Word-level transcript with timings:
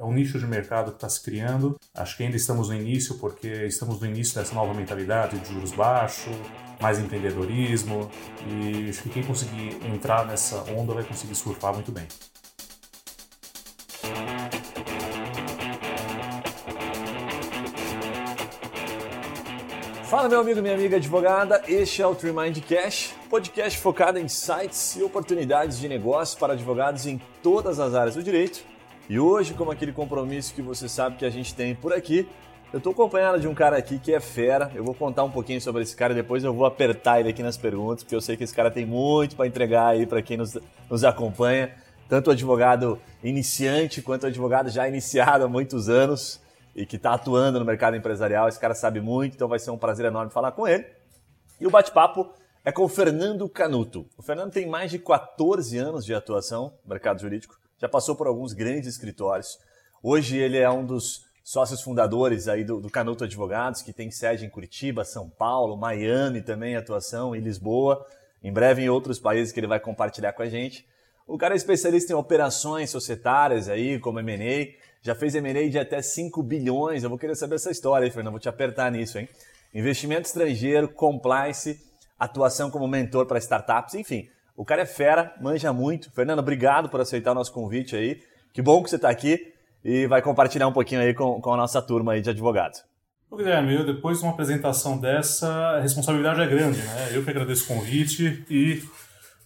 É 0.00 0.04
um 0.04 0.12
nicho 0.12 0.38
de 0.38 0.46
mercado 0.46 0.92
que 0.92 0.98
está 0.98 1.08
se 1.08 1.20
criando. 1.20 1.76
Acho 1.92 2.16
que 2.16 2.22
ainda 2.22 2.36
estamos 2.36 2.68
no 2.68 2.74
início, 2.76 3.16
porque 3.16 3.48
estamos 3.64 4.00
no 4.00 4.06
início 4.06 4.32
dessa 4.36 4.54
nova 4.54 4.72
mentalidade 4.72 5.36
de 5.40 5.52
juros 5.52 5.72
baixos, 5.72 6.32
mais 6.80 7.00
empreendedorismo. 7.00 8.08
E 8.46 8.90
acho 8.90 9.02
que 9.02 9.08
quem 9.08 9.24
conseguir 9.24 9.76
entrar 9.92 10.24
nessa 10.24 10.62
onda 10.70 10.94
vai 10.94 11.02
conseguir 11.02 11.34
surfar 11.34 11.74
muito 11.74 11.90
bem. 11.90 12.06
Fala, 20.04 20.28
meu 20.28 20.38
amigo, 20.38 20.62
minha 20.62 20.74
amiga 20.74 20.96
advogada. 20.96 21.60
Este 21.66 22.02
é 22.02 22.06
o 22.06 22.14
Trimind 22.14 22.56
Cash, 22.60 23.16
podcast 23.28 23.76
focado 23.80 24.16
em 24.16 24.28
sites 24.28 24.94
e 24.94 25.02
oportunidades 25.02 25.76
de 25.76 25.88
negócio 25.88 26.38
para 26.38 26.52
advogados 26.52 27.04
em 27.04 27.20
todas 27.42 27.80
as 27.80 27.94
áreas 27.94 28.14
do 28.14 28.22
direito 28.22 28.77
e 29.08 29.18
hoje, 29.18 29.54
como 29.54 29.70
aquele 29.70 29.92
compromisso 29.92 30.52
que 30.52 30.60
você 30.60 30.86
sabe 30.86 31.16
que 31.16 31.24
a 31.24 31.30
gente 31.30 31.54
tem 31.54 31.74
por 31.74 31.94
aqui, 31.94 32.28
eu 32.70 32.76
estou 32.76 32.92
acompanhado 32.92 33.40
de 33.40 33.48
um 33.48 33.54
cara 33.54 33.78
aqui 33.78 33.98
que 33.98 34.12
é 34.12 34.20
fera. 34.20 34.70
Eu 34.74 34.84
vou 34.84 34.94
contar 34.94 35.24
um 35.24 35.30
pouquinho 35.30 35.58
sobre 35.62 35.82
esse 35.82 35.96
cara 35.96 36.12
e 36.12 36.16
depois 36.16 36.44
eu 36.44 36.52
vou 36.52 36.66
apertar 36.66 37.18
ele 37.18 37.30
aqui 37.30 37.42
nas 37.42 37.56
perguntas, 37.56 38.04
porque 38.04 38.14
eu 38.14 38.20
sei 38.20 38.36
que 38.36 38.44
esse 38.44 38.54
cara 38.54 38.70
tem 38.70 38.84
muito 38.84 39.34
para 39.34 39.46
entregar 39.46 39.86
aí 39.86 40.06
para 40.06 40.20
quem 40.20 40.36
nos, 40.36 40.58
nos 40.90 41.04
acompanha, 41.04 41.74
tanto 42.06 42.28
o 42.28 42.30
advogado 42.32 43.00
iniciante 43.24 44.02
quanto 44.02 44.24
o 44.24 44.26
advogado 44.26 44.68
já 44.68 44.86
iniciado 44.86 45.44
há 45.44 45.48
muitos 45.48 45.88
anos 45.88 46.38
e 46.76 46.84
que 46.84 46.96
está 46.96 47.14
atuando 47.14 47.58
no 47.58 47.64
mercado 47.64 47.96
empresarial. 47.96 48.46
Esse 48.46 48.60
cara 48.60 48.74
sabe 48.74 49.00
muito, 49.00 49.34
então 49.34 49.48
vai 49.48 49.58
ser 49.58 49.70
um 49.70 49.78
prazer 49.78 50.04
enorme 50.04 50.30
falar 50.30 50.52
com 50.52 50.68
ele. 50.68 50.84
E 51.58 51.66
o 51.66 51.70
bate-papo 51.70 52.30
é 52.62 52.70
com 52.70 52.82
o 52.82 52.88
Fernando 52.88 53.48
Canuto. 53.48 54.06
O 54.18 54.22
Fernando 54.22 54.52
tem 54.52 54.68
mais 54.68 54.90
de 54.90 54.98
14 54.98 55.78
anos 55.78 56.04
de 56.04 56.14
atuação 56.14 56.74
no 56.84 56.90
mercado 56.90 57.22
jurídico 57.22 57.58
já 57.78 57.88
passou 57.88 58.16
por 58.16 58.26
alguns 58.26 58.52
grandes 58.52 58.88
escritórios. 58.88 59.58
Hoje 60.02 60.36
ele 60.36 60.58
é 60.58 60.70
um 60.70 60.84
dos 60.84 61.26
sócios 61.42 61.80
fundadores 61.80 62.46
aí 62.46 62.62
do, 62.62 62.80
do 62.80 62.90
Canuto 62.90 63.24
Advogados, 63.24 63.80
que 63.80 63.92
tem 63.92 64.10
sede 64.10 64.44
em 64.44 64.50
Curitiba, 64.50 65.04
São 65.04 65.30
Paulo, 65.30 65.76
Miami 65.76 66.42
também, 66.42 66.76
atuação 66.76 67.34
em 67.34 67.40
Lisboa, 67.40 68.04
em 68.42 68.52
breve 68.52 68.82
em 68.82 68.88
outros 68.88 69.18
países 69.18 69.52
que 69.52 69.58
ele 69.58 69.66
vai 69.66 69.80
compartilhar 69.80 70.32
com 70.32 70.42
a 70.42 70.48
gente. 70.48 70.86
O 71.26 71.38
cara 71.38 71.54
é 71.54 71.56
especialista 71.56 72.12
em 72.12 72.16
operações 72.16 72.90
societárias 72.90 73.68
aí, 73.68 73.98
como 73.98 74.20
M&A, 74.20 74.74
já 75.02 75.14
fez 75.14 75.34
M&A 75.34 75.68
de 75.68 75.78
até 75.78 76.02
5 76.02 76.42
bilhões, 76.42 77.02
eu 77.02 77.08
vou 77.08 77.18
querer 77.18 77.34
saber 77.34 77.54
essa 77.54 77.70
história 77.70 78.04
aí, 78.04 78.10
Fernando, 78.10 78.32
vou 78.32 78.40
te 78.40 78.48
apertar 78.48 78.90
nisso, 78.90 79.18
hein? 79.18 79.28
Investimento 79.74 80.26
estrangeiro, 80.26 80.88
compliance, 80.88 81.80
atuação 82.18 82.70
como 82.70 82.88
mentor 82.88 83.26
para 83.26 83.38
startups, 83.38 83.94
enfim, 83.94 84.28
o 84.58 84.64
cara 84.64 84.82
é 84.82 84.86
fera, 84.86 85.32
manja 85.40 85.72
muito. 85.72 86.10
Fernando, 86.10 86.40
obrigado 86.40 86.88
por 86.88 87.00
aceitar 87.00 87.30
o 87.30 87.34
nosso 87.36 87.52
convite 87.52 87.94
aí. 87.94 88.20
Que 88.52 88.60
bom 88.60 88.82
que 88.82 88.90
você 88.90 88.96
está 88.96 89.08
aqui 89.08 89.54
e 89.84 90.08
vai 90.08 90.20
compartilhar 90.20 90.66
um 90.66 90.72
pouquinho 90.72 91.00
aí 91.00 91.14
com, 91.14 91.40
com 91.40 91.54
a 91.54 91.56
nossa 91.56 91.80
turma 91.80 92.14
aí 92.14 92.20
de 92.20 92.30
advogados. 92.30 92.82
Ô 93.30 93.36
Guilherme, 93.36 93.76
eu, 93.76 93.86
depois 93.86 94.18
de 94.18 94.24
uma 94.24 94.32
apresentação 94.32 94.98
dessa, 94.98 95.48
a 95.48 95.80
responsabilidade 95.80 96.40
é 96.40 96.46
grande, 96.48 96.82
né? 96.82 97.08
Eu 97.12 97.22
que 97.22 97.30
agradeço 97.30 97.64
o 97.64 97.76
convite 97.76 98.44
e 98.50 98.82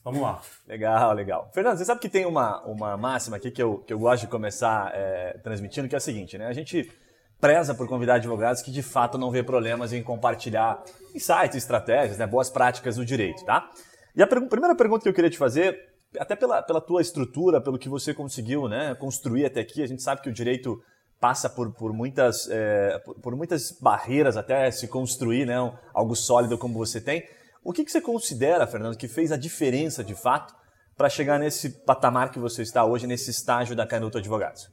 vamos 0.03 0.23
lá. 0.23 0.41
Legal, 0.67 1.13
legal. 1.13 1.51
Fernando, 1.53 1.77
você 1.77 1.85
sabe 1.85 2.01
que 2.01 2.09
tem 2.09 2.25
uma, 2.25 2.63
uma 2.63 2.97
máxima 2.97 3.37
aqui 3.37 3.51
que 3.51 3.63
eu, 3.63 3.85
que 3.87 3.93
eu 3.93 3.99
gosto 3.99 4.23
de 4.23 4.29
começar 4.29 4.93
é, 4.95 5.39
transmitindo, 5.43 5.89
que 5.89 5.95
é 5.95 5.99
a 5.99 6.01
seguinte, 6.01 6.39
né? 6.39 6.47
A 6.47 6.55
gente 6.55 6.91
preza 7.39 7.75
por 7.75 7.87
convidar 7.87 8.15
advogados 8.15 8.63
que 8.63 8.71
de 8.71 8.83
fato 8.83 9.19
não 9.19 9.31
vê 9.31 9.43
problemas 9.43 9.93
em 9.93 10.03
compartilhar 10.03 10.83
insights, 11.15 11.57
estratégias, 11.57 12.17
né, 12.17 12.27
boas 12.27 12.49
práticas 12.49 12.97
do 12.97 13.05
direito, 13.05 13.45
tá? 13.45 13.69
E 14.15 14.23
a 14.23 14.27
per 14.27 14.47
primeira 14.49 14.75
pergunta 14.75 15.03
que 15.03 15.09
eu 15.09 15.15
queria 15.15 15.31
te 15.31 15.39
fazer, 15.39 15.93
até 16.19 16.37
pela, 16.37 16.63
pela 16.63 16.81
tua 16.81 17.01
estrutura, 17.01 17.61
pelo 17.61 17.79
que 17.79 17.89
você 17.89 18.13
conseguiu 18.13 18.69
né, 18.69 18.95
construir 18.95 19.47
até 19.47 19.61
aqui, 19.61 19.83
a 19.83 19.87
gente 19.87 20.03
sabe 20.03 20.21
que 20.21 20.29
o 20.29 20.33
direito 20.33 20.83
passa 21.19 21.49
por, 21.49 21.73
por, 21.73 21.93
muitas, 21.93 22.49
é, 22.51 22.99
por, 22.99 23.15
por, 23.21 23.37
muitas 23.37 23.71
barreiras 23.81 24.37
até 24.37 24.71
se 24.71 24.89
construir 24.89 25.47
né, 25.47 25.55
algo 25.95 26.15
sólido 26.15 26.59
como 26.59 26.75
você 26.75 27.01
tem. 27.01 27.27
O 27.65 27.73
que, 27.73 27.85
que 27.85 27.93
você 27.93 28.01
considera, 28.01 28.67
Fernando, 28.67 28.97
que 28.97 29.07
fez 29.07 29.31
a 29.31 29.37
diferença 29.37 30.03
de 30.03 30.15
fato 30.15 30.55
para 30.97 31.09
chegar 31.09 31.39
nesse 31.39 31.71
patamar 31.71 32.31
que 32.31 32.39
você 32.39 32.63
está 32.63 32.85
hoje, 32.85 33.07
nesse 33.07 33.31
estágio 33.31 33.77
da 33.77 33.87
Canuto 33.87 34.19
Advogados? 34.19 34.69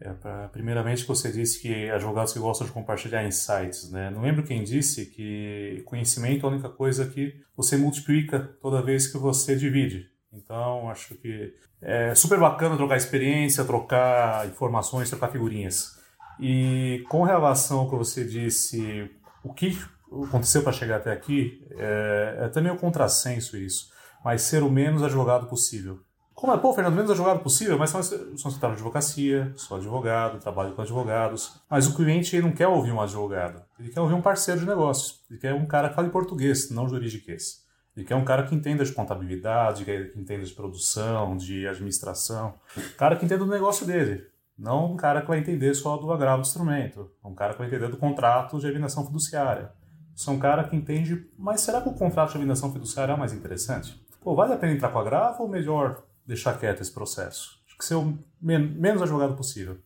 É, 0.00 0.12
pra, 0.12 0.48
primeiramente, 0.48 1.04
você 1.04 1.30
disse 1.30 1.60
que 1.60 1.90
advogados 1.90 2.32
que 2.32 2.38
gostam 2.38 2.66
de 2.66 2.72
compartilhar 2.72 3.24
insights, 3.24 3.90
né? 3.90 4.10
Não 4.10 4.22
lembro 4.22 4.42
quem 4.42 4.62
disse 4.62 5.06
que 5.06 5.82
conhecimento 5.86 6.44
é 6.44 6.48
a 6.48 6.52
única 6.52 6.68
coisa 6.68 7.06
que 7.06 7.40
você 7.56 7.76
multiplica 7.76 8.40
toda 8.60 8.82
vez 8.82 9.06
que 9.06 9.16
você 9.16 9.56
divide. 9.56 10.10
Então, 10.32 10.90
acho 10.90 11.14
que 11.14 11.54
é 11.80 12.14
super 12.14 12.38
bacana 12.38 12.76
trocar 12.76 12.96
experiência, 12.96 13.64
trocar 13.64 14.46
informações, 14.48 15.08
trocar 15.08 15.30
figurinhas. 15.30 15.98
E 16.40 17.04
com 17.08 17.22
relação 17.22 17.80
ao 17.80 17.90
que 17.90 17.96
você 17.96 18.24
disse, 18.24 19.08
o 19.44 19.54
que 19.54 19.78
aconteceu 20.10 20.62
para 20.62 20.72
chegar 20.72 20.96
até 20.96 21.12
aqui, 21.12 21.64
é, 21.72 22.38
é 22.40 22.48
também 22.48 22.72
um 22.72 22.76
contrassenso 22.76 23.56
isso, 23.56 23.90
mas 24.24 24.42
ser 24.42 24.62
o 24.62 24.70
menos 24.70 25.02
advogado 25.02 25.46
possível. 25.46 26.00
Como 26.34 26.52
é, 26.52 26.58
pô, 26.58 26.72
Fernando, 26.72 26.94
menos 26.94 27.10
advogado 27.10 27.40
possível, 27.40 27.78
mas 27.78 27.90
são, 27.90 28.02
são 28.02 28.18
escritório 28.18 28.76
de 28.76 28.82
advocacia, 28.82 29.52
sou 29.56 29.76
advogado, 29.76 30.40
trabalho 30.40 30.74
com 30.74 30.82
advogados. 30.82 31.60
Mas 31.70 31.86
o 31.86 31.94
cliente 31.94 32.40
não 32.42 32.50
quer 32.50 32.66
ouvir 32.66 32.90
um 32.90 33.00
advogado, 33.00 33.62
ele 33.78 33.90
quer 33.90 34.00
ouvir 34.00 34.14
um 34.14 34.20
parceiro 34.20 34.60
de 34.60 34.66
negócios. 34.66 35.22
Ele 35.30 35.38
quer 35.38 35.54
um 35.54 35.64
cara 35.64 35.88
que 35.88 35.94
fale 35.94 36.10
português, 36.10 36.70
não 36.70 36.88
juridiquês. 36.88 37.64
Ele 37.96 38.04
quer 38.04 38.16
um 38.16 38.24
cara 38.24 38.42
que 38.42 38.54
entenda 38.54 38.84
de 38.84 38.92
contabilidade, 38.92 39.84
que 39.84 40.12
entenda 40.16 40.44
de 40.44 40.52
produção, 40.52 41.36
de 41.36 41.66
administração. 41.68 42.54
Cara 42.98 43.14
que 43.14 43.24
entenda 43.24 43.44
do 43.44 43.50
negócio 43.50 43.86
dele. 43.86 44.26
Não 44.58 44.92
um 44.92 44.96
cara 44.96 45.20
que 45.20 45.28
vai 45.28 45.38
entender 45.38 45.74
só 45.74 45.96
do 45.96 46.12
agravo 46.12 46.42
do 46.42 46.46
instrumento. 46.46 47.10
Um 47.24 47.34
cara 47.34 47.52
que 47.52 47.58
vai 47.58 47.68
entender 47.68 47.88
do 47.88 47.96
contrato 47.96 48.58
de 48.58 48.66
alienação 48.66 49.06
fiduciária. 49.06 49.70
São 50.14 50.34
um 50.34 50.38
cara 50.38 50.64
que 50.64 50.76
entende, 50.76 51.28
mas 51.38 51.60
será 51.60 51.80
que 51.80 51.88
o 51.88 51.94
contrato 51.94 52.30
de 52.30 52.36
alienação 52.36 52.72
fiduciária 52.72 53.12
é 53.12 53.16
mais 53.16 53.32
interessante? 53.32 54.00
Pô, 54.20 54.34
vale 54.34 54.54
a 54.54 54.56
pena 54.56 54.72
entrar 54.72 54.90
com 54.90 54.98
agravo 54.98 55.42
ou 55.42 55.48
melhor 55.48 56.02
deixar 56.26 56.58
quieto 56.58 56.80
esse 56.80 56.92
processo. 56.92 57.62
Acho 57.66 57.78
que 57.78 57.84
ser 57.84 57.94
o 57.94 58.18
men 58.40 58.58
menos 58.58 59.02
advogado 59.02 59.34
possível. 59.34 59.78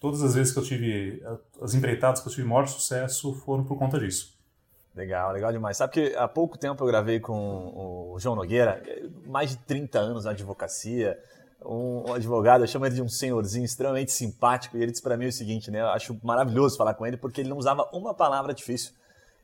Todas 0.00 0.22
as 0.22 0.34
vezes 0.34 0.52
que 0.52 0.58
eu 0.58 0.62
tive, 0.62 1.22
as 1.62 1.74
empreitadas 1.74 2.20
que 2.20 2.28
eu 2.28 2.32
tive 2.32 2.46
maior 2.46 2.66
sucesso 2.66 3.34
foram 3.44 3.64
por 3.64 3.78
conta 3.78 3.98
disso. 3.98 4.34
Legal, 4.94 5.32
legal 5.32 5.50
demais. 5.50 5.76
Sabe 5.76 5.92
que 5.92 6.14
há 6.14 6.28
pouco 6.28 6.56
tempo 6.56 6.82
eu 6.82 6.86
gravei 6.86 7.18
com 7.18 8.12
o 8.12 8.18
João 8.18 8.36
Nogueira, 8.36 8.82
mais 9.26 9.50
de 9.50 9.56
30 9.56 9.98
anos 9.98 10.24
na 10.24 10.30
advocacia, 10.30 11.18
um, 11.64 12.12
advogado, 12.12 12.62
eu 12.62 12.68
chamo 12.68 12.86
ele 12.86 12.94
de 12.94 13.02
um 13.02 13.08
senhorzinho 13.08 13.64
extremamente 13.64 14.12
simpático, 14.12 14.76
e 14.76 14.82
ele 14.82 14.92
disse 14.92 15.02
para 15.02 15.16
mim 15.16 15.26
o 15.26 15.32
seguinte, 15.32 15.70
né? 15.70 15.80
Eu 15.80 15.88
acho 15.88 16.16
maravilhoso 16.22 16.76
falar 16.76 16.94
com 16.94 17.06
ele, 17.06 17.16
porque 17.16 17.40
ele 17.40 17.48
não 17.48 17.56
usava 17.56 17.88
uma 17.92 18.14
palavra 18.14 18.52
difícil, 18.52 18.92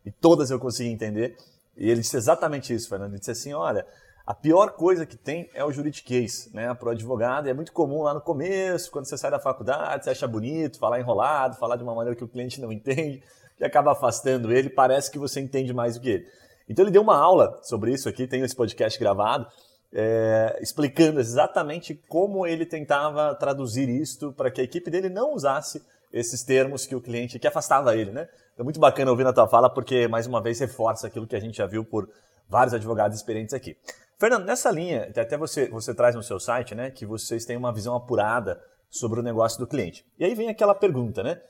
e 0.05 0.11
todas 0.11 0.51
eu 0.51 0.59
conseguia 0.59 0.93
entender. 0.93 1.37
E 1.77 1.89
ele 1.89 2.01
disse 2.01 2.17
exatamente 2.17 2.75
isso, 2.75 2.89
Fernando. 2.89 3.13
Ele 3.13 3.19
disse 3.19 3.31
assim: 3.31 3.53
olha, 3.53 3.87
a 4.27 4.35
pior 4.35 4.73
coisa 4.73 5.05
que 5.05 5.17
tem 5.17 5.51
é 5.55 5.65
o 5.65 5.73
juridiquês, 5.73 6.51
né, 6.53 6.73
para 6.75 6.89
o 6.89 6.93
advogado. 6.93 7.47
E 7.47 7.51
é 7.51 7.55
muito 7.55 7.73
comum 7.73 8.03
lá 8.03 8.15
no 8.15 8.21
começo, 8.21 8.91
quando 8.91 9.07
você 9.07 9.17
sai 9.17 9.31
da 9.31 9.41
faculdade, 9.41 10.05
você 10.05 10.11
acha 10.11 10.29
bonito, 10.29 10.79
falar 10.79 11.01
enrolado, 11.01 11.57
falar 11.57 11.77
de 11.77 11.83
uma 11.83 11.95
maneira 11.95 12.17
que 12.17 12.25
o 12.25 12.29
cliente 12.29 12.61
não 12.61 12.71
entende, 12.73 13.23
que 13.57 13.65
acaba 13.65 13.93
afastando 13.93 14.53
ele, 14.53 14.71
parece 14.71 15.11
que 15.11 15.19
você 15.19 15.41
entende 15.41 15.73
mais 15.73 15.95
do 15.95 16.01
que 16.01 16.11
ele. 16.11 16.27
Então 16.69 16.85
ele 16.85 16.93
deu 16.93 17.03
uma 17.03 17.17
aula 17.17 17.59
sobre 17.63 17.93
isso 17.93 18.09
aqui, 18.09 18.27
tem 18.27 18.43
esse 18.43 18.55
podcast 18.55 18.99
gravado, 18.99 19.47
é, 19.93 20.59
explicando 20.61 21.19
exatamente 21.19 21.95
como 22.09 22.47
ele 22.47 22.65
tentava 22.65 23.35
traduzir 23.35 23.89
isto 23.89 24.33
para 24.33 24.51
que 24.51 24.61
a 24.61 24.65
equipe 24.65 24.89
dele 24.91 25.09
não 25.09 25.35
usasse 25.35 25.83
esses 26.13 26.43
termos 26.43 26.87
que 26.87 26.95
o 26.95 27.01
cliente, 27.01 27.39
que 27.39 27.47
afastava 27.47 27.97
ele, 27.97 28.11
né? 28.11 28.29
É 28.59 28.63
muito 28.63 28.79
bacana 28.79 29.11
ouvir 29.11 29.25
na 29.25 29.33
tua 29.33 29.49
fala, 29.49 29.71
porque 29.71 30.07
mais 30.07 30.27
uma 30.27 30.43
vez 30.43 30.61
reforça 30.61 31.07
aquilo 31.07 31.27
que 31.27 31.37
a 31.37 31.41
gente 31.41 31.57
já 31.57 31.67
viu 31.67 31.85
por 31.85 32.09
vários 32.51 32.75
advogados 32.75 33.17
experientes 33.17 33.55
aqui. 33.55 33.77
Fernando, 34.19 34.45
nessa 34.45 34.71
linha, 34.71 35.11
até 35.17 35.39
você, 35.39 35.69
você 35.69 35.95
traz 35.95 36.15
no 36.15 36.23
seu 36.23 36.39
site, 36.39 36.75
né, 36.75 36.91
que 36.91 37.07
vocês 37.07 37.47
têm 37.47 37.57
uma 37.57 37.73
visão 37.73 37.95
apurada 37.95 38.61
sobre 38.91 39.21
o 39.21 39.23
negócio 39.23 39.59
do 39.59 39.67
cliente. 39.67 40.05
E 40.19 40.25
aí 40.25 40.35
vem 40.35 40.49
aquela 40.49 40.75
pergunta, 40.75 41.23
né? 41.23 41.41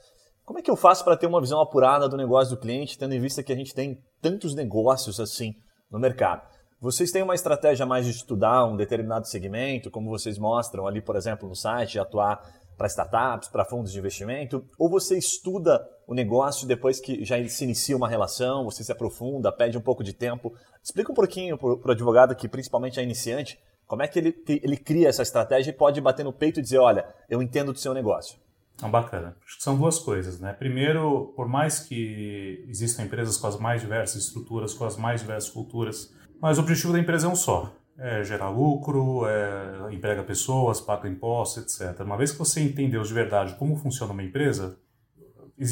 Como 0.44 0.58
é 0.58 0.62
que 0.62 0.70
eu 0.70 0.76
faço 0.76 1.05
para 1.05 1.17
ter 1.17 1.26
uma 1.26 1.41
visão 1.41 1.61
apurada 1.61 2.08
do 2.08 2.17
negócio 2.17 2.55
do 2.55 2.61
cliente, 2.61 2.99
tendo 2.99 3.14
em 3.14 3.20
vista 3.20 3.43
que 3.43 3.52
a 3.52 3.56
gente 3.56 3.75
tem 3.75 3.99
tantos 4.20 4.55
negócios 4.55 5.19
assim 5.19 5.55
no 5.91 5.99
mercado? 5.99 6.43
Vocês 6.81 7.11
têm 7.12 7.23
uma 7.23 7.35
estratégia 7.35 7.85
mais 7.85 8.06
de 8.06 8.12
estudar 8.12 8.64
um 8.64 8.76
determinado 8.76 9.26
segmento, 9.26 9.91
como 9.91 10.08
vocês 10.08 10.38
mostram 10.38 10.87
ali, 10.87 11.03
por 11.03 11.14
exemplo, 11.14 11.49
no 11.49 11.55
site, 11.55 11.93
de 11.93 11.99
atuar 11.99 12.41
para 12.81 12.87
startups, 12.87 13.49
para 13.50 13.62
fundos 13.62 13.93
de 13.93 13.99
investimento? 13.99 14.65
Ou 14.79 14.88
você 14.88 15.19
estuda 15.19 15.87
o 16.06 16.15
negócio 16.15 16.67
depois 16.67 16.99
que 16.99 17.23
já 17.27 17.37
se 17.47 17.65
inicia 17.65 17.94
uma 17.94 18.09
relação, 18.09 18.65
você 18.65 18.82
se 18.82 18.91
aprofunda, 18.91 19.53
pede 19.53 19.77
um 19.77 19.82
pouco 19.82 20.03
de 20.03 20.15
tempo? 20.15 20.55
Explica 20.82 21.12
um 21.12 21.15
pouquinho 21.15 21.59
para 21.59 21.69
o 21.69 21.91
advogado 21.91 22.35
que 22.35 22.49
principalmente 22.49 22.99
é 22.99 23.03
iniciante, 23.03 23.61
como 23.87 24.03
é 24.03 24.09
que 24.09 24.19
ele, 24.19 24.35
ele 24.49 24.79
cria 24.79 25.11
essa 25.11 25.21
estratégia 25.21 25.71
e 25.71 25.75
pode 25.75 26.00
bater 26.00 26.25
no 26.25 26.32
peito 26.32 26.59
e 26.59 26.62
dizer, 26.62 26.79
olha, 26.79 27.05
eu 27.29 27.43
entendo 27.43 27.71
do 27.71 27.79
seu 27.79 27.93
negócio. 27.93 28.38
Ah, 28.81 28.88
bacana. 28.88 29.37
Acho 29.44 29.59
que 29.59 29.62
são 29.62 29.77
duas 29.77 29.99
coisas, 29.99 30.41
né? 30.41 30.55
Primeiro, 30.55 31.35
por 31.37 31.47
mais 31.47 31.81
que 31.81 32.65
existam 32.67 33.03
empresas 33.03 33.37
com 33.37 33.47
as 33.47 33.59
mais 33.59 33.82
diversas 33.82 34.23
estruturas, 34.23 34.73
com 34.73 34.87
as 34.87 34.97
mais 34.97 35.21
diversas 35.21 35.50
culturas, 35.50 36.15
mas 36.41 36.56
o 36.56 36.62
objetivo 36.62 36.94
da 36.94 36.99
empresa 36.99 37.27
é 37.27 37.31
um 37.31 37.37
só, 37.37 37.75
é 38.00 38.25
gerar 38.25 38.49
lucro, 38.49 39.26
é, 39.26 39.93
emprega 39.94 40.23
pessoas, 40.23 40.81
paga 40.81 41.06
impostos, 41.06 41.81
etc. 41.81 42.00
Uma 42.00 42.17
vez 42.17 42.32
que 42.32 42.38
você 42.38 42.61
entendeu 42.61 43.02
de 43.02 43.12
verdade 43.12 43.55
como 43.56 43.76
funciona 43.76 44.12
uma 44.12 44.23
empresa, 44.23 44.79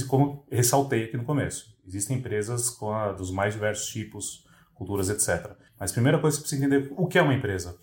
como 0.07 0.47
ressaltei 0.51 1.05
aqui 1.05 1.17
no 1.17 1.25
começo, 1.25 1.75
existem 1.87 2.19
empresas 2.19 2.77
a, 2.83 3.13
dos 3.13 3.31
mais 3.31 3.55
diversos 3.55 3.87
tipos, 3.87 4.47
culturas, 4.75 5.09
etc. 5.09 5.57
Mas 5.81 5.91
a 5.91 5.95
primeira 5.95 6.19
coisa 6.19 6.37
que 6.37 6.43
você 6.43 6.51
precisa 6.51 6.67
entender 6.67 6.93
o 6.97 7.07
que 7.07 7.19
é 7.19 7.23
uma 7.23 7.35
empresa. 7.35 7.79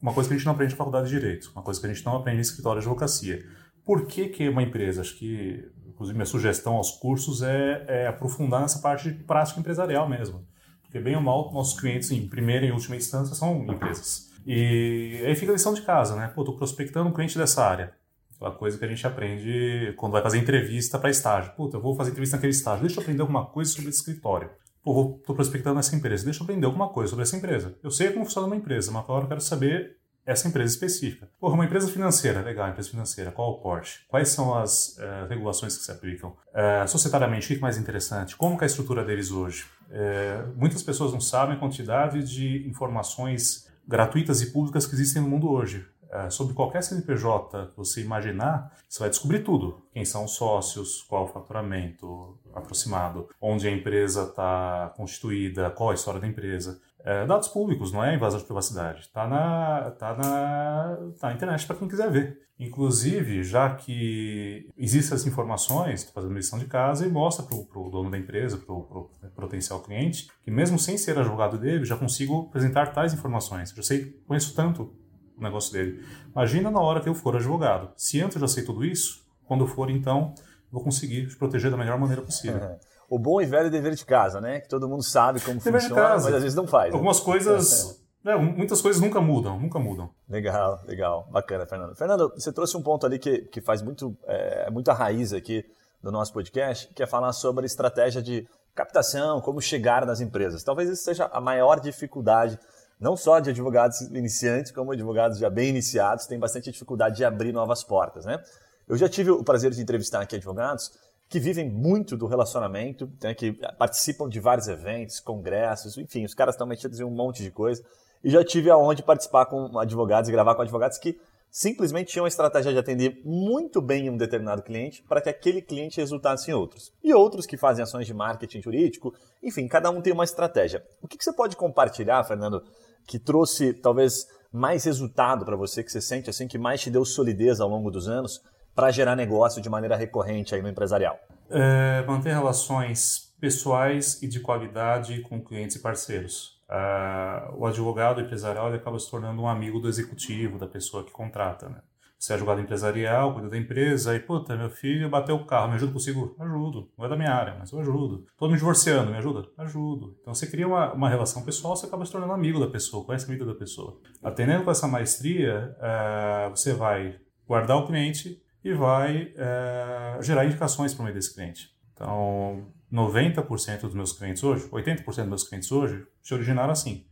Uma 0.00 0.14
coisa 0.14 0.28
que 0.28 0.34
a 0.34 0.38
gente 0.38 0.46
não 0.46 0.54
aprende 0.54 0.72
na 0.72 0.78
faculdade 0.78 1.08
de 1.08 1.14
Direito, 1.14 1.52
uma 1.54 1.62
coisa 1.62 1.78
que 1.78 1.86
a 1.86 1.92
gente 1.92 2.04
não 2.04 2.16
aprende 2.16 2.38
em 2.38 2.40
escritório 2.40 2.80
de 2.80 2.88
advocacia. 2.88 3.44
Por 3.84 4.06
que, 4.06 4.28
que 4.28 4.48
uma 4.48 4.62
empresa? 4.62 5.02
Acho 5.02 5.16
que, 5.16 5.70
inclusive, 5.86 6.16
minha 6.16 6.26
sugestão 6.26 6.74
aos 6.74 6.92
cursos 6.92 7.42
é, 7.42 7.84
é 7.86 8.06
aprofundar 8.06 8.62
nessa 8.62 8.80
parte 8.80 9.12
de 9.12 9.22
prática 9.22 9.60
empresarial 9.60 10.08
mesmo. 10.08 10.44
Porque, 10.92 11.02
bem 11.02 11.16
ou 11.16 11.22
mal, 11.22 11.50
nossos 11.54 11.80
clientes, 11.80 12.10
em 12.10 12.28
primeira 12.28 12.66
e 12.66 12.70
última 12.70 12.94
instância, 12.94 13.34
são 13.34 13.64
empresas. 13.64 14.30
E 14.44 15.22
aí 15.24 15.34
fica 15.34 15.50
a 15.50 15.54
lição 15.54 15.72
de 15.72 15.80
casa, 15.80 16.14
né? 16.14 16.30
Pô, 16.34 16.44
tô 16.44 16.52
prospectando 16.52 17.08
um 17.08 17.12
cliente 17.14 17.38
dessa 17.38 17.64
área. 17.64 17.94
Aquela 18.36 18.50
coisa 18.50 18.76
que 18.76 18.84
a 18.84 18.88
gente 18.88 19.06
aprende 19.06 19.94
quando 19.96 20.12
vai 20.12 20.20
fazer 20.20 20.36
entrevista 20.36 20.98
para 20.98 21.08
estágio. 21.08 21.52
Puta, 21.56 21.78
eu 21.78 21.80
vou 21.80 21.96
fazer 21.96 22.10
entrevista 22.10 22.36
naquele 22.36 22.52
estágio. 22.52 22.82
Deixa 22.82 23.00
eu 23.00 23.02
aprender 23.02 23.22
alguma 23.22 23.46
coisa 23.46 23.70
sobre 23.72 23.88
esse 23.88 24.00
escritório. 24.00 24.50
Pô, 24.84 25.18
tô 25.24 25.34
prospectando 25.34 25.80
essa 25.80 25.96
empresa. 25.96 26.26
Deixa 26.26 26.40
eu 26.40 26.44
aprender 26.44 26.66
alguma 26.66 26.90
coisa 26.90 27.08
sobre 27.08 27.22
essa 27.22 27.38
empresa. 27.38 27.74
Eu 27.82 27.90
sei 27.90 28.10
como 28.10 28.26
funciona 28.26 28.46
uma 28.46 28.56
empresa, 28.56 28.92
mas 28.92 29.02
agora 29.02 29.24
eu 29.24 29.28
quero 29.28 29.40
saber 29.40 29.96
essa 30.24 30.48
empresa 30.48 30.72
específica. 30.72 31.28
Porra, 31.40 31.54
uma 31.54 31.64
empresa 31.64 31.88
financeira, 31.88 32.40
legal, 32.40 32.68
empresa 32.68 32.90
financeira, 32.90 33.32
qual 33.32 33.50
o 33.50 33.60
porte? 33.60 34.04
Quais 34.08 34.28
são 34.28 34.54
as 34.56 34.96
uh, 34.98 35.28
regulações 35.28 35.76
que 35.76 35.82
se 35.82 35.90
aplicam? 35.90 36.36
Uh, 36.48 36.86
societariamente, 36.86 37.46
o 37.46 37.48
que 37.48 37.54
é 37.54 37.60
mais 37.60 37.76
interessante? 37.76 38.36
Como 38.36 38.56
é 38.60 38.62
a 38.62 38.66
estrutura 38.66 39.04
deles 39.04 39.30
hoje? 39.30 39.64
Uh, 39.88 40.56
muitas 40.56 40.82
pessoas 40.82 41.12
não 41.12 41.20
sabem 41.20 41.56
a 41.56 41.58
quantidade 41.58 42.22
de 42.22 42.66
informações 42.68 43.68
gratuitas 43.86 44.40
e 44.42 44.52
públicas 44.52 44.86
que 44.86 44.94
existem 44.94 45.20
no 45.20 45.28
mundo 45.28 45.50
hoje. 45.50 45.84
sobre 46.30 46.54
qualquer 46.54 46.82
CNPJ 46.82 47.68
que 47.68 47.76
você 47.76 48.02
imaginar, 48.02 48.70
você 48.86 49.00
vai 49.00 49.08
descobrir 49.08 49.40
tudo. 49.42 49.82
Quem 49.94 50.04
são 50.04 50.24
os 50.26 50.32
sócios, 50.32 51.02
qual 51.08 51.24
o 51.24 51.26
faturamento 51.26 52.38
aproximado, 52.54 53.28
onde 53.40 53.66
a 53.66 53.70
empresa 53.70 54.24
está 54.24 54.92
constituída, 54.94 55.70
qual 55.70 55.90
a 55.90 55.94
história 55.94 56.20
da 56.20 56.26
empresa 56.26 56.80
é, 57.04 57.26
dados 57.26 57.48
públicos, 57.48 57.92
não 57.92 58.04
é 58.04 58.14
invasão 58.14 58.38
de 58.38 58.44
privacidade. 58.44 59.00
Está 59.00 59.26
na, 59.26 59.90
tá 59.92 60.16
na, 60.16 60.96
tá 61.20 61.28
na 61.28 61.34
internet 61.34 61.66
para 61.66 61.76
quem 61.76 61.88
quiser 61.88 62.10
ver. 62.10 62.38
Inclusive, 62.58 63.42
já 63.42 63.74
que 63.74 64.68
existem 64.76 65.16
essas 65.16 65.26
informações, 65.26 66.00
estou 66.00 66.14
fazendo 66.14 66.34
lição 66.34 66.58
de 66.58 66.66
casa 66.66 67.04
e 67.04 67.10
mostra 67.10 67.44
para 67.44 67.56
o 67.56 67.90
dono 67.90 68.08
da 68.10 68.16
empresa, 68.16 68.56
para 68.56 68.72
o 68.72 69.10
potencial 69.34 69.80
cliente, 69.80 70.28
que 70.42 70.50
mesmo 70.50 70.78
sem 70.78 70.96
ser 70.96 71.18
advogado 71.18 71.58
dele, 71.58 71.84
já 71.84 71.96
consigo 71.96 72.46
apresentar 72.48 72.92
tais 72.92 73.12
informações. 73.12 73.70
Já 73.70 73.82
sei, 73.82 74.12
conheço 74.26 74.54
tanto 74.54 74.94
o 75.36 75.42
negócio 75.42 75.72
dele. 75.72 76.04
Imagina 76.30 76.70
na 76.70 76.80
hora 76.80 77.00
que 77.00 77.08
eu 77.08 77.14
for 77.14 77.34
advogado. 77.34 77.92
Se 77.96 78.20
antes 78.20 78.36
eu 78.36 78.40
já 78.40 78.48
sei 78.48 78.64
tudo 78.64 78.84
isso, 78.84 79.26
quando 79.44 79.64
eu 79.64 79.68
for, 79.68 79.90
então, 79.90 80.32
vou 80.70 80.84
conseguir 80.84 81.26
te 81.26 81.36
proteger 81.36 81.70
da 81.70 81.76
melhor 81.76 81.98
maneira 81.98 82.22
possível. 82.22 82.60
Uhum 82.60 82.91
o 83.12 83.18
bom 83.18 83.42
e 83.42 83.44
velho 83.44 83.70
dever 83.70 83.94
de 83.94 84.06
casa, 84.06 84.40
né? 84.40 84.60
Que 84.60 84.68
todo 84.70 84.88
mundo 84.88 85.02
sabe 85.02 85.38
como 85.38 85.60
dever 85.60 85.82
funciona, 85.82 86.08
mas 86.14 86.26
às 86.26 86.42
vezes 86.42 86.54
não 86.54 86.66
faz. 86.66 86.88
Né? 86.88 86.94
Algumas 86.94 87.18
né? 87.18 87.24
coisas. 87.26 88.02
É, 88.24 88.34
muitas 88.36 88.80
coisas 88.80 89.02
nunca 89.02 89.20
mudam, 89.20 89.60
nunca 89.60 89.78
mudam. 89.78 90.08
Legal, 90.26 90.80
legal. 90.86 91.28
Bacana, 91.30 91.66
Fernando. 91.66 91.94
Fernando, 91.94 92.32
você 92.34 92.50
trouxe 92.50 92.74
um 92.74 92.82
ponto 92.82 93.04
ali 93.04 93.18
que, 93.18 93.42
que 93.42 93.60
faz 93.60 93.82
muito, 93.82 94.16
é, 94.24 94.70
muita 94.70 94.94
raiz 94.94 95.34
aqui 95.34 95.62
do 96.02 96.10
nosso 96.10 96.32
podcast, 96.32 96.88
que 96.94 97.02
é 97.02 97.06
falar 97.06 97.34
sobre 97.34 97.66
estratégia 97.66 98.22
de 98.22 98.48
captação, 98.74 99.42
como 99.42 99.60
chegar 99.60 100.06
nas 100.06 100.22
empresas. 100.22 100.64
Talvez 100.64 100.88
isso 100.88 101.04
seja 101.04 101.28
a 101.34 101.40
maior 101.40 101.80
dificuldade, 101.80 102.58
não 102.98 103.14
só 103.14 103.40
de 103.40 103.50
advogados 103.50 104.00
iniciantes, 104.00 104.72
como 104.72 104.92
advogados 104.92 105.36
já 105.36 105.50
bem 105.50 105.68
iniciados, 105.68 106.24
têm 106.24 106.38
bastante 106.38 106.72
dificuldade 106.72 107.16
de 107.16 107.26
abrir 107.26 107.52
novas 107.52 107.84
portas, 107.84 108.24
né? 108.24 108.42
Eu 108.88 108.96
já 108.96 109.08
tive 109.08 109.30
o 109.30 109.44
prazer 109.44 109.70
de 109.70 109.82
entrevistar 109.82 110.22
aqui 110.22 110.36
advogados 110.36 110.92
que 111.32 111.40
vivem 111.40 111.66
muito 111.66 112.14
do 112.14 112.26
relacionamento, 112.26 113.10
né, 113.22 113.32
que 113.32 113.52
participam 113.78 114.28
de 114.28 114.38
vários 114.38 114.68
eventos, 114.68 115.18
congressos, 115.18 115.96
enfim, 115.96 116.26
os 116.26 116.34
caras 116.34 116.54
estão 116.54 116.66
metidos 116.66 117.00
em 117.00 117.04
um 117.04 117.10
monte 117.10 117.42
de 117.42 117.50
coisa. 117.50 117.82
E 118.22 118.30
já 118.30 118.44
tive 118.44 118.68
aonde 118.68 119.02
participar 119.02 119.46
com 119.46 119.78
advogados 119.78 120.28
e 120.28 120.32
gravar 120.32 120.54
com 120.54 120.60
advogados 120.60 120.98
que 120.98 121.18
simplesmente 121.50 122.12
tinham 122.12 122.26
a 122.26 122.28
estratégia 122.28 122.70
de 122.70 122.78
atender 122.78 123.22
muito 123.24 123.80
bem 123.80 124.10
um 124.10 124.16
determinado 124.18 124.62
cliente 124.62 125.02
para 125.08 125.22
que 125.22 125.30
aquele 125.30 125.62
cliente 125.62 125.98
resultasse 125.98 126.50
em 126.50 126.54
outros. 126.54 126.92
E 127.02 127.14
outros 127.14 127.46
que 127.46 127.56
fazem 127.56 127.82
ações 127.82 128.06
de 128.06 128.12
marketing 128.12 128.60
jurídico, 128.60 129.14
enfim, 129.42 129.66
cada 129.66 129.90
um 129.90 130.02
tem 130.02 130.12
uma 130.12 130.24
estratégia. 130.24 130.84
O 131.00 131.08
que, 131.08 131.16
que 131.16 131.24
você 131.24 131.32
pode 131.32 131.56
compartilhar, 131.56 132.22
Fernando, 132.24 132.62
que 133.06 133.18
trouxe 133.18 133.72
talvez 133.72 134.26
mais 134.52 134.84
resultado 134.84 135.46
para 135.46 135.56
você, 135.56 135.82
que 135.82 135.90
você 135.90 136.02
sente 136.02 136.28
assim, 136.28 136.46
que 136.46 136.58
mais 136.58 136.82
te 136.82 136.90
deu 136.90 137.06
solidez 137.06 137.58
ao 137.58 137.70
longo 137.70 137.90
dos 137.90 138.06
anos 138.06 138.42
para 138.74 138.90
gerar 138.90 139.16
negócio 139.16 139.60
de 139.60 139.68
maneira 139.68 139.96
recorrente 139.96 140.54
aí 140.54 140.62
no 140.62 140.68
empresarial? 140.68 141.18
É, 141.50 142.04
manter 142.06 142.32
relações 142.32 143.32
pessoais 143.40 144.22
e 144.22 144.28
de 144.28 144.40
qualidade 144.40 145.20
com 145.22 145.42
clientes 145.42 145.76
e 145.76 145.80
parceiros. 145.80 146.60
Uh, 146.72 147.54
o 147.58 147.66
advogado 147.66 148.20
empresarial 148.20 148.68
ele 148.68 148.78
acaba 148.78 148.98
se 148.98 149.10
tornando 149.10 149.42
um 149.42 149.48
amigo 149.48 149.78
do 149.78 149.88
executivo, 149.88 150.58
da 150.58 150.66
pessoa 150.66 151.04
que 151.04 151.10
contrata. 151.10 151.68
Né? 151.68 151.76
Você 152.18 152.32
é 152.32 152.36
advogado 152.36 152.62
empresarial, 152.62 153.34
cuida 153.34 153.50
da 153.50 153.58
empresa, 153.58 154.12
aí, 154.12 154.20
puta, 154.20 154.56
meu 154.56 154.70
filho 154.70 155.10
bateu 155.10 155.34
o 155.34 155.44
carro, 155.44 155.68
me 155.68 155.74
ajuda 155.74 155.92
com 155.92 155.98
o 155.98 156.00
seguro? 156.00 156.36
Ajudo. 156.38 156.88
Não 156.96 157.04
é 157.04 157.08
da 157.08 157.16
minha 157.16 157.34
área, 157.34 157.56
mas 157.58 157.72
eu 157.72 157.80
ajudo. 157.80 158.24
Estou 158.30 158.48
me 158.48 158.54
divorciando, 158.54 159.10
me 159.10 159.18
ajuda? 159.18 159.48
Ajudo. 159.58 160.16
Então 160.20 160.32
você 160.32 160.46
cria 160.46 160.66
uma, 160.66 160.92
uma 160.94 161.08
relação 161.10 161.42
pessoal, 161.42 161.76
você 161.76 161.84
acaba 161.84 162.06
se 162.06 162.12
tornando 162.12 162.32
amigo 162.32 162.60
da 162.60 162.68
pessoa, 162.68 163.04
conhece 163.04 163.26
a 163.26 163.28
vida 163.28 163.44
da 163.44 163.54
pessoa. 163.54 164.00
Atendendo 164.22 164.64
com 164.64 164.70
essa 164.70 164.86
maestria, 164.86 165.76
uh, 165.78 166.50
você 166.50 166.72
vai 166.72 167.18
guardar 167.46 167.76
o 167.76 167.86
cliente, 167.86 168.41
e 168.64 168.72
vai 168.72 169.32
é, 169.36 170.18
gerar 170.20 170.44
indicações 170.44 170.94
para 170.94 171.02
o 171.02 171.04
meio 171.04 171.14
desse 171.14 171.34
cliente. 171.34 171.70
Então, 171.92 172.66
90% 172.92 173.80
dos 173.80 173.94
meus 173.94 174.12
clientes 174.12 174.42
hoje, 174.42 174.68
80% 174.68 175.04
dos 175.04 175.16
meus 175.16 175.48
clientes 175.48 175.72
hoje, 175.72 176.06
se 176.22 176.34
originaram 176.34 176.72
assim. 176.72 177.06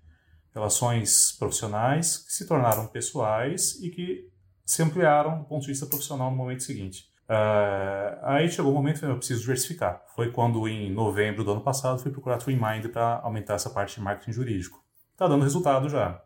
Relações 0.55 1.32
profissionais 1.38 2.19
que 2.19 2.32
se 2.32 2.47
tornaram 2.47 2.87
pessoais 2.88 3.81
e 3.82 3.91
que 3.91 4.29
se 4.64 4.82
ampliaram 4.82 5.38
do 5.38 5.44
ponto 5.44 5.62
de 5.62 5.69
vista 5.69 5.87
profissional 5.87 6.31
no 6.31 6.37
momento 6.37 6.62
seguinte. 6.62 7.11
Uh, 7.31 8.19
aí 8.23 8.50
chegou 8.50 8.73
o 8.73 8.75
momento 8.75 8.99
que 8.99 9.06
eu 9.06 9.17
preciso 9.17 9.41
diversificar. 9.41 10.02
Foi 10.17 10.32
quando, 10.32 10.67
em 10.67 10.93
novembro 10.93 11.44
do 11.44 11.52
ano 11.52 11.61
passado, 11.61 12.00
fui 12.00 12.11
procurar 12.11 12.38
TwinMind 12.38 12.88
para 12.88 13.20
aumentar 13.20 13.55
essa 13.55 13.70
parte 13.70 13.94
de 13.94 14.00
marketing 14.00 14.32
jurídico. 14.32 14.85
Está 15.12 15.29
dando 15.29 15.44
resultado 15.44 15.88
já. 15.88 16.20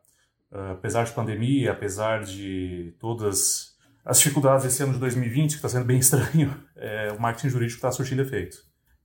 Uh, 0.51 0.73
apesar 0.73 1.05
de 1.05 1.13
pandemia, 1.13 1.73
apesar 1.73 2.25
de 2.25 2.97
todas 2.99 3.74
as 4.05 4.19
dificuldades 4.19 4.65
desse 4.65 4.83
ano 4.83 4.93
de 4.93 4.99
2020, 4.99 5.51
que 5.51 5.57
está 5.57 5.69
sendo 5.69 5.87
bem 5.87 5.99
estranho, 5.99 6.55
é, 6.77 7.13
o 7.13 7.21
marketing 7.21 7.49
jurídico 7.49 7.79
está 7.79 7.91
surtindo 7.91 8.23
efeito. 8.23 8.59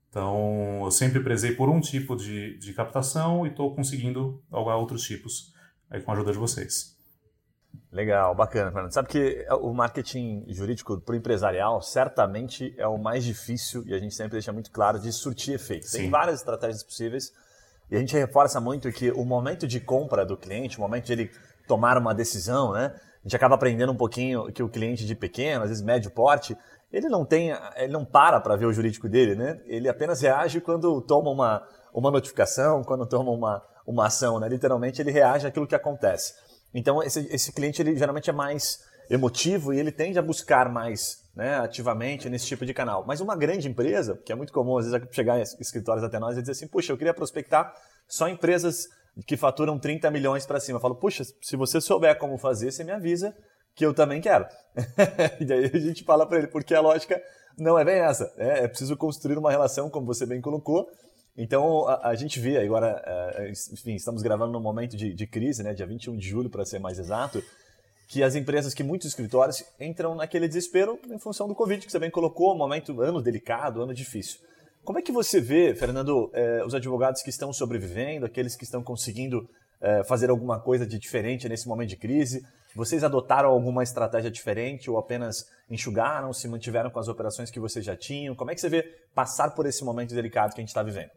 Então, 0.10 0.82
eu 0.84 0.92
sempre 0.92 1.20
prezei 1.20 1.52
por 1.52 1.70
um 1.70 1.80
tipo 1.80 2.16
de, 2.16 2.58
de 2.58 2.74
captação 2.74 3.46
e 3.46 3.50
estou 3.50 3.76
conseguindo 3.76 4.44
galgar 4.52 4.78
outros 4.78 5.04
tipos 5.04 5.54
aí 5.90 6.02
com 6.02 6.12
a 6.12 6.16
ajuda 6.16 6.32
de 6.32 6.38
vocês. 6.38 6.98
Legal, 7.92 8.36
bacana, 8.36 8.72
Fernando. 8.72 8.92
Sabe 8.92 9.08
que 9.08 9.46
o 9.62 9.74
marketing 9.74 10.46
jurídico 10.50 11.00
para 11.02 11.14
o 11.14 11.16
empresarial 11.16 11.82
certamente 11.82 12.74
é 12.78 12.88
o 12.88 12.98
mais 12.98 13.24
difícil 13.24 13.84
e 13.86 13.94
a 13.94 14.00
gente 14.00 14.14
sempre 14.14 14.34
deixa 14.34 14.52
muito 14.52 14.72
claro 14.72 15.00
de 15.00 15.12
surtir 15.12 15.56
efeito. 15.56 15.90
Tem 15.92 16.10
várias 16.10 16.40
estratégias 16.40 16.84
possíveis 16.84 17.32
e 17.90 17.96
a 17.96 18.00
gente 18.00 18.14
reforça 18.14 18.60
muito 18.60 18.92
que 18.92 19.12
o 19.12 19.26
momento 19.26 19.68
de 19.68 19.80
compra 19.80 20.24
do 20.24 20.38
cliente, 20.38 20.78
o 20.78 20.82
momento 20.82 21.06
de 21.06 21.14
ele 21.14 21.32
tomar 21.68 21.98
uma 21.98 22.14
decisão, 22.14 22.74
né? 22.74 22.94
A 23.20 23.28
gente 23.28 23.36
acaba 23.36 23.56
aprendendo 23.56 23.92
um 23.92 23.98
pouquinho 23.98 24.52
que 24.52 24.64
o 24.64 24.70
cliente 24.70 25.06
de 25.06 25.16
pequeno, 25.16 25.64
às 25.64 25.70
vezes 25.70 25.84
médio 25.84 26.10
porte, 26.12 26.58
ele 26.92 27.08
não 27.10 27.26
tem, 27.26 27.52
ele 27.76 27.92
não 27.92 28.06
para 28.06 28.40
para 28.40 28.56
ver 28.56 28.66
o 28.66 28.74
jurídico 28.74 29.08
dele, 29.08 29.36
né? 29.36 29.60
Ele 29.66 29.88
apenas 29.88 30.22
reage 30.22 30.62
quando 30.62 31.02
toma 31.02 31.30
uma, 31.30 31.68
uma 31.94 32.10
notificação, 32.10 32.84
quando 32.84 33.06
toma 33.06 33.32
uma, 33.32 33.64
uma 33.86 34.08
ação, 34.08 34.40
né? 34.40 34.48
Literalmente 34.48 35.02
ele 35.02 35.12
reage 35.12 35.46
àquilo 35.46 35.68
que 35.68 35.76
acontece. 35.76 36.34
Então 36.74 37.04
esse, 37.04 37.28
esse 37.34 37.52
cliente 37.52 37.82
ele 37.82 37.96
geralmente 37.96 38.30
é 38.30 38.34
mais 38.34 38.80
emotivo 39.10 39.74
e 39.74 39.80
ele 39.80 39.92
tende 39.92 40.18
a 40.20 40.22
buscar 40.22 40.70
mais 40.72 41.24
né, 41.36 41.58
ativamente 41.58 42.30
nesse 42.30 42.46
tipo 42.46 42.66
de 42.66 42.74
canal. 42.74 43.04
Mas 43.06 43.22
uma 43.22 43.36
grande 43.36 43.68
empresa, 43.68 44.20
que 44.26 44.32
é 44.32 44.36
muito 44.36 44.54
comum 44.54 44.78
às 44.78 44.86
vezes 44.86 45.08
chegar 45.12 45.40
em 45.40 45.42
escritórios 45.42 46.04
até 46.04 46.20
nós 46.20 46.38
e 46.38 46.42
dizer 46.42 46.52
assim, 46.52 46.68
puxa, 46.68 46.92
eu 46.92 46.98
queria 46.98 47.14
prospectar 47.14 47.74
só 48.08 48.28
empresas 48.28 48.88
que 49.26 49.38
faturam 49.38 49.80
30 49.80 50.10
milhões 50.12 50.46
para 50.46 50.60
cima. 50.60 50.78
Eu 50.78 50.82
falo, 50.82 50.96
puxa, 50.96 51.24
se 51.42 51.56
você 51.56 51.80
souber 51.82 52.18
como 52.18 52.38
fazer, 52.38 52.72
você 52.72 52.84
me 52.84 52.92
avisa 52.92 53.36
que 53.76 53.86
eu 53.86 53.94
também 53.94 54.22
quero. 54.22 54.46
e 55.40 55.46
daí 55.46 55.72
a 55.74 55.80
gente 55.80 56.04
fala 56.04 56.26
para 56.26 56.40
ele, 56.40 56.48
porque 56.48 56.74
a 56.74 56.82
lógica 56.82 57.22
não 57.58 57.78
é 57.78 57.86
bem 57.86 58.00
essa. 58.00 58.32
É, 58.38 58.66
é 58.66 58.68
preciso 58.68 58.96
construir 58.98 59.38
uma 59.38 59.52
relação, 59.52 59.90
como 59.90 60.06
você 60.06 60.26
bem 60.26 60.42
colocou. 60.42 60.88
Então 61.38 61.88
a, 61.88 62.10
a 62.10 62.16
gente 62.16 62.40
vê 62.40 62.58
agora, 62.58 63.02
é, 63.06 63.52
enfim, 63.72 63.96
estamos 63.96 64.22
gravando 64.22 64.52
num 64.52 64.60
momento 64.60 64.98
de, 64.98 65.14
de 65.14 65.28
crise, 65.28 65.64
né, 65.64 65.74
dia 65.74 65.86
21 65.86 66.18
de 66.18 66.28
julho 66.28 66.50
para 66.50 66.66
ser 66.66 66.80
mais 66.80 67.00
exato, 67.00 67.42
que 68.10 68.24
as 68.24 68.36
empresas, 68.36 68.74
que 68.74 68.84
muitos 68.84 69.08
escritórios 69.08 69.64
entram 69.80 70.16
naquele 70.16 70.48
desespero 70.48 71.00
em 71.10 71.20
função 71.20 71.48
do 71.48 71.56
Covid, 71.56 71.86
que 71.86 71.92
você 71.92 72.00
bem 72.00 72.10
colocou, 72.10 72.54
um 72.54 72.58
momento, 72.58 73.00
ano 73.02 73.22
delicado, 73.22 73.82
ano 73.82 73.94
difícil. 73.94 74.40
Como 74.84 74.98
é 74.98 75.02
que 75.02 75.12
você 75.12 75.40
vê, 75.40 75.76
Fernando, 75.76 76.32
eh, 76.34 76.64
os 76.66 76.74
advogados 76.74 77.22
que 77.22 77.30
estão 77.30 77.54
sobrevivendo, 77.54 78.26
aqueles 78.26 78.56
que 78.56 78.64
estão 78.64 78.82
conseguindo 78.82 79.48
é, 79.82 80.04
fazer 80.04 80.30
alguma 80.30 80.60
coisa 80.60 80.86
de 80.86 81.00
diferente 81.00 81.48
nesse 81.48 81.68
momento 81.68 81.90
de 81.90 81.98
crise? 81.98 82.42
Vocês 82.76 83.04
adotaram 83.04 83.50
alguma 83.50 83.82
estratégia 83.82 84.30
diferente 84.30 84.90
ou 84.90 84.98
apenas 84.98 85.46
enxugaram, 85.70 86.32
se 86.32 86.48
mantiveram 86.48 86.90
com 86.90 87.00
as 87.00 87.08
operações 87.08 87.50
que 87.50 87.60
vocês 87.60 87.84
já 87.84 87.96
tinham? 87.96 88.36
Como 88.36 88.52
é 88.52 88.56
que 88.56 88.62
você 88.62 88.70
vê 88.70 88.84
passar 89.14 89.52
por 89.52 89.66
esse 89.66 89.84
momento 89.84 90.14
delicado 90.14 90.54
que 90.54 90.60
a 90.60 90.64
gente 90.64 90.70
está 90.70 90.84
vivendo? 90.84 91.10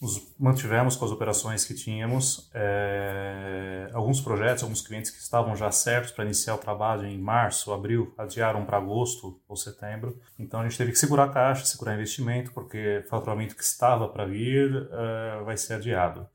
Nos 0.00 0.32
mantivemos 0.38 0.94
com 0.94 1.04
as 1.04 1.10
operações 1.10 1.64
que 1.64 1.74
tínhamos. 1.74 2.48
É, 2.54 3.90
alguns 3.92 4.20
projetos, 4.20 4.62
alguns 4.62 4.80
clientes 4.80 5.10
que 5.10 5.18
estavam 5.18 5.56
já 5.56 5.72
certos 5.72 6.12
para 6.12 6.24
iniciar 6.24 6.54
o 6.54 6.58
trabalho 6.58 7.04
em 7.04 7.18
março, 7.18 7.72
abril, 7.72 8.14
adiaram 8.16 8.64
para 8.64 8.76
agosto 8.76 9.40
ou 9.48 9.56
setembro. 9.56 10.16
Então 10.38 10.60
a 10.60 10.62
gente 10.62 10.78
teve 10.78 10.92
que 10.92 10.98
segurar 10.98 11.24
a 11.24 11.28
caixa, 11.28 11.64
segurar 11.64 11.94
investimento, 11.94 12.52
porque 12.52 13.02
o 13.04 13.08
faturamento 13.08 13.56
que 13.56 13.62
estava 13.64 14.08
para 14.08 14.24
vir 14.24 14.88
é, 14.92 15.42
vai 15.42 15.56
ser 15.56 15.74
adiado. 15.74 16.28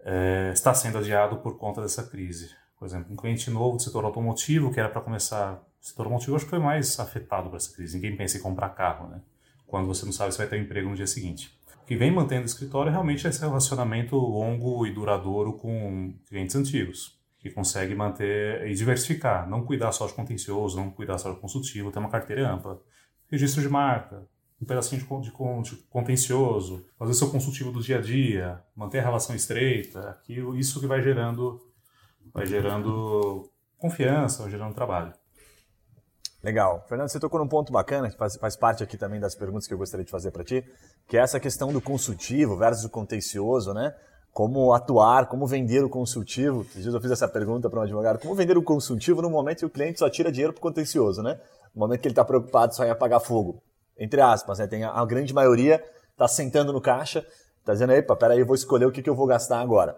É, 0.00 0.50
está 0.52 0.74
sendo 0.74 0.98
adiado 0.98 1.38
por 1.38 1.56
conta 1.56 1.80
dessa 1.80 2.02
crise. 2.02 2.50
Por 2.78 2.86
exemplo, 2.86 3.12
um 3.12 3.16
cliente 3.16 3.50
novo 3.50 3.78
do 3.78 3.82
setor 3.82 4.04
automotivo, 4.04 4.70
que 4.70 4.78
era 4.78 4.88
para 4.88 5.00
começar. 5.00 5.54
O 5.80 5.84
setor 5.84 6.02
automotivo 6.02 6.36
acho 6.36 6.44
que 6.44 6.50
foi 6.50 6.58
mais 6.58 7.00
afetado 7.00 7.48
por 7.48 7.56
essa 7.56 7.74
crise. 7.74 7.94
Ninguém 7.96 8.16
pensa 8.16 8.36
em 8.36 8.40
comprar 8.40 8.68
carro, 8.70 9.08
né? 9.08 9.22
Quando 9.66 9.86
você 9.86 10.04
não 10.04 10.12
sabe 10.12 10.32
se 10.32 10.38
vai 10.38 10.46
ter 10.46 10.58
um 10.58 10.62
emprego 10.62 10.88
no 10.90 10.94
dia 10.94 11.06
seguinte. 11.06 11.57
Que 11.88 11.96
vem 11.96 12.10
mantendo 12.10 12.42
o 12.42 12.44
escritório 12.44 12.92
realmente 12.92 13.26
é 13.26 13.30
esse 13.30 13.40
relacionamento 13.40 14.14
longo 14.14 14.86
e 14.86 14.92
duradouro 14.92 15.54
com 15.54 16.12
clientes 16.28 16.54
antigos, 16.54 17.18
que 17.38 17.48
consegue 17.48 17.94
manter 17.94 18.66
e 18.66 18.74
diversificar, 18.74 19.48
não 19.48 19.64
cuidar 19.64 19.90
só 19.92 20.06
de 20.06 20.12
contencioso, 20.12 20.76
não 20.76 20.90
cuidar 20.90 21.16
só 21.16 21.32
de 21.32 21.40
consultivo, 21.40 21.90
ter 21.90 21.98
uma 21.98 22.10
carteira 22.10 22.52
ampla. 22.52 22.78
Registro 23.30 23.62
de 23.62 23.70
marca, 23.70 24.28
um 24.60 24.66
pedacinho 24.66 25.00
de, 25.00 25.30
de, 25.30 25.70
de, 25.70 25.76
contencioso, 25.84 26.84
fazer 26.98 27.14
seu 27.14 27.30
consultivo 27.30 27.72
do 27.72 27.80
dia 27.80 27.96
a 27.96 28.02
dia, 28.02 28.62
manter 28.76 28.98
a 28.98 29.04
relação 29.04 29.34
estreita, 29.34 30.10
aquilo, 30.10 30.58
isso 30.58 30.80
que 30.80 30.86
vai 30.86 31.00
gerando 31.00 31.58
vai 32.34 32.44
gerando 32.44 33.50
confiança, 33.78 34.42
vai 34.42 34.50
gerando 34.50 34.74
trabalho. 34.74 35.14
Legal. 36.42 36.84
Fernando, 36.88 37.08
você 37.08 37.18
tocou 37.18 37.40
num 37.40 37.48
ponto 37.48 37.72
bacana, 37.72 38.08
que 38.08 38.16
faz, 38.16 38.36
faz 38.36 38.56
parte 38.56 38.82
aqui 38.82 38.96
também 38.96 39.18
das 39.18 39.34
perguntas 39.34 39.66
que 39.66 39.74
eu 39.74 39.78
gostaria 39.78 40.04
de 40.04 40.10
fazer 40.10 40.30
para 40.30 40.44
ti, 40.44 40.64
que 41.08 41.16
é 41.16 41.20
essa 41.20 41.40
questão 41.40 41.72
do 41.72 41.80
consultivo 41.80 42.56
versus 42.56 42.84
o 42.84 42.90
contencioso, 42.90 43.74
né? 43.74 43.94
Como 44.32 44.72
atuar, 44.72 45.26
como 45.26 45.46
vender 45.46 45.82
o 45.82 45.88
consultivo. 45.88 46.62
Esses 46.62 46.82
dias 46.82 46.94
eu 46.94 47.00
fiz 47.00 47.10
essa 47.10 47.26
pergunta 47.26 47.68
para 47.68 47.80
um 47.80 47.82
advogado, 47.82 48.20
como 48.20 48.34
vender 48.36 48.56
o 48.56 48.62
consultivo 48.62 49.20
no 49.20 49.28
momento 49.28 49.58
que 49.60 49.66
o 49.66 49.70
cliente 49.70 49.98
só 49.98 50.08
tira 50.08 50.30
dinheiro 50.30 50.52
para 50.52 50.60
o 50.60 50.62
contencioso, 50.62 51.22
né? 51.22 51.40
No 51.74 51.80
momento 51.80 52.00
que 52.00 52.06
ele 52.06 52.12
está 52.12 52.24
preocupado 52.24 52.74
só 52.74 52.84
em 52.84 52.90
apagar 52.90 53.20
fogo. 53.20 53.60
Entre 53.98 54.20
aspas, 54.20 54.60
né? 54.60 54.68
Tem 54.68 54.84
a, 54.84 54.92
a 54.92 55.04
grande 55.04 55.34
maioria 55.34 55.82
está 56.12 56.26
sentando 56.26 56.72
no 56.72 56.80
caixa, 56.80 57.24
está 57.60 57.72
dizendo, 57.72 57.92
epa, 57.92 58.16
peraí, 58.16 58.40
eu 58.40 58.46
vou 58.46 58.56
escolher 58.56 58.86
o 58.86 58.90
que, 58.90 59.02
que 59.02 59.08
eu 59.08 59.14
vou 59.14 59.26
gastar 59.26 59.60
agora. 59.60 59.96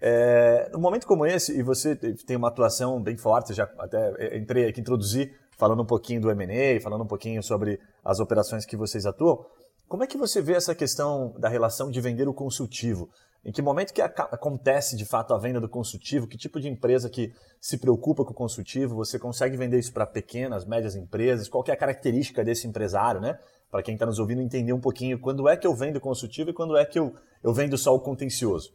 É, 0.00 0.68
num 0.72 0.80
momento 0.80 1.06
como 1.06 1.24
esse, 1.26 1.56
e 1.56 1.62
você 1.62 1.94
tem 1.94 2.36
uma 2.36 2.48
atuação 2.48 3.00
bem 3.00 3.16
forte, 3.16 3.54
já 3.54 3.68
até 3.78 4.36
entrei 4.36 4.68
aqui, 4.68 4.80
introduzi, 4.80 5.32
falando 5.60 5.82
um 5.82 5.86
pouquinho 5.86 6.22
do 6.22 6.30
M&A, 6.30 6.80
falando 6.80 7.04
um 7.04 7.06
pouquinho 7.06 7.42
sobre 7.42 7.78
as 8.02 8.18
operações 8.18 8.64
que 8.64 8.78
vocês 8.78 9.04
atuam, 9.04 9.44
como 9.86 10.02
é 10.02 10.06
que 10.06 10.16
você 10.16 10.40
vê 10.40 10.54
essa 10.54 10.74
questão 10.74 11.34
da 11.38 11.50
relação 11.50 11.90
de 11.90 12.00
vender 12.00 12.26
o 12.26 12.32
consultivo? 12.32 13.10
Em 13.44 13.52
que 13.52 13.60
momento 13.60 13.92
que 13.92 14.00
acontece 14.00 14.96
de 14.96 15.04
fato 15.04 15.34
a 15.34 15.38
venda 15.38 15.60
do 15.60 15.68
consultivo? 15.68 16.26
Que 16.26 16.38
tipo 16.38 16.58
de 16.58 16.68
empresa 16.68 17.10
que 17.10 17.32
se 17.60 17.76
preocupa 17.76 18.24
com 18.24 18.30
o 18.30 18.34
consultivo? 18.34 18.94
Você 18.96 19.18
consegue 19.18 19.56
vender 19.56 19.78
isso 19.78 19.92
para 19.92 20.06
pequenas, 20.06 20.64
médias 20.64 20.94
empresas? 20.94 21.48
Qual 21.48 21.62
é 21.68 21.72
a 21.72 21.76
característica 21.76 22.42
desse 22.42 22.66
empresário, 22.66 23.20
né? 23.20 23.38
Para 23.70 23.82
quem 23.82 23.94
está 23.94 24.06
nos 24.06 24.18
ouvindo 24.18 24.40
entender 24.40 24.72
um 24.72 24.80
pouquinho 24.80 25.18
quando 25.20 25.48
é 25.48 25.56
que 25.56 25.66
eu 25.66 25.74
vendo 25.74 26.00
consultivo 26.00 26.50
e 26.50 26.52
quando 26.54 26.76
é 26.76 26.84
que 26.86 26.98
eu, 26.98 27.14
eu 27.42 27.52
vendo 27.52 27.76
só 27.76 27.94
o 27.94 28.00
contencioso. 28.00 28.72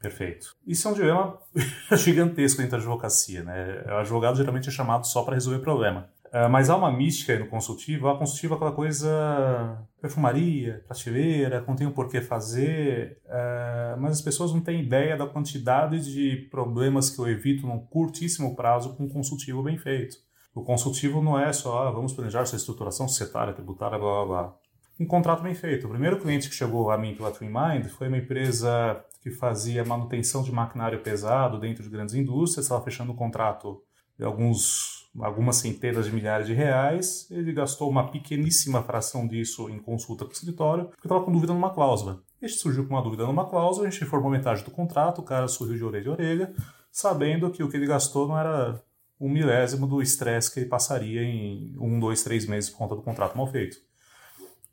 Perfeito. 0.00 0.56
Isso 0.66 0.86
é 0.86 0.90
um 0.90 0.94
dilema 0.94 1.38
gigantesco 1.96 2.58
dentro 2.58 2.72
da 2.72 2.78
advocacia. 2.78 3.42
Né? 3.42 3.84
O 3.86 3.94
advogado 3.94 4.36
geralmente 4.36 4.68
é 4.68 4.72
chamado 4.72 5.06
só 5.06 5.22
para 5.22 5.34
resolver 5.34 5.60
problema. 5.60 6.08
Uh, 6.28 6.48
mas 6.50 6.68
há 6.68 6.76
uma 6.76 6.92
mística 6.92 7.38
no 7.38 7.46
consultivo. 7.46 8.08
A 8.08 8.18
consultivo 8.18 8.54
é 8.54 8.56
aquela 8.56 8.72
coisa 8.72 9.86
perfumaria, 10.00 10.84
prateleira, 10.86 11.64
não 11.66 11.86
o 11.86 11.90
um 11.90 11.92
porquê 11.92 12.20
fazer, 12.20 13.20
uh, 13.26 14.00
mas 14.00 14.12
as 14.12 14.22
pessoas 14.22 14.52
não 14.52 14.60
têm 14.60 14.82
ideia 14.82 15.16
da 15.16 15.26
quantidade 15.26 16.00
de 16.00 16.48
problemas 16.50 17.10
que 17.10 17.18
eu 17.18 17.28
evito 17.28 17.66
num 17.66 17.78
curtíssimo 17.78 18.54
prazo 18.54 18.94
com 18.94 19.04
um 19.04 19.08
consultivo 19.08 19.62
bem 19.62 19.78
feito. 19.78 20.16
O 20.54 20.62
consultivo 20.62 21.22
não 21.22 21.38
é 21.38 21.52
só, 21.52 21.86
ah, 21.86 21.90
vamos 21.90 22.12
planejar 22.12 22.44
sua 22.44 22.56
estruturação 22.56 23.06
societária, 23.06 23.54
tributária, 23.54 23.98
blá 23.98 24.24
blá 24.24 24.26
blá. 24.26 24.54
Um 24.98 25.06
contrato 25.06 25.42
bem 25.44 25.54
feito. 25.54 25.86
O 25.86 25.90
primeiro 25.90 26.18
cliente 26.18 26.48
que 26.48 26.54
chegou 26.54 26.90
a 26.90 26.98
mim 26.98 27.14
pela 27.14 27.30
TwinMind 27.30 27.86
foi 27.86 28.08
uma 28.08 28.18
empresa 28.18 29.00
que 29.22 29.30
fazia 29.30 29.84
manutenção 29.84 30.42
de 30.42 30.50
maquinário 30.50 31.00
pesado 31.00 31.60
dentro 31.60 31.84
de 31.84 31.88
grandes 31.88 32.14
indústrias, 32.16 32.64
estava 32.64 32.82
fechando 32.82 33.12
um 33.12 33.16
contrato 33.16 33.80
de 34.18 34.24
alguns, 34.24 34.97
algumas 35.18 35.56
centenas 35.56 36.06
de 36.06 36.12
milhares 36.12 36.46
de 36.46 36.54
reais. 36.54 37.30
Ele 37.30 37.52
gastou 37.52 37.88
uma 37.88 38.10
pequeníssima 38.10 38.82
fração 38.82 39.26
disso 39.26 39.68
em 39.68 39.78
consulta 39.78 40.24
com 40.24 40.30
o 40.30 40.34
escritório, 40.34 40.86
porque 40.86 41.06
estava 41.06 41.24
com 41.24 41.32
dúvida 41.32 41.52
numa 41.52 41.70
cláusula. 41.70 42.22
Este 42.40 42.60
surgiu 42.60 42.86
com 42.86 42.94
uma 42.94 43.02
dúvida 43.02 43.26
numa 43.26 43.48
cláusula, 43.48 43.86
a 43.86 43.90
gente 43.90 44.04
informou 44.04 44.30
metade 44.30 44.62
do 44.62 44.70
contrato, 44.70 45.20
o 45.20 45.24
cara 45.24 45.48
sorriu 45.48 45.76
de 45.76 45.84
orelha 45.84 46.10
a 46.10 46.12
orelha, 46.12 46.54
sabendo 46.90 47.50
que 47.50 47.62
o 47.62 47.68
que 47.68 47.76
ele 47.76 47.86
gastou 47.86 48.28
não 48.28 48.38
era 48.38 48.80
um 49.20 49.28
milésimo 49.28 49.86
do 49.86 50.00
estresse 50.00 50.52
que 50.52 50.60
ele 50.60 50.68
passaria 50.68 51.22
em 51.22 51.74
um, 51.78 51.98
dois, 51.98 52.22
três 52.22 52.46
meses 52.46 52.70
por 52.70 52.78
conta 52.78 52.94
do 52.94 53.02
contrato 53.02 53.36
mal 53.36 53.46
feito. 53.48 53.76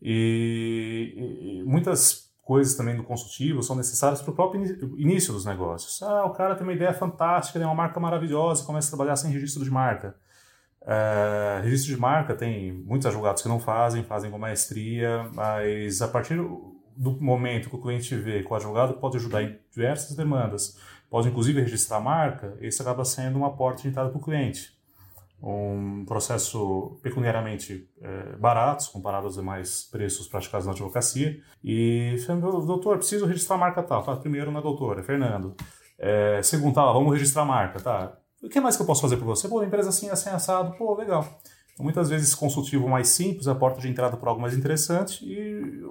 E, 0.01 1.62
e 1.62 1.63
muitas 1.63 2.25
coisas 2.44 2.75
também 2.75 2.96
do 2.96 3.04
consultivo 3.04 3.63
são 3.63 3.75
necessárias 3.75 4.22
para 4.22 4.32
o 4.32 4.36
próprio 4.36 4.63
início 5.00 5.34
dos 5.34 5.46
negócios. 5.46 6.01
Ah, 6.04 6.25
o 6.25 6.30
cara 6.30 6.54
tem 6.54 6.63
uma 6.63 6.74
ideia 6.74 6.94
fantástica, 6.94 7.58
tem 7.58 7.68
uma 7.68 7.74
marca 7.74 8.00
maravilhosa 8.00 8.63
começa 8.63 8.88
a 8.88 8.92
trabalhar 8.92 9.15
sem 9.15 9.32
registro 9.32 9.63
de 9.63 9.72
marca. 9.72 10.15
Uh, 10.86 11.63
registro 11.63 11.96
de 11.96 12.00
marca 12.00 12.36
tem 12.36 12.72
muitos 12.72 13.08
advogados 13.08 13.42
que 13.42 13.50
não 13.50 13.60
fazem, 13.60 14.04
fazem 14.04 14.30
com 14.30 14.38
maestria, 14.38 15.30
mas 15.34 16.01
a 16.01 16.08
partir 16.08 16.38
do 16.38 17.20
momento 17.20 17.70
que 17.70 17.75
o 17.75 17.82
cliente 17.82 18.15
vê 18.15 18.44
que 18.44 18.54
o 18.54 18.56
advogado 18.56 18.94
pode 18.94 19.18
ajudar 19.18 19.42
em 19.42 19.58
diversas 19.72 20.15
demandas, 20.15 20.77
pode 21.10 21.27
inclusive 21.27 21.60
registrar 21.60 21.98
a 21.98 22.01
marca, 22.01 22.56
esse 22.62 22.82
acaba 22.82 23.04
sendo 23.04 23.38
uma 23.38 23.56
porta 23.56 23.82
de 23.82 23.88
entrada 23.88 24.10
para 24.10 24.18
o 24.20 24.22
cliente 24.22 24.75
um 25.42 26.04
processo 26.06 26.98
pecuniariamente 27.04 27.88
é, 28.01 28.36
barato, 28.38 28.89
comparado 28.92 29.27
aos 29.27 29.36
demais 29.36 29.84
preços 29.92 30.27
praticados 30.27 30.65
na 30.65 30.72
advocacia. 30.72 31.39
E, 31.63 32.15
doutor, 32.65 32.98
preciso 32.98 33.25
registrar 33.25 33.56
a 33.56 33.60
marca 33.60 33.84
tal. 33.84 34.04
Tá, 34.04 34.15
primeiro 34.15 34.51
na 34.51 34.62
doutora, 34.62 35.04
Fernando. 35.04 35.56
É, 36.00 36.42
segundo, 36.42 36.74
tá, 36.74 36.86
vamos 36.92 37.13
registrar 37.13 37.44
a 37.44 37.46
marca, 37.46 37.80
tá. 37.80 38.18
O 38.45 38.49
que 38.49 38.61
mais 38.61 38.75
que 38.75 38.81
eu 38.81 38.85
posso 38.85 39.01
fazer 39.01 39.17
por 39.17 39.25
você? 39.25 39.47
Pô, 39.47 39.63
empresa 39.63 39.89
assim, 39.89 40.09
assim, 40.09 40.29
assado, 40.29 40.77
pô, 40.77 40.95
legal. 40.95 41.27
Então, 41.73 41.83
muitas 41.83 42.09
vezes, 42.09 42.33
consultivo 42.35 42.87
mais 42.87 43.09
simples, 43.09 43.47
a 43.47 43.55
porta 43.55 43.81
de 43.81 43.89
entrada 43.89 44.15
para 44.15 44.29
algo 44.29 44.41
mais 44.41 44.55
interessante 44.55 45.25
e 45.25 45.83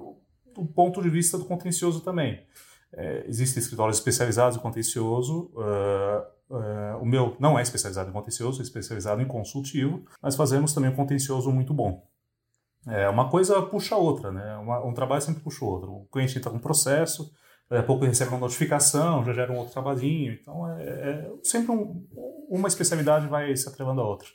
o 0.57 0.65
ponto 0.65 1.01
de 1.01 1.09
vista 1.09 1.37
do 1.37 1.45
contencioso 1.45 2.01
também. 2.01 2.45
É, 2.93 3.25
existem 3.27 3.61
escritórios 3.61 3.97
especializados 3.97 4.57
em 4.57 4.61
contencioso, 4.61 5.51
uh, 5.55 6.35
Uh, 6.47 7.01
o 7.01 7.05
meu 7.05 7.35
não 7.39 7.57
é 7.57 7.63
especializado 7.63 8.09
em 8.09 8.13
contencioso, 8.13 8.61
é 8.61 8.63
especializado 8.63 9.21
em 9.21 9.27
consultivo, 9.27 10.05
mas 10.21 10.35
fazemos 10.35 10.73
também 10.73 10.91
um 10.91 10.95
contencioso 10.95 11.51
muito 11.51 11.73
bom. 11.73 12.07
É, 12.87 13.09
uma 13.09 13.29
coisa 13.29 13.59
puxa 13.63 13.95
a 13.95 13.97
outra, 13.97 14.31
né? 14.31 14.55
Uma, 14.57 14.85
um 14.85 14.93
trabalho 14.93 15.21
sempre 15.21 15.41
puxa 15.41 15.65
o 15.65 15.67
outro. 15.67 15.91
O 15.91 16.05
cliente 16.05 16.37
entra 16.37 16.51
com 16.51 16.57
um 16.57 16.61
processo, 16.61 17.31
daqui 17.69 17.83
a 17.83 17.85
pouco 17.85 18.05
recebe 18.05 18.31
uma 18.31 18.39
notificação, 18.39 19.23
já 19.25 19.33
gera 19.33 19.51
um 19.51 19.57
outro 19.57 19.73
trabalhinho. 19.73 20.33
Então, 20.33 20.77
é, 20.77 20.83
é 20.83 21.31
sempre 21.43 21.71
um, 21.71 22.05
uma 22.49 22.67
especialidade 22.67 23.27
vai 23.27 23.55
se 23.55 23.67
atrelando 23.67 24.01
à 24.01 24.07
outra. 24.07 24.27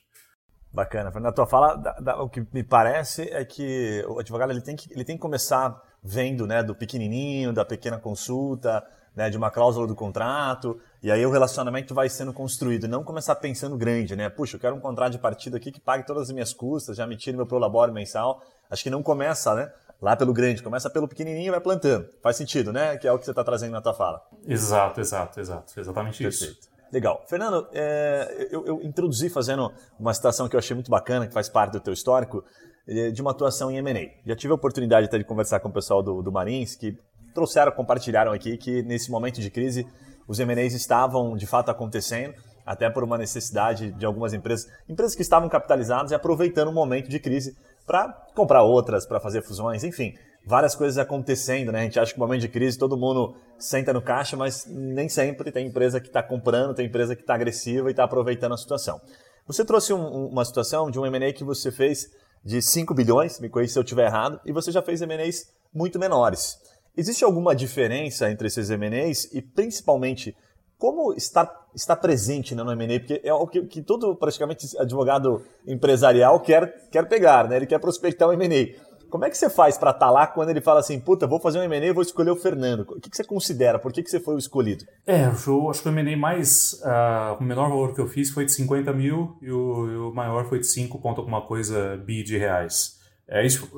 Bacana. 0.73 1.11
Na 1.19 1.33
tua 1.33 1.47
fala, 1.47 1.75
da, 1.75 1.93
da, 1.95 2.23
o 2.23 2.29
que 2.29 2.47
me 2.53 2.63
parece 2.63 3.23
é 3.33 3.45
que 3.45 4.05
o 4.09 4.21
advogado 4.21 4.53
ele 4.53 4.61
tem 4.61 4.77
que, 4.77 4.93
ele 4.93 5.05
tem 5.05 5.17
que 5.17 5.23
começar 5.23 5.81
vendo 6.03 6.47
né, 6.47 6.63
do 6.63 6.75
pequenininho, 6.75 7.53
da 7.53 7.65
pequena 7.65 7.99
consulta, 7.99 8.85
né, 9.15 9.29
de 9.29 9.37
uma 9.37 9.51
cláusula 9.51 9.87
do 9.87 9.95
contrato, 9.95 10.81
e 11.03 11.11
aí 11.11 11.25
o 11.27 11.31
relacionamento 11.31 11.93
vai 11.93 12.09
sendo 12.09 12.33
construído, 12.33 12.87
não 12.87 13.03
começar 13.03 13.35
pensando 13.35 13.77
grande, 13.77 14.15
né? 14.15 14.29
Puxa, 14.29 14.57
eu 14.57 14.61
quero 14.61 14.77
um 14.77 14.81
contrato 14.81 15.13
de 15.13 15.19
partida 15.19 15.57
aqui 15.57 15.73
que 15.73 15.81
pague 15.81 16.07
todas 16.07 16.25
as 16.25 16.31
minhas 16.33 16.53
custas, 16.53 16.97
já 16.97 17.07
me 17.07 17.17
tire 17.17 17.37
meu 17.37 17.47
prolabore 17.47 17.93
mensal. 17.93 18.43
Acho 18.71 18.85
que 18.85 18.91
não 18.91 19.03
começa, 19.03 19.55
né? 19.55 19.73
Lá 20.01 20.17
pelo 20.17 20.33
grande, 20.33 20.63
começa 20.63 20.89
pelo 20.89 21.07
pequenininho 21.07 21.49
e 21.49 21.51
vai 21.51 21.61
plantando. 21.61 22.09
Faz 22.23 22.37
sentido, 22.37 22.73
né? 22.73 22.97
Que 22.97 23.07
é 23.07 23.13
o 23.13 23.19
que 23.19 23.25
você 23.25 23.33
está 23.33 23.45
trazendo 23.45 23.73
na 23.73 23.83
tua 23.83 23.93
fala. 23.93 24.23
Exato, 24.47 25.01
exato, 25.01 25.39
exato. 25.39 25.79
Exatamente 25.79 26.23
Perfeito. 26.23 26.53
isso. 26.53 26.71
Legal. 26.91 27.23
Fernando, 27.29 27.69
é, 27.73 28.49
eu, 28.51 28.67
eu, 28.67 28.83
introduzi 28.83 29.29
fazendo 29.29 29.71
uma 29.99 30.13
citação 30.13 30.49
que 30.49 30.57
eu 30.57 30.59
achei 30.59 30.75
muito 30.75 30.91
bacana, 30.91 31.27
que 31.27 31.35
faz 31.35 31.49
parte 31.49 31.73
do 31.73 31.81
teu 31.81 31.93
histórico, 31.93 32.43
é, 32.89 33.11
de 33.11 33.21
uma 33.21 33.31
atuação 33.31 33.71
em 33.71 33.77
M&A. 33.77 34.27
Já 34.27 34.35
tive 34.35 34.53
a 34.53 34.57
oportunidade 34.57 35.07
até 35.07 35.19
de 35.19 35.25
conversar 35.25 35.61
com 35.61 35.69
o 35.69 35.73
pessoal 35.73 36.03
do, 36.03 36.23
do 36.23 36.33
Marins, 36.33 36.75
que 36.75 36.97
trouxeram, 37.35 37.71
compartilharam 37.73 38.33
aqui 38.33 38.57
que 38.57 38.83
nesse 38.83 39.11
momento 39.11 39.41
de 39.41 39.51
crise 39.51 39.87
os 40.27 40.41
M&As 40.41 40.73
estavam 40.73 41.37
de 41.37 41.47
fato 41.47 41.71
acontecendo, 41.71 42.35
até 42.65 42.89
por 42.91 43.05
uma 43.05 43.19
necessidade 43.19 43.93
de 43.93 44.07
algumas 44.07 44.33
empresas, 44.33 44.69
empresas 44.89 45.15
que 45.15 45.23
estavam 45.23 45.49
capitalizadas 45.49 46.11
e 46.11 46.15
aproveitando 46.15 46.69
o 46.69 46.73
momento 46.73 47.09
de 47.09 47.19
crise 47.19 47.57
para 47.91 48.07
comprar 48.37 48.63
outras, 48.63 49.05
para 49.05 49.19
fazer 49.19 49.43
fusões, 49.43 49.83
enfim, 49.83 50.15
várias 50.47 50.77
coisas 50.77 50.97
acontecendo, 50.97 51.73
né? 51.73 51.81
A 51.81 51.83
gente 51.83 51.99
acha 51.99 52.13
que 52.13 52.21
no 52.21 52.25
momento 52.25 52.43
de 52.43 52.49
crise 52.49 52.79
todo 52.79 52.97
mundo 52.97 53.35
senta 53.59 53.93
no 53.93 54.01
caixa, 54.01 54.37
mas 54.37 54.65
nem 54.65 55.09
sempre 55.09 55.51
tem 55.51 55.67
empresa 55.67 56.01
que 56.01 56.07
está 56.07 56.23
comprando, 56.23 56.73
tem 56.73 56.87
empresa 56.87 57.17
que 57.17 57.23
está 57.23 57.35
agressiva 57.35 57.89
e 57.89 57.91
está 57.91 58.05
aproveitando 58.05 58.53
a 58.53 58.57
situação. 58.57 59.01
Você 59.45 59.65
trouxe 59.65 59.93
um, 59.93 60.29
uma 60.29 60.45
situação 60.45 60.89
de 60.89 61.01
um 61.01 61.05
M&A 61.05 61.33
que 61.33 61.43
você 61.43 61.73
fez 61.73 62.07
de 62.45 62.63
5 62.63 62.95
bilhões, 62.95 63.41
me 63.41 63.49
corrija 63.49 63.73
se 63.73 63.79
eu 63.81 63.83
estiver 63.83 64.07
errado, 64.07 64.41
e 64.47 64.53
você 64.53 64.71
já 64.71 64.81
fez 64.81 65.03
M&As 65.03 65.49
muito 65.75 65.99
menores. 65.99 66.61
Existe 66.97 67.25
alguma 67.25 67.57
diferença 67.57 68.31
entre 68.31 68.47
esses 68.47 68.71
M&As 68.71 69.25
e 69.33 69.43
principalmente 69.43 70.37
como 70.81 71.13
estar, 71.13 71.49
estar 71.75 71.95
presente 71.97 72.55
né, 72.55 72.65
no 72.65 72.73
M&A? 72.73 72.99
Porque 72.99 73.21
é 73.23 73.35
o 73.35 73.47
que, 73.47 73.63
que, 73.67 73.83
todo 73.83 74.17
praticamente 74.17 74.67
advogado 74.79 75.43
empresarial 75.67 76.41
quer, 76.41 76.89
quer 76.91 77.07
pegar, 77.07 77.47
né? 77.47 77.57
ele 77.57 77.67
quer 77.67 77.79
prospectar 77.79 78.29
um 78.29 78.33
M&A. 78.33 78.91
Como 79.11 79.25
é 79.25 79.31
que 79.31 79.37
você 79.37 79.51
faz 79.51 79.77
para 79.77 79.91
estar 79.91 80.07
tá 80.07 80.11
lá 80.11 80.27
quando 80.27 80.49
ele 80.49 80.61
fala 80.61 80.81
assim, 80.81 80.99
puta, 80.99 81.27
vou 81.27 81.39
fazer 81.39 81.59
um 81.59 81.65
M&A 81.65 81.87
e 81.87 81.93
vou 81.93 82.03
escolher 82.03 82.31
o 82.31 82.37
Fernando? 82.37 82.81
O 82.81 83.01
que, 83.01 83.11
que 83.11 83.17
você 83.17 83.25
considera? 83.25 83.79
Por 83.79 83.93
que, 83.93 84.03
que 84.03 84.11
você 84.11 84.19
foi 84.19 84.35
o 84.37 84.39
escolhido? 84.39 84.87
É, 85.07 85.27
eu 85.47 85.71
acho 85.71 85.83
que 85.83 85.89
o 85.89 85.93
M&A 85.93 86.17
mais, 86.17 86.81
uh, 86.83 87.37
o 87.39 87.45
menor 87.45 87.69
valor 87.69 87.95
que 87.95 88.01
eu 88.01 88.09
fiz 88.09 88.31
foi 88.31 88.47
de 88.47 88.53
50 88.53 88.91
mil 88.95 89.37
e 89.43 89.51
o, 89.51 89.87
e 89.87 89.97
o 89.97 90.15
maior 90.15 90.49
foi 90.49 90.61
de 90.61 90.67
5 90.67 90.99
ponto 90.99 91.21
alguma 91.21 91.43
coisa 91.43 91.99
bi 91.99 92.23
de 92.23 92.39
reais. 92.39 92.99
É 93.29 93.45
isso, 93.45 93.69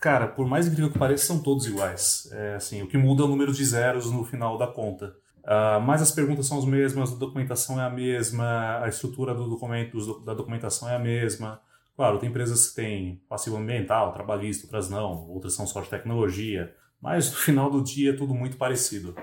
cara, 0.00 0.28
por 0.28 0.46
mais 0.46 0.66
incrível 0.66 0.92
que 0.92 0.98
pareça, 0.98 1.26
são 1.26 1.42
todos 1.42 1.66
iguais. 1.66 2.28
É, 2.30 2.54
assim, 2.56 2.82
o 2.82 2.86
que 2.86 2.98
muda 2.98 3.22
é 3.22 3.24
o 3.24 3.28
número 3.28 3.52
de 3.52 3.64
zeros 3.64 4.10
no 4.10 4.22
final 4.22 4.58
da 4.58 4.66
conta. 4.66 5.14
Uh, 5.44 5.80
mas 5.80 6.00
as 6.00 6.12
perguntas 6.12 6.46
são 6.46 6.58
as 6.58 6.64
mesmas, 6.64 7.12
a 7.12 7.16
documentação 7.16 7.80
é 7.80 7.84
a 7.84 7.90
mesma, 7.90 8.80
a 8.80 8.88
estrutura 8.88 9.34
do 9.34 9.48
documento, 9.48 10.20
da 10.20 10.34
documentação 10.34 10.88
é 10.88 10.94
a 10.94 10.98
mesma. 10.98 11.60
Claro, 11.96 12.18
tem 12.18 12.28
empresas 12.28 12.68
que 12.68 12.76
têm 12.76 13.20
passivo 13.28 13.56
ambiental, 13.56 14.12
trabalhista, 14.12 14.66
outras 14.66 14.88
não, 14.88 15.28
outras 15.28 15.54
são 15.54 15.66
só 15.66 15.80
de 15.80 15.88
tecnologia, 15.88 16.74
mas 17.00 17.30
no 17.30 17.36
final 17.36 17.70
do 17.70 17.82
dia 17.82 18.10
é 18.10 18.16
tudo 18.16 18.34
muito 18.34 18.56
parecido. 18.56 19.14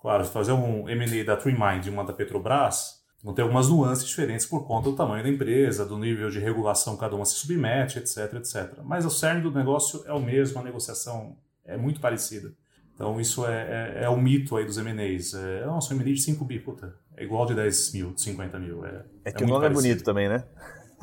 Claro, 0.00 0.24
se 0.24 0.30
fazer 0.30 0.52
um 0.52 0.88
M&A 0.88 1.24
da 1.24 1.36
TreeMind 1.36 1.86
e 1.86 1.90
uma 1.90 2.04
da 2.04 2.12
Petrobras, 2.12 2.98
vão 3.22 3.34
ter 3.34 3.42
algumas 3.42 3.68
nuances 3.68 4.06
diferentes 4.06 4.46
por 4.46 4.66
conta 4.66 4.90
do 4.90 4.96
tamanho 4.96 5.22
da 5.22 5.28
empresa, 5.28 5.84
do 5.84 5.98
nível 5.98 6.30
de 6.30 6.38
regulação 6.38 6.94
que 6.94 7.00
cada 7.00 7.16
uma 7.16 7.24
se 7.24 7.34
submete, 7.34 7.98
etc, 7.98 8.34
etc. 8.34 8.78
Mas 8.84 9.04
o 9.04 9.10
cerne 9.10 9.40
do 9.40 9.50
negócio 9.50 10.02
é 10.06 10.12
o 10.12 10.20
mesmo, 10.20 10.60
a 10.60 10.62
negociação 10.62 11.36
é 11.64 11.76
muito 11.76 12.00
parecida. 12.00 12.52
Então 12.98 13.20
isso 13.20 13.46
é, 13.46 13.94
é, 14.00 14.04
é 14.04 14.08
o 14.08 14.16
mito 14.16 14.56
aí 14.56 14.64
dos 14.64 14.76
M&As. 14.76 15.32
É, 15.32 15.64
nossa, 15.64 15.94
um 15.94 16.00
M&A 16.00 16.12
de 16.12 16.20
5 16.20 16.44
bi, 16.44 16.58
puta, 16.58 16.96
é 17.16 17.22
igual 17.22 17.46
de 17.46 17.54
10 17.54 17.94
mil, 17.94 18.12
de 18.12 18.20
50 18.22 18.58
mil. 18.58 18.84
É, 18.84 19.04
é 19.26 19.30
que 19.30 19.44
é 19.44 19.46
o 19.46 19.48
nome 19.48 19.62
parecido. 19.62 19.86
é 19.86 19.90
bonito 19.90 20.04
também, 20.04 20.28
né? 20.28 20.44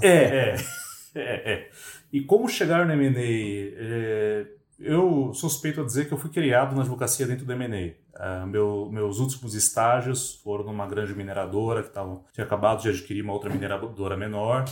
É, 0.02 0.10
é. 0.10 0.56
É, 1.18 1.54
é. 1.54 1.70
E 2.12 2.20
como 2.20 2.50
chegar 2.50 2.86
no 2.86 2.92
M&A? 2.92 3.22
É, 3.22 4.46
eu 4.78 5.34
suspeito 5.34 5.80
a 5.80 5.86
dizer 5.86 6.10
que 6.10 6.14
eu 6.14 6.18
fui 6.18 6.30
criado 6.30 6.75
na 6.75 6.82
advocacia 6.82 7.25
dentro 7.25 7.46
do 7.46 7.54
M&A. 7.54 7.94
Uh, 8.16 8.46
meu, 8.48 8.90
meus 8.92 9.20
últimos 9.20 9.56
estágios 9.56 10.36
foram 10.44 10.66
numa 10.66 10.86
grande 10.86 11.14
mineradora 11.14 11.84
que 11.84 11.90
tava, 11.90 12.20
tinha 12.34 12.46
acabado 12.46 12.82
de 12.82 12.90
adquirir 12.90 13.24
uma 13.24 13.32
outra 13.32 13.50
mineradora 13.50 14.18
menor. 14.18 14.66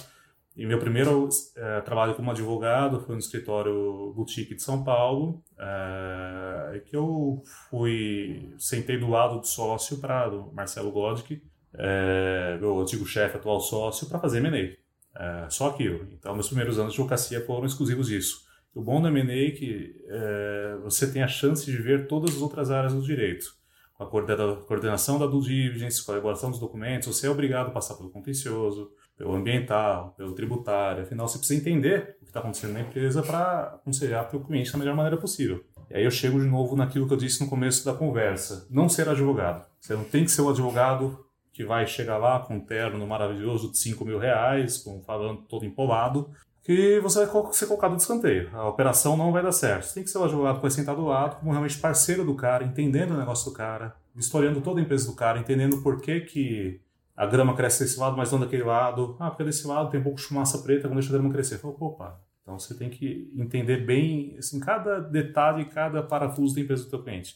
E 0.56 0.68
meu 0.68 0.78
primeiro 0.78 1.28
uh, 1.28 1.84
trabalho 1.84 2.14
como 2.14 2.30
advogado 2.30 3.02
foi 3.02 3.16
no 3.16 3.20
escritório 3.20 4.14
boutique 4.16 4.54
de 4.54 4.62
São 4.62 4.84
Paulo, 4.84 5.44
uh, 5.54 6.80
que 6.86 6.96
eu 6.96 7.42
fui 7.70 8.54
sentei 8.60 8.98
do 8.98 9.10
lado 9.10 9.40
do 9.40 9.48
sócio 9.48 9.98
para 9.98 10.30
Marcelo 10.54 10.92
Godke, 10.92 11.42
uh, 11.74 12.60
meu 12.60 12.80
antigo 12.80 13.06
chefe, 13.06 13.38
atual 13.38 13.60
sócio, 13.60 14.08
para 14.08 14.20
fazer 14.20 14.46
M&A. 14.46 14.84
É, 15.16 15.48
só 15.50 15.70
aquilo. 15.70 16.08
Então, 16.12 16.34
meus 16.34 16.48
primeiros 16.48 16.80
anos 16.80 16.94
de 16.94 17.00
advocacia 17.00 17.46
foram 17.46 17.66
exclusivos 17.66 18.08
disso. 18.08 18.44
O 18.74 18.82
bom 18.82 19.00
do 19.00 19.08
M&A 19.08 19.48
é 19.48 19.52
que 19.52 19.96
é, 20.08 20.78
você 20.82 21.12
tem 21.12 21.22
a 21.22 21.28
chance 21.28 21.66
de 21.66 21.78
ver 21.78 22.08
todas 22.08 22.36
as 22.36 22.42
outras 22.42 22.72
áreas 22.72 22.94
do 22.94 23.02
direito. 23.02 23.46
Com 23.94 24.04
a 24.04 24.08
coordenação 24.08 25.20
da 25.20 25.28
due 25.28 25.44
diligence, 25.44 26.04
com 26.04 26.12
a 26.12 26.16
elaboração 26.16 26.50
dos 26.50 26.60
documentos, 26.60 27.08
você 27.08 27.28
é 27.28 27.30
obrigado 27.30 27.68
a 27.68 27.72
passar 27.72 27.94
pelo 27.96 28.10
contencioso, 28.10 28.92
pelo 29.18 29.36
ambiental, 29.36 30.14
pelo 30.18 30.34
tributário. 30.34 31.04
Afinal, 31.04 31.28
você 31.28 31.38
precisa 31.38 31.60
entender 31.60 32.18
o 32.22 32.26
que 32.26 32.30
está 32.30 32.40
acontecendo 32.40 32.74
na 32.74 32.82
empresa 32.82 33.22
para 33.22 33.76
aconselhar 33.76 34.28
para 34.28 34.38
o 34.38 34.44
cliente 34.44 34.72
da 34.72 34.78
melhor 34.78 34.96
maneira 34.96 35.18
possível. 35.18 35.64
E 35.90 35.96
aí 35.96 36.04
eu 36.04 36.12
chego 36.12 36.40
de 36.40 36.48
novo 36.48 36.76
naquilo 36.76 37.08
que 37.08 37.14
eu 37.14 37.18
disse 37.18 37.42
no 37.44 37.50
começo 37.50 37.86
da 37.86 37.94
conversa. 37.94 38.68
Não 38.70 38.90
ser 38.90 39.08
advogado. 39.08 39.66
Você 39.80 39.94
não 39.94 40.04
tem 40.04 40.24
que 40.24 40.32
ser 40.32 40.42
o 40.42 40.50
advogado 40.50 41.24
que 41.52 41.64
vai 41.64 41.86
chegar 41.86 42.18
lá 42.18 42.40
com 42.40 42.56
um 42.56 42.60
terno 42.60 43.06
maravilhoso 43.06 43.72
de 43.72 43.78
5 43.78 44.04
mil 44.04 44.18
reais, 44.18 44.80
com 44.80 45.04
falando 45.04 45.44
todo 45.44 45.66
empolado, 45.66 46.32
que 46.64 47.00
você 47.02 47.26
vai 47.26 47.54
ser 47.54 47.68
colocado 47.68 47.96
de 47.96 48.02
escanteio. 48.02 48.50
A 48.54 48.68
operação 48.68 49.16
não 49.16 49.32
vai 49.32 49.44
dar 49.44 49.52
certo. 49.52 49.86
Você 49.86 49.94
tem 49.96 50.04
que 50.04 50.10
ser 50.10 50.18
o 50.18 50.24
advogado 50.24 50.56
que 50.56 50.62
vai 50.62 50.72
sentar 50.72 50.96
do 50.96 51.06
lado, 51.06 51.36
como 51.36 51.52
realmente 51.52 51.78
parceiro 51.78 52.26
do 52.26 52.34
cara, 52.34 52.64
entendendo 52.64 53.12
o 53.12 53.18
negócio 53.18 53.52
do 53.52 53.56
cara, 53.56 53.96
historiando 54.16 54.62
toda 54.62 54.80
a 54.80 54.84
empresa 54.84 55.06
do 55.06 55.16
cara, 55.16 55.38
entendendo 55.38 55.82
por 55.84 56.02
que, 56.02 56.22
que 56.22 56.82
a 57.16 57.26
grama 57.26 57.56
cresce 57.56 57.84
desse 57.84 58.00
lado, 58.00 58.18
mas 58.18 58.32
não 58.32 58.40
daquele 58.40 58.64
lado. 58.64 59.16
Ah, 59.20 59.30
porque 59.30 59.44
desse 59.44 59.68
lado 59.68 59.90
tem 59.90 60.00
um 60.00 60.04
pouco 60.04 60.18
de 60.18 60.26
fumaça 60.26 60.58
preta, 60.60 60.88
não 60.88 60.96
deixa 60.96 61.10
a 61.10 61.14
grama 61.14 61.32
crescer. 61.32 61.58
Fala, 61.58 61.76
opa, 61.80 62.20
então 62.42 62.58
você 62.58 62.76
tem 62.76 62.90
que 62.90 63.32
entender 63.36 63.86
bem 63.86 64.36
assim, 64.38 64.60
cada 64.60 65.00
detalhe, 65.00 65.66
cada 65.66 66.04
parafuso 66.04 66.56
da 66.56 66.62
empresa 66.62 66.84
do 66.84 66.90
teu 66.90 67.04
cliente. 67.04 67.36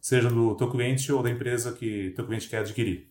Seja 0.00 0.30
do 0.30 0.56
teu 0.56 0.70
cliente 0.70 1.12
ou 1.12 1.22
da 1.22 1.30
empresa 1.30 1.72
que 1.72 2.12
teu 2.14 2.26
cliente 2.26 2.48
quer 2.48 2.58
adquirir. 2.58 3.08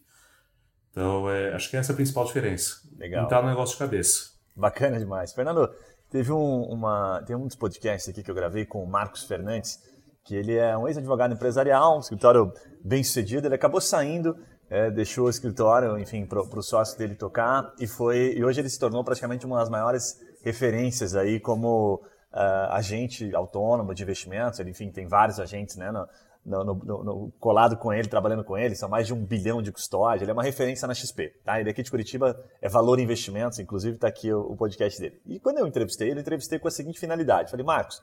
Então, 0.90 1.30
é, 1.30 1.54
acho 1.54 1.70
que 1.70 1.78
essa 1.78 1.92
é 1.92 1.94
a 1.94 1.96
principal 1.96 2.26
diferença. 2.26 2.78
Legal. 2.98 3.26
Entrar 3.26 3.44
no 3.44 3.50
negócio 3.50 3.74
de 3.76 3.80
cabeça. 3.80 4.32
Bacana 4.56 4.98
demais. 4.98 5.32
Fernando, 5.32 5.70
teve 6.10 6.32
um, 6.32 6.64
uma, 6.64 7.22
tem 7.28 7.36
um 7.36 7.46
dos 7.46 7.56
podcasts 7.56 8.10
aqui 8.10 8.24
que 8.24 8.32
eu 8.32 8.36
gravei 8.36 8.66
com 8.66 8.84
o 8.84 8.90
Marcos 8.90 9.24
Fernandes, 9.26 9.78
que 10.26 10.36
ele 10.36 10.56
é 10.56 10.76
um 10.76 10.88
ex-advogado 10.88 11.36
empresarial, 11.36 11.98
um 11.98 12.00
escritório 12.00 12.52
bem 12.84 13.04
sucedido. 13.04 13.48
Ele 13.48 13.54
acabou 13.54 13.80
saindo, 13.80 14.36
é, 14.70 14.92
deixou 14.92 15.26
o 15.26 15.30
escritório, 15.30 15.98
enfim, 15.98 16.26
para 16.26 16.42
o 16.42 16.64
sócio 16.64 16.98
dele 16.98 17.16
tocar 17.16 17.74
e 17.80 17.88
foi 17.88 18.34
e 18.36 18.44
hoje 18.44 18.62
ele 18.62 18.70
se 18.70 18.80
tornou 18.80 19.04
praticamente 19.04 19.46
uma 19.46 19.58
das 19.58 19.70
maiores 19.70 20.20
referências 20.44 21.16
aí 21.16 21.40
como 21.40 22.02
uh, 22.34 22.72
agente 22.72 23.34
autônomo 23.34 23.94
de 23.94 24.04
investimentos. 24.04 24.60
Ele, 24.60 24.72
enfim, 24.72 24.92
tem 24.92 25.08
vários 25.08 25.40
agentes, 25.40 25.76
né, 25.76 25.92
no, 25.92 26.08
no, 26.46 26.64
no, 26.64 27.04
no, 27.04 27.32
colado 27.40 27.76
com 27.78 27.92
ele, 27.92 28.08
trabalhando 28.08 28.44
com 28.44 28.58
ele, 28.58 28.74
são 28.76 28.88
mais 28.88 29.06
de 29.06 29.14
um 29.14 29.24
bilhão 29.24 29.62
de 29.62 29.72
custódia, 29.72 30.24
ele 30.24 30.32
é 30.32 30.34
uma 30.34 30.44
referência 30.44 30.88
na 30.88 30.94
XP, 30.94 31.34
tá? 31.44 31.60
Ele 31.60 31.70
aqui 31.70 31.84
de 31.84 31.92
Curitiba 31.92 32.42
é 32.62 32.70
Valor 32.70 33.00
Investimentos, 33.00 33.60
inclusive 33.60 33.96
está 33.96 34.08
aqui 34.08 34.32
o, 34.32 34.40
o, 34.40 34.56
podcast 34.56 35.00
dele. 35.00 35.22
E 35.26 35.40
quando 35.40 35.58
eu 35.58 35.68
entrevistei 35.68 36.10
ele, 36.10 36.22
entrevistei 36.22 36.58
com 36.58 36.68
a 36.68 36.72
seguinte 36.72 37.00
finalidade, 37.00 37.52
falei, 37.52 37.66
Marcos, 37.66 38.02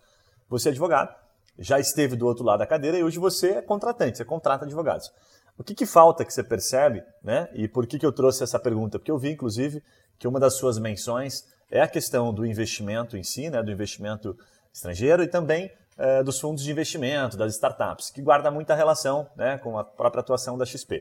você 0.48 0.68
é 0.68 0.72
advogado, 0.72 1.14
já 1.58 1.80
esteve 1.80 2.16
do 2.16 2.26
outro 2.26 2.44
lado 2.44 2.58
da 2.58 2.66
cadeira 2.66 2.98
e 2.98 3.02
hoje 3.02 3.18
você 3.18 3.52
é 3.52 3.62
contratante, 3.62 4.18
você 4.18 4.24
contrata 4.24 4.66
advogados. 4.66 5.10
O 5.56 5.62
que, 5.62 5.74
que 5.74 5.86
falta 5.86 6.24
que 6.24 6.32
você 6.32 6.42
percebe, 6.42 7.02
né? 7.22 7.48
E 7.52 7.68
por 7.68 7.86
que, 7.86 7.98
que 7.98 8.06
eu 8.06 8.12
trouxe 8.12 8.42
essa 8.42 8.58
pergunta? 8.58 8.98
Porque 8.98 9.10
eu 9.10 9.18
vi, 9.18 9.30
inclusive, 9.30 9.82
que 10.18 10.26
uma 10.26 10.40
das 10.40 10.54
suas 10.54 10.78
menções 10.78 11.44
é 11.70 11.80
a 11.80 11.88
questão 11.88 12.32
do 12.32 12.44
investimento 12.44 13.16
em 13.16 13.22
si, 13.22 13.48
né? 13.48 13.62
Do 13.62 13.70
investimento 13.70 14.36
estrangeiro 14.72 15.22
e 15.22 15.28
também 15.28 15.70
é, 15.96 16.22
dos 16.22 16.40
fundos 16.40 16.64
de 16.64 16.70
investimento, 16.70 17.36
das 17.36 17.54
startups, 17.54 18.10
que 18.10 18.20
guarda 18.20 18.50
muita 18.50 18.74
relação 18.74 19.28
né, 19.36 19.58
com 19.58 19.78
a 19.78 19.84
própria 19.84 20.20
atuação 20.20 20.58
da 20.58 20.66
XP. 20.66 20.96
O 20.96 21.00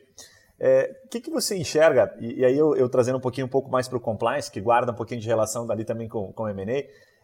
é, 0.59 0.93
que, 1.09 1.19
que 1.19 1.31
você 1.31 1.57
enxerga, 1.57 2.15
e, 2.19 2.41
e 2.41 2.45
aí 2.45 2.57
eu, 2.57 2.75
eu, 2.75 2.87
trazendo 2.87 3.17
um 3.17 3.21
pouquinho 3.21 3.47
um 3.47 3.49
pouco 3.49 3.69
mais 3.71 3.87
para 3.87 3.97
o 3.97 4.01
compliance, 4.01 4.51
que 4.51 4.61
guarda 4.61 4.91
um 4.91 4.95
pouquinho 4.95 5.19
de 5.19 5.27
relação 5.27 5.65
dali 5.65 5.83
também 5.83 6.07
com, 6.07 6.31
com 6.31 6.43
o 6.43 6.49
M&A, 6.49 6.83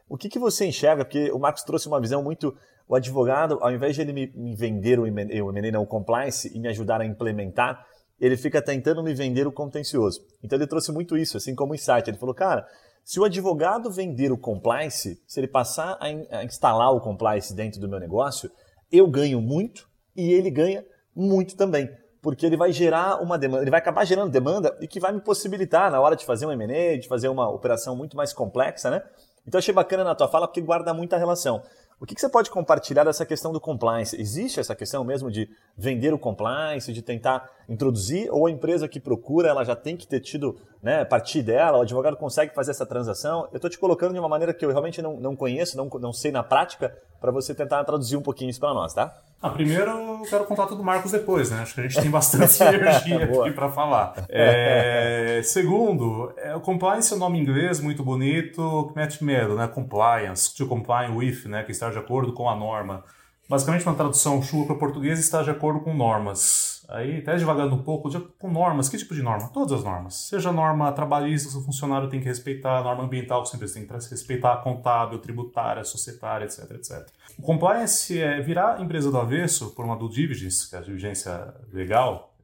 o 0.10 0.18
que, 0.18 0.28
que 0.28 0.39
você 0.39 0.65
enxerga, 0.65 1.06
porque 1.06 1.32
o 1.32 1.38
Marcos 1.38 1.63
trouxe 1.63 1.88
uma 1.88 2.02
visão 2.02 2.24
muito, 2.24 2.58
o 2.89 2.95
advogado, 2.95 3.60
ao 3.62 3.71
invés 3.71 3.95
de 3.95 4.02
ele 4.02 4.12
me, 4.12 4.56
vender 4.56 4.99
o 4.99 5.06
M&A, 5.06 5.80
o 5.80 5.86
compliance, 5.86 6.52
e 6.52 6.60
me 6.60 6.67
ajudar 6.69 6.99
a 7.02 7.06
implementar, 7.06 7.86
ele 8.19 8.36
fica 8.36 8.60
tentando 8.63 9.04
me 9.04 9.13
vender 9.13 9.45
o 9.45 9.52
contencioso. 9.52 10.19
Então 10.43 10.58
ele 10.58 10.65
trouxe 10.65 10.91
muito 10.91 11.15
isso, 11.15 11.38
assim 11.38 11.54
como 11.54 11.75
insight. 11.75 12.10
Ele 12.10 12.17
falou, 12.17 12.34
cara, 12.34 12.65
se 13.06 13.19
o 13.19 13.23
advogado 13.23 13.91
vender 13.91 14.32
o 14.32 14.38
compliance, 14.38 15.21
se 15.28 15.39
ele 15.39 15.47
passar 15.47 15.99
a, 16.02 16.43
instalar 16.43 16.91
o 16.91 16.99
compliance 16.99 17.54
dentro 17.56 17.80
do 17.80 17.88
meu 17.88 17.99
negócio, 17.99 18.49
eu 18.91 19.08
ganho 19.08 19.39
muito 19.39 19.88
e 20.15 20.34
ele 20.34 20.49
ganha 20.49 20.84
muito 21.15 21.56
também. 21.56 21.88
Porque 22.23 22.43
ele 22.43 22.58
vai 22.58 22.71
gerar 22.73 23.21
uma 23.21 23.38
demanda, 23.38 23.63
ele 23.63 23.71
vai 23.71 23.80
acabar 23.80 24.04
gerando 24.04 24.32
demanda 24.32 24.75
e 24.82 24.88
que 24.88 24.99
vai 24.99 25.12
me 25.12 25.21
possibilitar, 25.21 25.91
na 25.91 26.02
hora 26.02 26.15
de 26.15 26.25
fazer 26.25 26.47
um 26.47 26.52
M&A, 26.52 26.97
de 26.97 27.08
fazer 27.08 27.30
uma 27.30 27.47
operação 27.47 27.95
muito 27.95 28.17
mais 28.17 28.34
complexa, 28.34 28.89
né? 28.89 29.04
Então 29.47 29.60
achei 29.60 29.73
bacana 29.73 30.04
na 30.04 30.15
tua 30.15 30.28
fala 30.28 30.47
porque 30.47 30.60
guarda 30.60 30.93
muita 30.93 31.17
relação. 31.17 31.63
O 32.01 32.05
que, 32.05 32.15
que, 32.15 32.21
você 32.21 32.29
pode 32.29 32.49
compartilhar 32.49 33.03
dessa 33.03 33.25
questão 33.25 33.51
do 33.51 33.59
compliance? 33.59 34.19
Existe 34.19 34.57
essa 34.57 34.73
questão 34.73 35.03
mesmo 35.03 35.29
de 35.29 35.49
vender 35.75 36.13
o 36.13 36.17
compliance, 36.17 36.93
de 36.93 37.01
tentar 37.01 37.49
introduzir, 37.67 38.31
ou 38.31 38.47
a 38.47 38.51
empresa 38.51 38.88
que 38.88 39.01
procura, 39.01 39.49
ela 39.49 39.65
já 39.65 39.75
tem 39.75 39.97
que 39.97 40.07
ter 40.07 40.21
tido, 40.21 40.57
né, 40.81 41.03
partir 41.03 41.43
dela, 41.43 41.77
o 41.77 41.81
advogado 41.81 42.15
consegue 42.15 42.53
fazer 42.55 42.71
essa 42.71 42.85
transação? 42.85 43.49
Eu 43.51 43.57
estou 43.57 43.69
te 43.69 43.77
colocando 43.77 44.13
de 44.13 44.19
uma 44.19 44.29
maneira 44.29 44.53
que 44.53 44.63
eu 44.63 44.69
realmente 44.69 45.01
não, 45.01 45.19
não 45.19 45.35
conheço, 45.35 45.75
não, 45.75 45.89
não 45.99 46.13
sei 46.13 46.31
na 46.31 46.41
prática, 46.41 46.97
para 47.19 47.31
você 47.33 47.53
tentar 47.53 47.83
traduzir 47.83 48.15
um 48.15 48.21
pouquinho 48.21 48.49
isso 48.49 48.62
para 48.62 48.73
nós, 48.73 48.93
tá? 48.93 49.13
Ah, 49.41 49.49
primeiro 49.49 49.89
eu 49.89 50.21
quero 50.30 50.45
contar 50.45 50.65
tudo 50.65 50.80
do 50.80 50.84
Marcos 50.84 51.12
depois, 51.12 51.49
né? 51.49 51.62
Acho 51.62 51.73
que 51.73 51.80
a 51.80 51.84
gente 51.84 52.02
tem 52.02 52.12
bastante 52.12 52.60
energia 52.63 53.23
aqui 53.23 53.52
para 53.52 53.69
falar. 53.69 54.13
É, 54.28 55.41
segundo, 55.43 56.34
é, 56.38 56.54
o 56.56 56.60
compliance 56.60 57.13
é 57.13 57.15
um 57.15 57.19
nome 57.19 57.39
inglês 57.39 57.80
muito 57.80 58.04
bonito, 58.04 58.89
que 58.89 58.99
mete 58.99 59.23
medo, 59.23 59.56
né? 59.56 59.67
Compliance, 59.67 60.54
to 60.54 60.67
comply 60.67 61.10
with, 61.10 61.45
né? 61.45 61.63
Que 61.63 61.71
está 61.71 61.89
de 61.89 61.97
acordo 61.97 62.34
com 62.34 62.49
a 62.49 62.56
norma. 62.56 63.04
Basicamente, 63.49 63.83
uma 63.83 63.95
tradução 63.95 64.39
chuva 64.43 64.67
para 64.67 64.75
português 64.75 65.19
está 65.19 65.41
de 65.41 65.49
acordo 65.49 65.79
com 65.79 65.91
normas. 65.91 66.85
Aí, 66.88 67.17
até 67.17 67.35
devagando 67.35 67.73
um 67.73 67.81
pouco, 67.81 68.07
com 68.38 68.51
normas. 68.51 68.88
Que 68.88 68.97
tipo 68.97 69.15
de 69.15 69.23
norma? 69.23 69.49
Todas 69.49 69.79
as 69.79 69.83
normas. 69.83 70.27
Seja 70.27 70.51
norma 70.51 70.91
trabalhista, 70.91 71.49
que 71.49 71.57
o 71.57 71.62
funcionário 71.62 72.07
tem 72.09 72.19
que 72.19 72.27
respeitar, 72.27 72.83
norma 72.83 73.03
ambiental, 73.03 73.41
que 73.41 73.49
sempre 73.49 73.67
tem 73.71 73.88
que 73.88 73.93
respeitar, 73.93 74.57
contábil, 74.57 75.17
tributária, 75.17 75.83
societária, 75.83 76.45
etc, 76.45 76.71
etc. 76.71 77.07
O 77.39 77.41
compliance 77.41 78.19
é 78.19 78.39
virar 78.39 78.79
empresa 78.81 79.09
do 79.09 79.17
avesso 79.17 79.73
por 79.73 79.83
uma 79.83 79.95
due 79.95 80.09
diligence, 80.09 80.69
que 80.69 80.75
é 80.75 80.79
a 80.79 80.81
diligência 80.83 81.51
legal. 81.73 82.35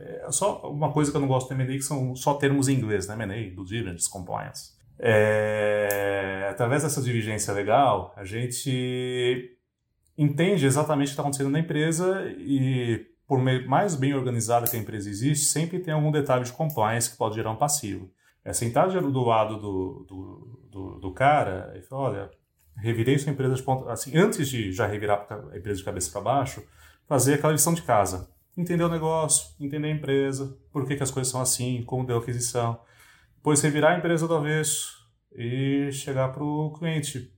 É 0.00 0.30
só 0.30 0.70
uma 0.70 0.92
coisa 0.92 1.10
que 1.10 1.16
eu 1.18 1.20
não 1.20 1.28
gosto 1.28 1.48
do 1.48 1.60
M&A, 1.60 1.76
que 1.76 1.82
são 1.82 2.16
só 2.16 2.34
termos 2.34 2.68
em 2.68 2.74
inglês, 2.74 3.06
né? 3.06 3.14
M&A, 3.14 3.54
due 3.54 3.66
diligence, 3.66 4.08
compliance. 4.08 4.72
É, 4.98 6.48
através 6.50 6.84
dessa 6.84 7.02
diligência 7.02 7.52
legal, 7.52 8.14
a 8.16 8.24
gente 8.24 9.58
entende 10.22 10.66
exatamente 10.66 11.06
o 11.06 11.08
que 11.08 11.12
está 11.12 11.22
acontecendo 11.22 11.50
na 11.50 11.58
empresa 11.58 12.24
e, 12.38 13.06
por 13.26 13.38
mais 13.40 13.94
bem 13.94 14.14
organizada 14.14 14.66
que 14.66 14.76
a 14.76 14.80
empresa 14.80 15.08
existe, 15.08 15.46
sempre 15.46 15.80
tem 15.80 15.92
algum 15.92 16.10
detalhe 16.10 16.44
de 16.44 16.52
compliance 16.52 17.10
que 17.10 17.16
pode 17.16 17.34
gerar 17.34 17.50
um 17.50 17.56
passivo. 17.56 18.10
É 18.44 18.52
sentar 18.52 18.88
do 18.88 19.24
lado 19.24 19.56
do, 19.58 20.04
do, 20.08 20.68
do, 20.70 21.00
do 21.00 21.12
cara 21.12 21.72
e 21.76 21.82
falar, 21.82 22.02
olha, 22.02 22.30
revirei 22.76 23.18
sua 23.18 23.32
empresa 23.32 23.54
de 23.54 23.62
ponta... 23.62 23.90
Assim, 23.90 24.16
antes 24.16 24.48
de 24.48 24.72
já 24.72 24.86
revirar 24.86 25.26
a 25.30 25.56
empresa 25.56 25.78
de 25.78 25.84
cabeça 25.84 26.10
para 26.10 26.20
baixo, 26.20 26.62
fazer 27.06 27.34
aquela 27.34 27.52
lição 27.52 27.74
de 27.74 27.82
casa. 27.82 28.30
Entender 28.56 28.84
o 28.84 28.88
negócio, 28.88 29.54
entender 29.60 29.88
a 29.88 29.92
empresa, 29.92 30.58
por 30.72 30.86
que, 30.86 30.96
que 30.96 31.02
as 31.02 31.10
coisas 31.10 31.30
são 31.30 31.40
assim, 31.40 31.82
como 31.84 32.06
deu 32.06 32.16
a 32.16 32.20
aquisição. 32.20 32.78
Depois 33.36 33.62
revirar 33.62 33.94
a 33.94 33.98
empresa 33.98 34.28
do 34.28 34.34
avesso 34.34 35.08
e 35.34 35.90
chegar 35.92 36.32
para 36.32 36.44
o 36.44 36.72
cliente 36.72 37.31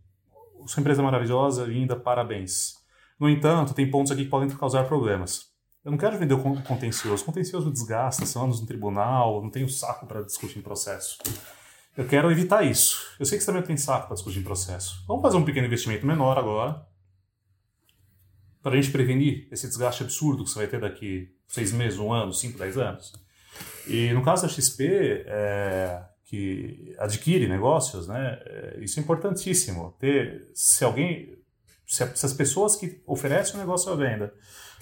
sua 0.66 0.80
empresa 0.80 1.00
é 1.00 1.04
maravilhosa, 1.04 1.64
linda, 1.64 1.96
parabéns. 1.96 2.74
No 3.18 3.28
entanto, 3.28 3.74
tem 3.74 3.90
pontos 3.90 4.12
aqui 4.12 4.24
que 4.24 4.30
podem 4.30 4.48
causar 4.50 4.84
problemas. 4.84 5.52
Eu 5.84 5.90
não 5.90 5.98
quero 5.98 6.18
vender 6.18 6.34
o 6.34 6.62
contencioso. 6.62 7.22
O 7.22 7.26
contencioso 7.26 7.70
desgasta, 7.70 8.24
são 8.24 8.44
anos 8.44 8.60
no 8.60 8.66
tribunal, 8.66 9.42
não 9.42 9.50
tenho 9.50 9.68
saco 9.68 10.06
para 10.06 10.22
discutir 10.22 10.58
em 10.58 10.62
processo. 10.62 11.18
Eu 11.96 12.06
quero 12.06 12.30
evitar 12.30 12.62
isso. 12.62 13.14
Eu 13.20 13.26
sei 13.26 13.38
que 13.38 13.44
você 13.44 13.52
também 13.52 13.66
tem 13.66 13.76
saco 13.76 14.06
para 14.06 14.14
discutir 14.14 14.40
em 14.40 14.42
processo. 14.42 15.04
Vamos 15.06 15.22
fazer 15.22 15.36
um 15.36 15.44
pequeno 15.44 15.66
investimento 15.66 16.06
menor 16.06 16.38
agora, 16.38 16.84
para 18.62 18.72
a 18.72 18.76
gente 18.76 18.90
prevenir 18.90 19.46
esse 19.52 19.68
desgaste 19.68 20.02
absurdo 20.02 20.42
que 20.42 20.50
você 20.50 20.58
vai 20.60 20.66
ter 20.66 20.80
daqui 20.80 21.28
seis 21.46 21.70
meses, 21.70 21.98
um 21.98 22.12
ano, 22.12 22.32
cinco, 22.32 22.58
dez 22.58 22.78
anos. 22.78 23.12
E 23.86 24.10
no 24.14 24.22
caso 24.22 24.42
da 24.42 24.48
XP, 24.48 25.24
é, 25.26 26.02
que 26.34 26.94
adquire 26.98 27.46
negócios, 27.46 28.08
né? 28.08 28.40
É, 28.44 28.78
isso 28.80 28.98
é 28.98 29.02
importantíssimo. 29.02 29.94
Ter, 29.98 30.48
se 30.52 30.84
alguém, 30.84 31.38
se, 31.86 32.02
as 32.02 32.32
pessoas 32.32 32.74
que 32.76 33.00
oferecem 33.06 33.54
o 33.54 33.58
negócio 33.58 33.92
à 33.92 33.96
venda 33.96 34.34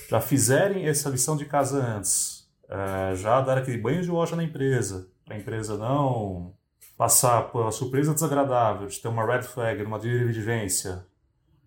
já 0.09 0.21
fizerem 0.21 0.87
essa 0.87 1.09
lição 1.11 1.37
de 1.37 1.45
casa 1.45 1.85
antes, 1.85 2.49
é, 2.69 3.15
já 3.17 3.41
dar 3.41 3.59
aquele 3.59 3.79
banho 3.79 4.03
de 4.03 4.11
loja 4.11 4.35
na 4.35 4.43
empresa, 4.43 5.09
para 5.25 5.35
a 5.35 5.39
empresa 5.39 5.77
não 5.77 6.55
passar 6.97 7.51
uma 7.55 7.73
surpresa 7.73 8.15
desagradável 8.15 8.87
de 8.87 8.99
ter 8.99 9.09
uma 9.09 9.27
red 9.27 9.43
flag 9.43 9.83
numa 9.83 9.99
diligência 9.99 11.05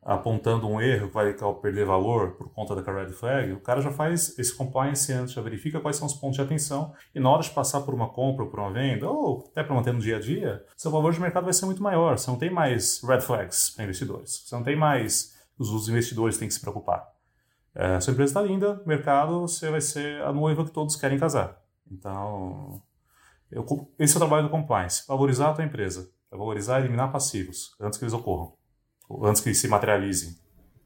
apontando 0.05 0.67
um 0.67 0.79
erro 0.79 1.07
que 1.07 1.13
vai 1.15 1.33
perder 1.59 1.83
valor 1.83 2.33
por 2.33 2.53
conta 2.53 2.75
da 2.75 2.93
red 2.93 3.11
flag, 3.11 3.51
o 3.51 3.59
cara 3.59 3.81
já 3.81 3.91
faz 3.91 4.37
esse 4.37 4.55
compliance 4.55 5.11
antes, 5.11 5.33
já 5.33 5.41
verifica 5.41 5.79
quais 5.79 5.97
são 5.97 6.05
os 6.05 6.13
pontos 6.13 6.35
de 6.35 6.43
atenção 6.43 6.93
e 7.13 7.19
na 7.19 7.27
hora 7.27 7.41
de 7.41 7.49
passar 7.49 7.81
por 7.81 7.91
uma 7.95 8.07
compra 8.09 8.43
ou 8.43 8.51
por 8.51 8.59
uma 8.59 8.71
venda, 8.71 9.09
ou 9.09 9.43
até 9.51 9.63
para 9.63 9.73
manter 9.73 9.91
no 9.91 9.99
dia 9.99 10.17
a 10.17 10.19
dia, 10.19 10.63
seu 10.77 10.91
valor 10.91 11.11
de 11.11 11.19
mercado 11.19 11.45
vai 11.45 11.53
ser 11.53 11.65
muito 11.65 11.81
maior. 11.81 12.19
Você 12.19 12.29
não 12.29 12.37
tem 12.37 12.51
mais 12.51 13.01
red 13.03 13.19
flags 13.19 13.71
para 13.71 13.83
investidores. 13.83 14.43
Você 14.45 14.55
não 14.55 14.61
tem 14.61 14.75
mais 14.75 15.33
os 15.57 15.89
investidores 15.89 16.37
têm 16.37 16.47
que 16.47 16.53
se 16.53 16.61
preocupar. 16.61 17.03
É, 17.73 17.99
sua 17.99 18.13
empresa 18.13 18.29
está 18.29 18.41
linda, 18.43 18.83
mercado, 18.85 19.41
você 19.41 19.71
vai 19.71 19.81
ser 19.81 20.21
a 20.21 20.31
noiva 20.31 20.63
que 20.63 20.71
todos 20.71 20.95
querem 20.95 21.17
casar. 21.17 21.59
Então, 21.91 22.79
eu, 23.49 23.65
esse 23.97 24.13
é 24.13 24.17
o 24.17 24.19
trabalho 24.19 24.43
do 24.43 24.51
compliance. 24.51 25.03
Valorizar 25.07 25.49
a 25.49 25.53
tua 25.53 25.65
empresa. 25.65 26.11
valorizar 26.29 26.79
e 26.79 26.83
eliminar 26.83 27.11
passivos 27.11 27.75
antes 27.79 27.97
que 27.97 28.03
eles 28.03 28.13
ocorram 28.13 28.53
antes 29.21 29.41
que 29.41 29.53
se 29.53 29.67
materializem. 29.67 30.35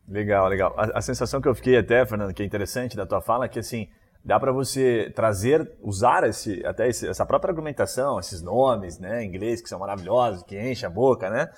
Legal, 0.08 0.48
legal. 0.48 0.74
A, 0.76 0.98
a, 0.98 1.02
sensação 1.02 1.40
que 1.40 1.48
eu 1.48 1.54
fiquei 1.54 1.78
até, 1.78 2.06
Fernando, 2.06 2.34
que 2.34 2.42
é 2.42 2.46
interessante 2.46 2.98
da 2.98 3.06
tua 3.06 3.22
fala, 3.22 3.46
é 3.46 3.48
que 3.48 3.60
assim, 3.60 3.88
dá 4.26 4.40
para 4.40 4.52
você 4.52 5.12
trazer, 5.16 5.72
usar 5.82 6.28
esse, 6.28 6.66
até 6.66 6.88
esse, 6.88 7.08
essa 7.08 7.26
própria 7.26 7.52
argumentação, 7.52 8.20
esses 8.20 8.42
nomes, 8.42 8.98
né, 8.98 9.24
em 9.24 9.28
inglês 9.28 9.62
que 9.62 9.70
são 9.70 9.80
maravilhosos, 9.80 10.42
que 10.44 10.60
enchem 10.60 10.88
a 10.88 10.90
boca, 10.90 11.30
né, 11.30 11.50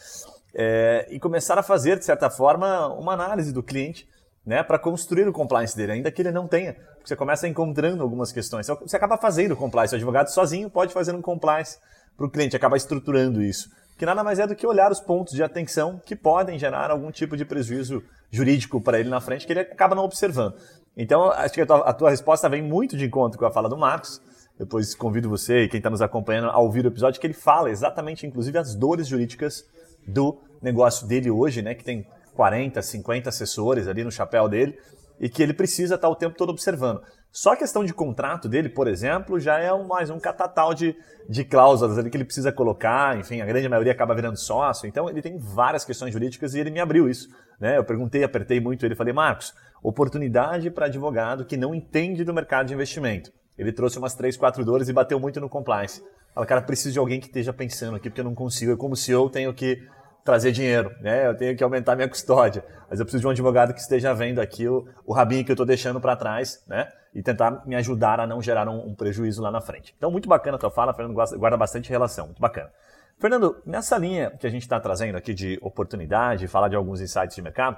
é, 0.53 1.07
e 1.09 1.19
começar 1.19 1.57
a 1.57 1.63
fazer, 1.63 1.97
de 1.97 2.03
certa 2.03 2.29
forma, 2.29 2.87
uma 2.89 3.13
análise 3.13 3.53
do 3.53 3.63
cliente, 3.63 4.07
né, 4.45 4.61
para 4.63 4.77
construir 4.77 5.27
o 5.29 5.33
compliance 5.33 5.75
dele, 5.75 5.93
ainda 5.93 6.11
que 6.11 6.21
ele 6.21 6.31
não 6.31 6.45
tenha. 6.45 6.75
Você 7.05 7.15
começa 7.15 7.47
encontrando 7.47 8.03
algumas 8.03 8.31
questões. 8.31 8.67
Você 8.67 8.95
acaba 8.95 9.17
fazendo 9.17 9.53
o 9.53 9.55
compliance. 9.55 9.93
O 9.93 9.97
advogado 9.97 10.27
sozinho 10.27 10.69
pode 10.69 10.93
fazer 10.93 11.15
um 11.15 11.21
compliance 11.21 11.79
para 12.17 12.25
o 12.25 12.29
cliente, 12.29 12.55
acaba 12.55 12.75
estruturando 12.75 13.41
isso 13.41 13.69
que 14.01 14.05
nada 14.07 14.23
mais 14.23 14.39
é 14.39 14.47
do 14.47 14.55
que 14.55 14.65
olhar 14.65 14.91
os 14.91 14.99
pontos 14.99 15.31
de 15.31 15.43
atenção 15.43 16.01
que 16.03 16.15
podem 16.15 16.57
gerar 16.57 16.89
algum 16.89 17.11
tipo 17.11 17.37
de 17.37 17.45
prejuízo 17.45 18.01
jurídico 18.31 18.81
para 18.81 18.99
ele 18.99 19.09
na 19.09 19.21
frente 19.21 19.45
que 19.45 19.53
ele 19.53 19.59
acaba 19.59 19.93
não 19.93 20.03
observando. 20.03 20.55
Então, 20.97 21.29
acho 21.29 21.53
que 21.53 21.61
a 21.61 21.67
tua, 21.67 21.77
a 21.87 21.93
tua 21.93 22.09
resposta 22.09 22.49
vem 22.49 22.63
muito 22.63 22.97
de 22.97 23.05
encontro 23.05 23.37
com 23.37 23.45
a 23.45 23.51
fala 23.51 23.69
do 23.69 23.77
Marcos. 23.77 24.19
Depois 24.57 24.95
convido 24.95 25.29
você 25.29 25.65
e 25.65 25.69
quem 25.69 25.77
está 25.77 25.91
nos 25.91 26.01
acompanhando 26.01 26.49
a 26.49 26.57
ouvir 26.57 26.83
o 26.83 26.87
episódio 26.87 27.21
que 27.21 27.27
ele 27.27 27.35
fala 27.35 27.69
exatamente, 27.69 28.25
inclusive, 28.25 28.57
as 28.57 28.73
dores 28.73 29.07
jurídicas 29.07 29.63
do 30.07 30.35
negócio 30.63 31.05
dele 31.05 31.29
hoje, 31.29 31.61
né? 31.61 31.75
Que 31.75 31.83
tem 31.83 32.07
40, 32.33 32.81
50 32.81 33.29
assessores 33.29 33.87
ali 33.87 34.03
no 34.03 34.11
chapéu 34.11 34.49
dele 34.49 34.79
e 35.19 35.29
que 35.29 35.43
ele 35.43 35.53
precisa 35.53 35.93
estar 35.93 36.09
o 36.09 36.15
tempo 36.15 36.35
todo 36.35 36.49
observando. 36.49 37.03
Só 37.31 37.53
a 37.53 37.55
questão 37.57 37.85
de 37.85 37.93
contrato 37.93 38.49
dele, 38.49 38.67
por 38.67 38.89
exemplo, 38.89 39.39
já 39.39 39.57
é 39.57 39.71
um, 39.71 39.87
mais 39.87 40.09
um 40.09 40.19
catatal 40.19 40.73
de, 40.73 40.93
de 41.29 41.45
cláusulas 41.45 41.97
ali 41.97 42.09
que 42.09 42.17
ele 42.17 42.25
precisa 42.25 42.51
colocar. 42.51 43.17
Enfim, 43.17 43.39
a 43.39 43.45
grande 43.45 43.69
maioria 43.69 43.93
acaba 43.93 44.13
virando 44.13 44.37
sócio. 44.37 44.85
Então, 44.85 45.09
ele 45.09 45.21
tem 45.21 45.37
várias 45.39 45.85
questões 45.85 46.11
jurídicas 46.11 46.53
e 46.53 46.59
ele 46.59 46.69
me 46.69 46.81
abriu 46.81 47.09
isso. 47.09 47.29
Né? 47.57 47.77
Eu 47.77 47.85
perguntei, 47.85 48.21
apertei 48.23 48.59
muito 48.59 48.85
ele 48.85 48.95
falei, 48.95 49.13
Marcos, 49.13 49.53
oportunidade 49.81 50.69
para 50.69 50.87
advogado 50.87 51.45
que 51.45 51.55
não 51.55 51.73
entende 51.73 52.25
do 52.25 52.33
mercado 52.33 52.67
de 52.67 52.73
investimento. 52.73 53.31
Ele 53.57 53.71
trouxe 53.71 53.97
umas 53.97 54.13
três, 54.13 54.35
quatro 54.35 54.65
dores 54.65 54.89
e 54.89 54.93
bateu 54.93 55.17
muito 55.17 55.39
no 55.39 55.47
compliance. 55.47 56.03
Fala, 56.33 56.45
cara, 56.45 56.61
preciso 56.61 56.91
de 56.91 56.99
alguém 56.99 57.19
que 57.19 57.27
esteja 57.27 57.53
pensando 57.53 57.95
aqui, 57.95 58.09
porque 58.09 58.19
eu 58.19 58.25
não 58.25 58.35
consigo. 58.35 58.71
Eu, 58.71 58.77
como 58.77 58.95
CEO, 58.95 59.29
tenho 59.29 59.53
que 59.53 59.81
trazer 60.25 60.51
dinheiro, 60.51 60.91
né? 61.01 61.27
Eu 61.27 61.35
tenho 61.35 61.55
que 61.55 61.63
aumentar 61.63 61.95
minha 61.95 62.09
custódia. 62.09 62.63
Mas 62.89 62.99
eu 62.99 63.05
preciso 63.05 63.21
de 63.21 63.27
um 63.27 63.31
advogado 63.31 63.73
que 63.73 63.79
esteja 63.79 64.13
vendo 64.13 64.39
aqui 64.39 64.67
o, 64.67 64.85
o 65.05 65.13
rabinho 65.13 65.45
que 65.45 65.51
eu 65.51 65.53
estou 65.53 65.65
deixando 65.65 66.01
para 66.01 66.15
trás, 66.15 66.63
né? 66.67 66.87
E 67.13 67.21
tentar 67.21 67.65
me 67.65 67.75
ajudar 67.75 68.19
a 68.19 68.27
não 68.27 68.41
gerar 68.41 68.67
um, 68.69 68.89
um, 68.89 68.95
prejuízo 68.95 69.41
lá 69.41 69.51
na 69.51 69.59
frente. 69.59 69.93
Então, 69.97 70.09
muito 70.09 70.29
bacana 70.29 70.55
a 70.55 70.59
tua 70.59 70.71
fala, 70.71 70.93
Fernando 70.93 71.13
guarda 71.13 71.57
bastante 71.57 71.89
relação, 71.89 72.27
muito 72.27 72.41
bacana. 72.41 72.71
Fernando, 73.19 73.61
nessa 73.65 73.97
linha 73.97 74.31
que 74.31 74.47
a 74.47 74.49
gente 74.49 74.63
está 74.63 74.79
trazendo 74.79 75.17
aqui 75.17 75.33
de 75.33 75.59
oportunidade, 75.61 76.47
falar 76.47 76.69
de 76.69 76.75
alguns 76.75 77.01
insights 77.01 77.35
de 77.35 77.41
mercado, 77.41 77.77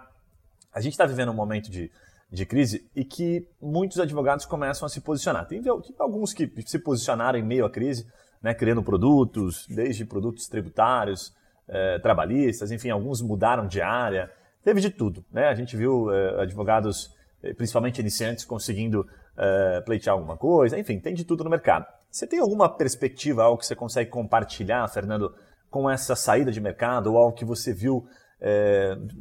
a 0.74 0.80
gente 0.80 0.93
está 0.93 1.06
vivendo 1.06 1.30
um 1.30 1.36
momento 1.36 1.69
de, 1.69 1.91
de 2.32 2.46
crise 2.46 2.89
e 2.96 3.04
que 3.04 3.48
muitos 3.62 4.00
advogados 4.00 4.46
começam 4.46 4.86
a 4.86 4.89
se 4.89 5.02
posicionar. 5.02 5.48
Tem, 5.48 5.62
tem 5.62 5.72
alguns 6.00 6.34
que 6.34 6.52
se 6.65 6.80
posicionaram 6.80 7.38
em 7.38 7.43
meio 7.43 7.65
à 7.65 7.69
crise, 7.69 8.08
né, 8.41 8.54
criando 8.54 8.84
produtos, 8.84 9.65
desde 9.67 10.06
produtos 10.06 10.48
tributários, 10.48 11.34
é, 11.67 12.00
trabalhistas, 12.00 12.72
enfim, 12.72 12.89
alguns 12.89 13.22
mudaram 13.22 13.67
de 13.67 13.82
área, 13.82 14.30
teve 14.63 14.82
de 14.82 14.89
tudo. 14.89 15.24
Né? 15.32 15.48
A 15.48 15.56
gente 15.56 15.78
viu 15.78 16.12
é, 16.12 16.41
advogados, 16.41 17.08
eh, 17.08 17.22
principalmente 17.58 17.99
iniciantes, 17.99 18.45
conseguindo 18.45 19.08
é, 19.38 19.82
pleitear 19.82 20.15
alguma 20.15 20.38
coisa, 20.38 20.77
enfim, 20.79 20.99
tem 20.99 21.13
de 21.13 21.25
tudo 21.25 21.43
no 21.43 21.49
mercado. 21.49 21.86
Você 22.10 22.25
tem 22.25 22.39
alguma 22.39 22.69
perspectiva, 22.69 23.43
algo 23.43 23.58
que 23.58 23.65
você 23.65 23.75
consegue 23.75 24.10
compartilhar, 24.10 24.88
Fernando, 24.88 25.34
com 25.69 25.89
essa 25.89 26.15
saída 26.15 26.51
de 26.51 26.62
mercado, 26.62 27.12
ou 27.12 27.17
algo 27.17 27.36
que 27.36 27.45
você 27.45 27.73
viu 27.73 28.06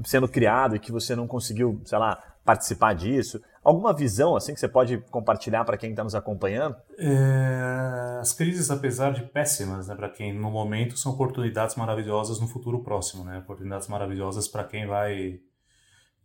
sendo 0.04 0.28
criado 0.28 0.74
e 0.74 0.80
que 0.80 0.90
você 0.90 1.14
não 1.14 1.28
conseguiu, 1.28 1.80
sei 1.84 1.96
lá, 1.96 2.20
participar 2.44 2.92
disso? 2.92 3.40
Alguma 3.62 3.94
visão 3.94 4.34
assim 4.34 4.52
que 4.52 4.58
você 4.58 4.68
pode 4.68 4.98
compartilhar 5.10 5.64
para 5.64 5.76
quem 5.76 5.90
está 5.90 6.02
nos 6.02 6.16
acompanhando? 6.16 6.74
É, 6.98 8.18
as 8.20 8.32
crises, 8.32 8.68
apesar 8.70 9.12
de 9.12 9.22
péssimas, 9.22 9.86
né, 9.86 9.94
para 9.94 10.10
quem 10.10 10.36
no 10.36 10.50
momento 10.50 10.98
são 10.98 11.12
oportunidades 11.12 11.76
maravilhosas 11.76 12.40
no 12.40 12.48
futuro 12.48 12.82
próximo, 12.82 13.24
né? 13.24 13.38
Oportunidades 13.38 13.86
maravilhosas 13.86 14.48
para 14.48 14.64
quem 14.64 14.86
vai 14.86 15.38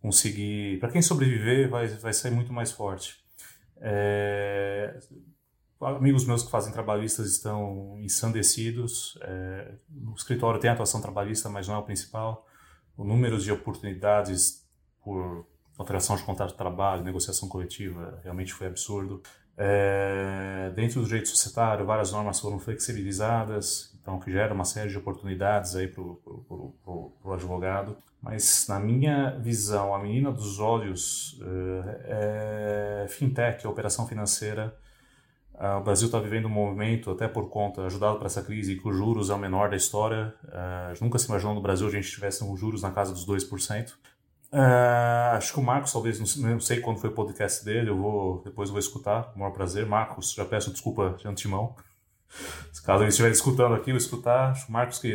conseguir, 0.02 0.80
para 0.80 0.90
quem 0.90 1.02
sobreviver, 1.02 1.70
vai, 1.70 1.88
vai 1.88 2.14
sair 2.14 2.32
muito 2.32 2.54
mais 2.54 2.72
forte. 2.72 3.18
É, 3.80 4.98
amigos 5.82 6.26
meus 6.26 6.44
que 6.44 6.52
fazem 6.52 6.74
trabalhistas 6.74 7.32
estão 7.32 7.98
ensandecidos. 8.00 9.18
É, 9.22 9.74
o 10.06 10.14
escritório 10.14 10.60
tem 10.60 10.70
atuação 10.70 11.02
trabalhista, 11.02 11.50
mas 11.50 11.68
não 11.68 11.76
é 11.76 11.78
o 11.78 11.84
principal 11.84 12.48
o 12.98 13.04
número 13.04 13.38
de 13.38 13.52
oportunidades 13.52 14.68
por 15.04 15.46
alteração 15.78 16.16
de 16.16 16.24
contrato 16.24 16.52
de 16.52 16.58
trabalho, 16.58 17.04
negociação 17.04 17.48
coletiva, 17.48 18.20
realmente 18.24 18.52
foi 18.52 18.68
absurdo. 18.68 19.22
É, 19.56 20.72
dentro 20.76 21.02
do 21.02 21.08
direito 21.08 21.30
societário, 21.30 21.86
várias 21.86 22.12
normas 22.12 22.40
foram 22.40 22.60
flexibilizadas, 22.60 23.96
então 24.02 24.20
que 24.20 24.32
gera 24.32 24.54
uma 24.54 24.66
série 24.66 24.90
de 24.90 24.98
oportunidades 24.98 25.76
aí 25.76 25.88
para 25.88 26.02
o 26.02 27.32
advogado. 27.32 27.96
Mas 28.30 28.68
na 28.68 28.78
minha 28.78 29.30
visão, 29.40 29.96
a 29.96 30.00
menina 30.00 30.32
dos 30.34 30.60
olhos 30.60 31.40
é, 32.06 33.06
é 33.06 33.08
fintech, 33.08 33.66
operação 33.66 34.06
financeira. 34.06 34.78
o 35.80 35.82
Brasil 35.82 36.08
está 36.08 36.20
vivendo 36.20 36.46
um 36.48 36.50
movimento, 36.50 37.10
até 37.10 37.26
por 37.26 37.50
conta, 37.50 37.86
ajudado 37.86 38.18
por 38.18 38.26
essa 38.26 38.44
crise, 38.44 38.76
que 38.76 38.86
os 38.86 38.98
juros 38.98 39.30
é 39.30 39.34
o 39.34 39.38
menor 39.38 39.70
da 39.70 39.78
história. 39.78 40.34
nunca 41.00 41.18
se 41.18 41.28
imaginou 41.28 41.56
no 41.56 41.62
Brasil 41.62 41.88
a 41.88 41.90
gente 41.90 42.12
tivesse 42.12 42.44
um 42.44 42.56
juros 42.58 42.82
na 42.82 42.92
casa 42.92 43.14
dos 43.14 43.26
2%. 43.26 43.94
Uh, 44.52 45.36
acho 45.36 45.54
que 45.54 45.60
o 45.60 45.64
Marcos, 45.64 45.92
talvez, 45.92 46.20
não, 46.20 46.52
não, 46.52 46.60
sei 46.60 46.80
quando 46.80 47.00
foi 47.00 47.10
o 47.10 47.14
podcast 47.14 47.66
dele, 47.66 47.90
eu 47.90 47.98
vou 47.98 48.42
depois 48.44 48.70
eu 48.70 48.74
vou 48.74 48.80
escutar, 48.80 49.24
com 49.26 49.38
o 49.38 49.40
maior 49.40 49.52
prazer. 49.54 49.86
Marcos, 49.86 50.34
já 50.34 50.46
peço 50.46 50.72
desculpa 50.72 51.16
de 51.18 51.28
antemão. 51.28 51.76
Se 52.72 52.84
caso 52.84 53.04
ele 53.04 53.10
estiver 53.10 53.32
escutando 53.32 53.76
aqui, 53.76 53.92
eu 53.92 53.98
escutar. 53.98 54.54
O 54.68 54.72
Marcos, 54.72 55.00
que 55.00 55.08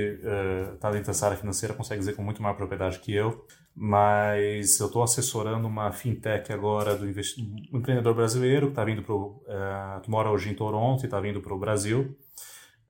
está 0.74 0.88
uh, 0.88 0.92
dentro 0.92 1.06
dessa 1.08 1.26
área 1.26 1.38
financeira, 1.38 1.74
consegue 1.74 2.00
dizer 2.00 2.14
com 2.14 2.22
muito 2.22 2.42
maior 2.42 2.54
propriedade 2.54 2.98
que 2.98 3.14
eu. 3.14 3.46
Mas 3.74 4.78
eu 4.80 4.86
estou 4.86 5.02
assessorando 5.02 5.66
uma 5.66 5.90
fintech 5.92 6.52
agora 6.52 6.94
do 6.94 7.06
um 7.06 7.78
empreendedor 7.78 8.14
brasileiro 8.14 8.68
que, 8.68 8.74
tá 8.74 8.84
vindo 8.84 9.02
pro, 9.02 9.42
uh, 9.46 10.00
que 10.02 10.10
mora 10.10 10.30
hoje 10.30 10.50
em 10.50 10.54
Toronto 10.54 11.02
e 11.02 11.06
está 11.06 11.20
vindo 11.20 11.40
para 11.40 11.54
o 11.54 11.58
Brasil. 11.58 12.16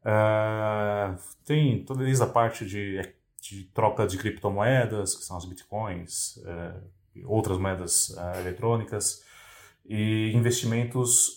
Uh, 0.05 1.17
tem 1.45 1.85
toda 1.85 2.05
a 2.05 2.27
parte 2.27 2.67
de 2.67 3.01
de 3.43 3.65
troca 3.75 4.07
de 4.07 4.17
criptomoedas, 4.17 5.17
que 5.17 5.25
são 5.25 5.37
as 5.37 5.45
bitcoins, 5.45 6.39
outras 7.25 7.59
moedas 7.59 8.17
eletrônicas, 8.39 9.25
e 9.85 10.31
investimentos 10.33 11.37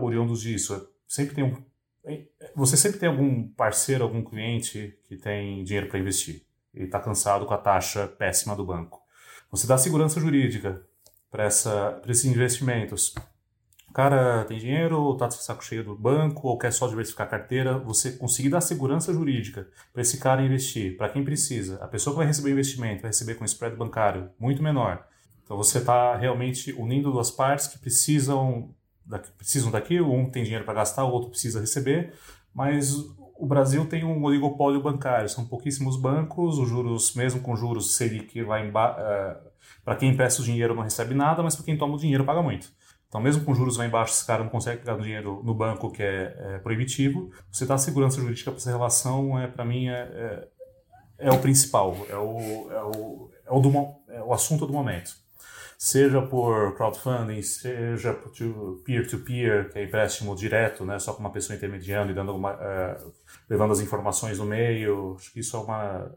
oriundos 0.00 0.40
disso. 0.40 0.88
Sempre 1.06 1.34
tem 1.34 1.44
um, 1.44 1.62
você 2.54 2.76
sempre 2.76 2.98
tem 2.98 3.08
algum 3.08 3.48
parceiro, 3.48 4.04
algum 4.04 4.24
cliente 4.24 4.98
que 5.04 5.16
tem 5.16 5.62
dinheiro 5.62 5.88
para 5.88 5.98
investir 5.98 6.44
e 6.74 6.84
está 6.84 6.98
cansado 6.98 7.46
com 7.46 7.54
a 7.54 7.58
taxa 7.58 8.06
péssima 8.06 8.56
do 8.56 8.64
banco. 8.64 9.00
Você 9.50 9.66
dá 9.66 9.76
segurança 9.76 10.20
jurídica 10.20 10.82
para 11.30 11.46
esses 11.46 12.24
investimentos. 12.24 13.14
O 13.88 13.92
cara 13.92 14.44
tem 14.46 14.58
dinheiro, 14.58 14.98
ou 14.98 15.12
está 15.12 15.28
de 15.28 15.34
saco 15.34 15.62
cheio 15.62 15.84
do 15.84 15.94
banco, 15.94 16.48
ou 16.48 16.56
quer 16.56 16.72
só 16.72 16.88
diversificar 16.88 17.26
a 17.26 17.30
carteira, 17.30 17.78
você 17.78 18.12
conseguir 18.12 18.48
dar 18.48 18.62
segurança 18.62 19.12
jurídica 19.12 19.68
para 19.92 20.00
esse 20.00 20.18
cara 20.18 20.42
investir, 20.42 20.96
para 20.96 21.10
quem 21.10 21.22
precisa. 21.22 21.76
A 21.84 21.86
pessoa 21.86 22.14
que 22.14 22.18
vai 22.18 22.26
receber 22.26 22.48
o 22.48 22.52
investimento 22.52 23.02
vai 23.02 23.10
receber 23.10 23.34
com 23.34 23.44
spread 23.44 23.76
bancário 23.76 24.30
muito 24.40 24.62
menor. 24.62 25.06
Então 25.44 25.58
você 25.58 25.76
está 25.76 26.16
realmente 26.16 26.72
unindo 26.72 27.12
duas 27.12 27.30
partes 27.30 27.66
que 27.66 27.78
precisam, 27.78 28.74
precisam 29.36 29.70
daquilo, 29.70 30.12
um 30.12 30.30
tem 30.30 30.42
dinheiro 30.42 30.64
para 30.64 30.74
gastar, 30.74 31.04
o 31.04 31.10
outro 31.10 31.30
precisa 31.30 31.60
receber, 31.60 32.14
mas 32.54 32.94
o 33.36 33.46
Brasil 33.46 33.86
tem 33.86 34.04
um 34.04 34.22
oligopólio 34.22 34.80
bancário, 34.80 35.28
são 35.28 35.44
pouquíssimos 35.44 35.96
bancos, 35.96 36.58
os 36.58 36.68
juros, 36.68 37.14
mesmo 37.14 37.40
com 37.40 37.56
juros 37.56 37.96
Selic 37.96 38.40
lá 38.42 38.64
embaixo, 38.64 39.00
uh, 39.00 39.02
eh, 39.02 39.36
para 39.84 39.96
quem 39.96 40.10
empresta 40.10 40.42
o 40.42 40.44
dinheiro 40.44 40.74
não 40.74 40.82
recebe 40.82 41.14
nada, 41.14 41.42
mas 41.42 41.56
para 41.56 41.64
quem 41.64 41.76
toma 41.76 41.94
o 41.94 41.98
dinheiro 41.98 42.24
paga 42.24 42.40
muito. 42.40 42.72
Então, 43.08 43.20
mesmo 43.20 43.44
com 43.44 43.54
juros 43.54 43.76
lá 43.76 43.84
embaixo, 43.84 44.14
esse 44.14 44.26
cara 44.26 44.42
não 44.42 44.48
consegue 44.48 44.80
pegar 44.80 44.96
dinheiro 44.96 45.42
no 45.44 45.52
banco, 45.54 45.90
que 45.90 46.02
é, 46.02 46.34
é 46.38 46.58
proibitivo. 46.60 47.30
Você 47.50 47.66
dá 47.66 47.76
segurança 47.76 48.18
jurídica 48.20 48.50
para 48.50 48.58
essa 48.58 48.70
relação, 48.70 49.38
é, 49.38 49.46
para 49.46 49.64
mim, 49.66 49.88
é, 49.88 49.92
é, 49.92 50.48
é, 51.26 51.30
o 51.30 51.38
principal, 51.38 51.94
é 52.08 52.16
o, 52.16 52.70
é 52.70 52.82
o, 52.82 53.30
é 53.44 53.52
o, 53.52 53.60
do, 53.60 53.70
é 54.08 54.22
o 54.22 54.32
assunto 54.32 54.66
do 54.66 54.72
momento. 54.72 55.14
Seja 55.84 56.22
por 56.22 56.76
crowdfunding, 56.76 57.42
seja 57.42 58.14
peer-to-peer, 58.84 59.64
-peer, 59.64 59.72
que 59.72 59.78
é 59.80 59.82
empréstimo 59.82 60.36
direto, 60.36 60.84
né, 60.84 60.96
só 61.00 61.12
com 61.12 61.18
uma 61.18 61.32
pessoa 61.32 61.56
intermediando 61.56 62.12
e 62.12 62.14
dando 62.14 62.40
é, 62.46 62.98
levando 63.50 63.72
as 63.72 63.80
informações 63.80 64.38
no 64.38 64.44
meio. 64.44 65.16
Acho 65.18 65.32
que 65.32 65.40
isso 65.40 65.56
é 65.56 65.58
uma 65.58 66.14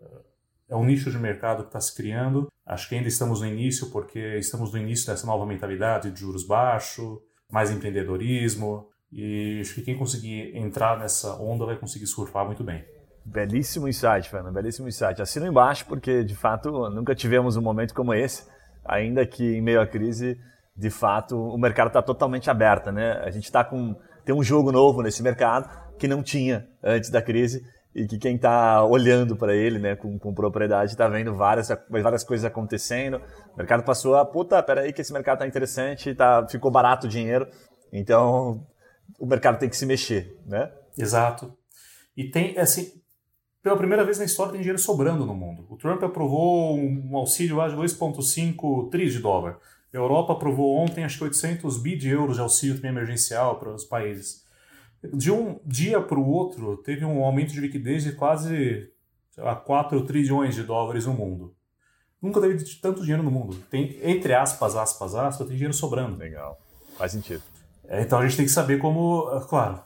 é 0.70 0.76
um 0.76 0.86
nicho 0.86 1.10
de 1.10 1.18
mercado 1.18 1.64
que 1.64 1.70
está 1.70 1.82
se 1.82 1.96
criando. 1.96 2.48
Acho 2.64 2.88
que 2.88 2.94
ainda 2.94 3.08
estamos 3.08 3.42
no 3.42 3.48
início, 3.48 3.90
porque 3.90 4.38
estamos 4.38 4.72
no 4.72 4.78
início 4.78 5.08
dessa 5.08 5.26
nova 5.26 5.48
mentalidade 5.48 6.12
de 6.12 6.20
juros 6.20 6.46
baixos, 6.46 7.18
mais 7.52 7.72
empreendedorismo, 7.72 8.88
e 9.12 9.62
acho 9.62 9.74
que 9.74 9.82
quem 9.82 9.98
conseguir 9.98 10.56
entrar 10.56 11.00
nessa 11.00 11.42
onda 11.42 11.66
vai 11.66 11.76
conseguir 11.76 12.06
surfar 12.06 12.46
muito 12.46 12.64
bem. 12.64 12.86
Belíssimo 13.26 13.88
insight, 13.88 14.30
Fernando, 14.30 14.54
belíssimo 14.54 14.88
insight. 14.88 15.20
Assino 15.20 15.48
embaixo, 15.48 15.88
porque 15.88 16.24
de 16.24 16.36
fato 16.36 16.88
nunca 16.92 17.16
tivemos 17.16 17.58
um 17.58 17.62
momento 17.64 17.96
como 17.96 18.14
esse, 18.14 18.44
ainda 18.86 19.26
que 19.26 19.56
em 19.56 19.62
meio 19.62 19.82
à 19.82 19.88
crise, 19.88 20.40
de 20.76 20.90
fato, 20.90 21.38
o 21.38 21.58
mercado 21.58 21.88
está 21.88 22.02
totalmente 22.02 22.50
aberto, 22.50 22.92
né? 22.92 23.22
A 23.24 23.32
gente 23.32 23.46
está 23.46 23.64
com 23.64 23.96
tem 24.26 24.34
um 24.34 24.44
jogo 24.44 24.72
novo 24.72 25.04
nesse 25.04 25.22
mercado 25.22 25.70
que 26.00 26.08
não 26.08 26.24
tinha 26.24 26.68
antes 26.84 27.10
da 27.12 27.22
crise 27.22 27.64
e 27.94 28.06
que 28.08 28.18
quem 28.18 28.36
está 28.36 28.84
olhando 28.84 29.38
para 29.38 29.56
ele 29.56 29.80
né, 29.80 29.96
com, 29.96 30.20
com 30.20 30.34
propriedade 30.34 30.92
está 30.92 31.08
vendo 31.08 31.34
várias, 31.34 31.70
várias 31.90 32.24
coisas 32.24 32.44
acontecendo. 32.44 33.22
O 33.54 33.58
mercado 33.58 33.84
passou 33.84 34.16
a, 34.16 34.26
puta, 34.26 34.62
peraí 34.62 34.92
que 34.92 35.02
esse 35.02 35.14
mercado 35.14 35.36
está 35.36 35.48
interessante, 35.48 36.14
tá, 36.14 36.46
ficou 36.50 36.70
barato 36.70 37.06
o 37.06 37.10
dinheiro, 37.10 37.48
então 37.94 38.68
o 39.18 39.26
mercado 39.26 39.60
tem 39.60 39.70
que 39.70 39.78
se 39.78 39.86
mexer, 39.86 40.36
né? 40.46 40.70
Exato. 40.98 41.56
E 42.18 42.30
tem, 42.30 42.58
assim, 42.58 42.92
pela 43.66 43.78
primeira 43.78 44.04
vez 44.04 44.20
na 44.20 44.26
história 44.26 44.52
tem 44.52 44.62
dinheiro 44.62 44.78
sobrando 44.78 45.26
no 45.26 45.34
mundo. 45.34 45.66
O 45.68 45.76
Trump 45.76 46.04
aprovou 46.04 46.78
um 46.78 47.18
auxílio 47.18 47.56
lá 47.56 47.68
de 47.68 47.76
2,5 47.76 48.92
trilhões 48.92 49.14
de 49.14 49.20
dólar. 49.20 49.58
A 49.92 49.98
Europa 49.98 50.34
aprovou 50.34 50.78
ontem, 50.78 51.04
acho 51.04 51.18
que 51.18 51.24
800 51.24 51.82
bi 51.82 51.96
de 51.96 52.08
euros 52.10 52.36
de 52.36 52.42
auxílio 52.44 52.76
também 52.76 52.92
emergencial 52.92 53.58
para 53.58 53.74
os 53.74 53.84
países 53.84 54.46
de 55.12 55.32
um 55.32 55.60
dia 55.66 56.00
para 56.00 56.20
o 56.20 56.28
outro, 56.28 56.78
teve 56.78 57.04
um 57.06 57.24
aumento 57.24 57.54
de 57.54 57.60
liquidez 57.60 58.04
de 58.04 58.12
quase 58.12 58.88
sei 59.32 59.44
lá, 59.44 59.56
4 59.56 60.06
trilhões 60.06 60.54
de 60.54 60.62
dólares 60.62 61.08
no 61.08 61.14
mundo. 61.14 61.56
Nunca 62.22 62.40
teve 62.40 62.64
tanto 62.82 63.02
dinheiro 63.02 63.24
no 63.24 63.32
mundo. 63.32 63.58
Tem, 63.72 64.00
entre 64.04 64.36
aspas, 64.36 64.76
aspas, 64.76 65.16
aspas, 65.16 65.48
tem 65.48 65.56
dinheiro 65.56 65.74
sobrando. 65.74 66.18
Legal. 66.18 66.60
Faz 66.98 67.14
sentido. 67.14 67.42
É, 67.88 68.04
então 68.04 68.20
a 68.20 68.28
gente 68.28 68.38
tem 68.38 68.46
que 68.46 68.52
saber 68.52 68.78
como. 68.78 69.26
Claro, 69.48 69.82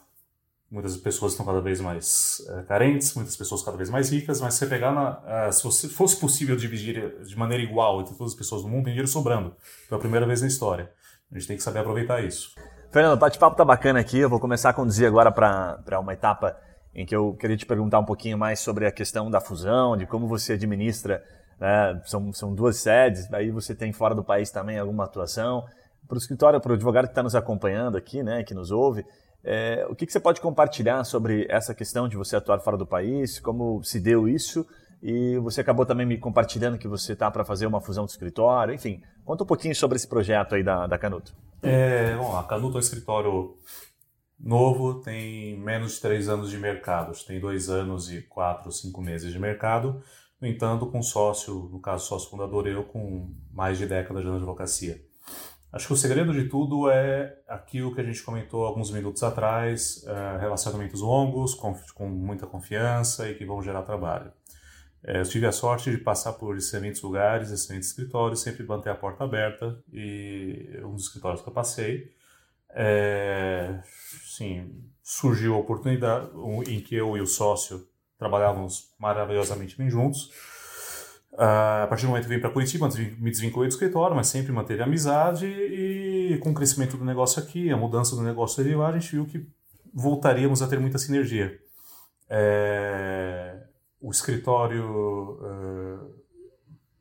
muitas 0.71 0.95
pessoas 0.97 1.31
estão 1.31 1.45
cada 1.45 1.61
vez 1.61 1.81
mais 1.81 2.45
é, 2.49 2.63
carentes, 2.63 3.13
muitas 3.15 3.35
pessoas 3.35 3.63
cada 3.63 3.75
vez 3.75 3.89
mais 3.89 4.11
ricas, 4.11 4.39
mas 4.39 4.53
se 4.53 4.59
você 4.59 4.67
pegar 4.67 4.91
na. 4.91 5.47
É, 5.47 5.51
se 5.51 5.89
fosse 5.89 6.19
possível 6.19 6.55
dividir 6.55 7.23
de 7.23 7.37
maneira 7.37 7.63
igual 7.63 8.01
entre 8.01 8.15
todas 8.15 8.33
as 8.33 8.37
pessoas 8.37 8.61
do 8.61 8.67
mundo, 8.67 8.85
tem 8.85 8.93
dinheiro 8.93 9.07
sobrando. 9.07 9.55
Pela 9.87 9.99
primeira 9.99 10.25
vez 10.25 10.41
na 10.41 10.47
história. 10.47 10.91
A 11.31 11.37
gente 11.37 11.47
tem 11.47 11.57
que 11.57 11.63
saber 11.63 11.79
aproveitar 11.79 12.23
isso. 12.23 12.55
Fernando, 12.91 13.13
o 13.13 13.17
bate-papo 13.17 13.55
tá 13.55 13.63
bacana 13.63 13.99
aqui. 13.99 14.17
Eu 14.17 14.29
vou 14.29 14.39
começar 14.39 14.71
a 14.71 14.73
conduzir 14.73 15.07
agora 15.07 15.31
para 15.31 15.99
uma 15.99 16.13
etapa 16.13 16.57
em 16.93 17.05
que 17.05 17.15
eu 17.15 17.33
queria 17.35 17.55
te 17.55 17.65
perguntar 17.65 17.99
um 17.99 18.05
pouquinho 18.05 18.37
mais 18.37 18.59
sobre 18.59 18.87
a 18.87 18.91
questão 18.91 19.29
da 19.29 19.39
fusão, 19.39 19.95
de 19.95 20.07
como 20.07 20.27
você 20.27 20.53
administra. 20.53 21.23
Né? 21.59 22.01
São, 22.05 22.33
são 22.33 22.55
duas 22.55 22.77
sedes, 22.77 23.31
aí 23.31 23.51
você 23.51 23.75
tem 23.75 23.93
fora 23.93 24.15
do 24.15 24.23
país 24.23 24.49
também 24.49 24.79
alguma 24.79 25.03
atuação. 25.03 25.65
Para 26.07 26.15
o 26.15 26.17
escritório, 26.17 26.59
para 26.59 26.71
o 26.71 26.73
advogado 26.73 27.05
que 27.05 27.11
está 27.11 27.21
nos 27.21 27.35
acompanhando 27.35 27.95
aqui, 27.95 28.23
né, 28.23 28.43
que 28.43 28.55
nos 28.55 28.71
ouve, 28.71 29.05
é, 29.43 29.85
o 29.89 29.95
que, 29.95 30.05
que 30.05 30.11
você 30.11 30.19
pode 30.19 30.41
compartilhar 30.41 31.03
sobre 31.03 31.45
essa 31.49 31.73
questão 31.73 32.07
de 32.07 32.17
você 32.17 32.35
atuar 32.35 32.59
fora 32.59 32.77
do 32.77 32.85
país, 32.85 33.39
como 33.39 33.83
se 33.83 33.99
deu 33.99 34.27
isso 34.27 34.65
e 35.01 35.37
você 35.37 35.61
acabou 35.61 35.85
também 35.85 36.05
me 36.05 36.17
compartilhando 36.17 36.77
que 36.77 36.87
você 36.87 37.13
está 37.13 37.31
para 37.31 37.45
fazer 37.45 37.65
uma 37.65 37.79
fusão 37.79 38.05
do 38.05 38.09
escritório. 38.09 38.73
Enfim, 38.73 39.01
conta 39.23 39.43
um 39.43 39.47
pouquinho 39.47 39.73
sobre 39.73 39.95
esse 39.95 40.07
projeto 40.07 40.55
aí 40.55 40.63
da, 40.63 40.87
da 40.87 40.97
Canuto. 40.97 41.33
É, 41.61 42.15
bom, 42.15 42.35
a 42.35 42.43
Canuto 42.43 42.75
é 42.75 42.77
um 42.77 42.81
escritório 42.81 43.57
novo, 44.37 44.95
tem 45.01 45.57
menos 45.57 45.93
de 45.93 46.01
três 46.01 46.27
anos 46.27 46.49
de 46.49 46.57
mercado. 46.57 47.13
Tem 47.25 47.39
dois 47.39 47.69
anos 47.69 48.11
e 48.11 48.21
quatro, 48.21 48.71
cinco 48.71 49.01
meses 49.01 49.31
de 49.31 49.39
mercado. 49.39 50.01
No 50.39 50.47
entanto, 50.47 50.85
com 50.85 51.01
sócio, 51.01 51.69
no 51.71 51.79
caso 51.79 52.05
sócio 52.05 52.29
fundador 52.29 52.67
eu, 52.67 52.83
com 52.83 53.29
mais 53.51 53.77
de 53.77 53.85
décadas 53.85 54.23
de 54.23 54.29
advocacia. 54.29 55.01
Acho 55.71 55.87
que 55.87 55.93
o 55.93 55.97
segredo 55.97 56.33
de 56.33 56.49
tudo 56.49 56.89
é 56.89 57.37
aquilo 57.47 57.93
que 57.93 58.01
a 58.01 58.03
gente 58.03 58.23
comentou 58.23 58.65
alguns 58.65 58.91
minutos 58.91 59.21
atrás, 59.21 60.03
é, 60.07 60.37
relacionamentos 60.39 61.01
longos, 61.01 61.53
com, 61.53 61.75
com 61.93 62.09
muita 62.09 62.47
confiança 62.47 63.29
e 63.29 63.35
que 63.35 63.45
vão 63.45 63.61
gerar 63.61 63.83
trabalho. 63.83 64.31
É, 65.03 65.19
eu 65.19 65.23
tive 65.23 65.45
a 65.45 65.51
sorte 65.51 65.91
de 65.91 65.97
passar 65.97 66.33
por 66.33 66.57
excelentes 66.57 67.01
lugares, 67.01 67.51
excelentes 67.51 67.89
escritórios, 67.89 68.41
sempre 68.41 68.63
manter 68.65 68.89
a 68.89 68.95
porta 68.95 69.23
aberta 69.23 69.79
e 69.93 70.79
um 70.83 70.95
dos 70.95 71.03
escritórios 71.03 71.41
que 71.41 71.47
eu 71.47 71.53
passei, 71.53 72.11
é, 72.71 73.81
sim, 73.85 74.83
surgiu 75.01 75.55
a 75.55 75.57
oportunidade 75.57 76.29
em 76.67 76.79
que 76.81 76.95
eu 76.95 77.17
e 77.17 77.21
o 77.21 77.27
sócio 77.27 77.87
trabalhávamos 78.17 78.93
maravilhosamente 78.99 79.77
bem 79.77 79.89
juntos. 79.89 80.31
Uh, 81.39 81.83
a 81.85 81.87
partir 81.87 82.03
do 82.03 82.09
momento 82.09 82.23
que 82.27 82.35
vim 82.35 82.41
para 82.41 82.49
Curitiba, 82.49 82.89
me 83.17 83.31
desvinculei 83.31 83.69
do 83.69 83.71
escritório, 83.71 84.13
mas 84.13 84.27
sempre 84.27 84.51
manteve 84.51 84.81
a 84.81 84.85
amizade 84.85 85.45
e 85.45 86.37
com 86.43 86.51
o 86.51 86.53
crescimento 86.53 86.97
do 86.97 87.05
negócio 87.05 87.41
aqui, 87.41 87.71
a 87.71 87.77
mudança 87.77 88.13
do 88.13 88.21
negócio 88.21 88.61
ali 88.61 88.75
lá, 88.75 88.89
a 88.89 88.91
gente 88.91 89.09
viu 89.09 89.25
que 89.25 89.47
voltaríamos 89.93 90.61
a 90.61 90.67
ter 90.67 90.77
muita 90.81 90.97
sinergia. 90.97 91.57
É, 92.29 93.55
o 94.01 94.11
escritório 94.11 95.39
uh, 95.41 96.13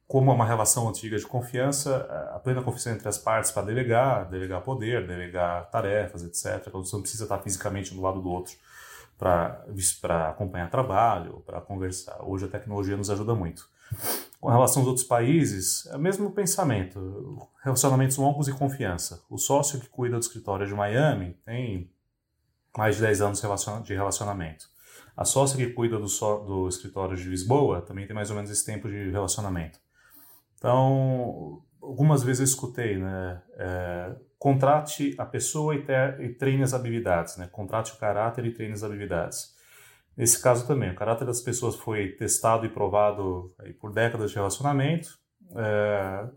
como 0.07 0.31
é 0.31 0.35
uma 0.35 0.47
relação 0.47 0.89
antiga 0.89 1.19
de 1.19 1.27
confiança, 1.27 1.97
a 2.33 2.39
plena 2.39 2.63
confiança 2.63 2.93
entre 2.93 3.09
as 3.09 3.19
partes 3.19 3.51
para 3.51 3.67
delegar, 3.67 4.31
delegar 4.31 4.63
poder, 4.63 5.05
delegar 5.05 5.69
tarefas, 5.69 6.23
etc. 6.23 6.65
Então, 6.69 6.85
você 6.85 6.95
não 6.95 7.03
precisa 7.03 7.25
estar 7.25 7.39
fisicamente 7.41 7.93
um 7.93 7.97
do 7.97 8.03
lado 8.03 8.23
do 8.23 8.29
outro 8.29 8.55
para 9.19 10.31
acompanhar 10.31 10.71
trabalho, 10.71 11.43
para 11.45 11.61
conversar. 11.61 12.19
Hoje 12.23 12.45
a 12.45 12.49
tecnologia 12.49 12.97
nos 12.97 13.11
ajuda 13.11 13.35
muito. 13.35 13.69
Com 14.41 14.49
relação 14.51 14.83
aos 14.83 14.89
outros 14.89 15.07
países, 15.07 15.87
é 15.87 15.97
o 15.97 15.99
mesmo 15.99 16.31
pensamento, 16.31 17.49
relacionamentos 17.63 18.17
longos 18.17 18.47
e 18.47 18.53
confiança. 18.53 19.25
O 19.29 19.37
sócio 19.37 19.81
que 19.81 19.89
cuida 19.89 20.17
do 20.17 20.23
escritório 20.23 20.67
de 20.67 20.75
Miami 20.75 21.37
tem 21.45 21.91
mais 22.77 22.97
de 22.97 23.03
10 23.03 23.21
anos 23.21 23.43
de 23.85 23.95
relacionamento. 23.95 24.69
A 25.17 25.25
sócia 25.25 25.57
que 25.57 25.73
cuida 25.73 25.99
do, 25.99 26.07
do 26.47 26.69
escritório 26.69 27.17
de 27.17 27.29
Lisboa 27.29 27.83
também 27.83 28.07
tem 28.07 28.15
mais 28.15 28.31
ou 28.31 28.37
menos 28.37 28.51
esse 28.51 28.65
tempo 28.65 28.89
de 28.89 29.11
relacionamento. 29.11 29.81
Então, 30.57 31.61
algumas 31.83 32.23
vezes 32.23 32.41
eu 32.41 32.45
escutei, 32.45 32.97
né? 32.97 33.43
É, 33.57 34.15
contrate 34.39 35.17
a 35.19 35.27
pessoa 35.27 35.75
e, 35.75 35.85
e 36.21 36.29
treine 36.35 36.63
as 36.63 36.73
habilidades, 36.73 37.37
né? 37.37 37.49
Contrate 37.51 37.93
o 37.93 37.97
caráter 37.97 38.47
e 38.47 38.53
treine 38.53 38.75
as 38.75 38.85
habilidades. 38.85 39.58
Nesse 40.19 40.43
caso 40.43 40.67
também, 40.67 40.91
o 40.91 40.97
caráter 40.97 41.25
das 41.25 41.41
pessoas 41.41 41.77
foi 41.77 42.09
testado 42.09 42.67
e 42.67 42.69
provado 42.69 43.55
por 43.79 43.93
décadas 43.93 44.31
de 44.31 44.37
relacionamento. 44.37 45.17
É, 45.55 46.29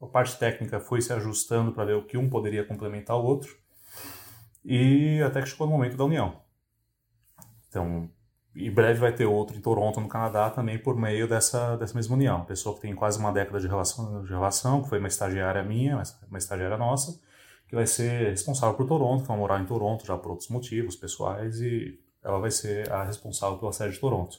a 0.00 0.06
parte 0.06 0.38
técnica 0.38 0.80
foi 0.80 1.02
se 1.02 1.12
ajustando 1.12 1.70
para 1.72 1.84
ver 1.84 1.96
o 1.96 2.06
que 2.06 2.16
um 2.16 2.30
poderia 2.30 2.64
complementar 2.64 3.18
o 3.18 3.22
outro. 3.22 3.54
E 4.64 5.20
até 5.20 5.42
que 5.42 5.48
chegou 5.50 5.66
o 5.66 5.70
momento 5.70 5.94
da 5.94 6.04
união. 6.04 6.40
Então, 7.68 8.10
em 8.56 8.70
breve 8.70 8.98
vai 8.98 9.12
ter 9.14 9.26
outro 9.26 9.54
em 9.54 9.60
Toronto, 9.60 10.00
no 10.00 10.08
Canadá, 10.08 10.48
também 10.48 10.78
por 10.78 10.96
meio 10.96 11.28
dessa, 11.28 11.76
dessa 11.76 11.94
mesma 11.94 12.16
união. 12.16 12.46
Pessoa 12.46 12.76
que 12.76 12.80
tem 12.80 12.94
quase 12.94 13.18
uma 13.18 13.30
década 13.30 13.60
de 13.60 13.68
relação, 13.68 14.22
de 14.22 14.30
relação 14.30 14.82
que 14.82 14.88
foi 14.88 15.00
uma 15.00 15.08
estagiária 15.08 15.62
minha, 15.62 16.02
uma 16.30 16.38
estagiária 16.38 16.78
nossa, 16.78 17.20
que 17.68 17.74
vai 17.74 17.86
ser 17.86 18.30
responsável 18.30 18.74
por 18.74 18.86
Toronto, 18.86 19.20
que 19.20 19.28
vai 19.28 19.36
morar 19.36 19.60
em 19.60 19.66
Toronto 19.66 20.06
já 20.06 20.16
por 20.16 20.30
outros 20.30 20.48
motivos 20.48 20.96
pessoais, 20.96 21.60
e 21.60 22.07
ela 22.28 22.38
vai 22.38 22.50
ser 22.50 22.90
a 22.92 23.04
responsável 23.04 23.58
pela 23.58 23.72
sede 23.72 23.94
de 23.94 24.00
Toronto. 24.00 24.38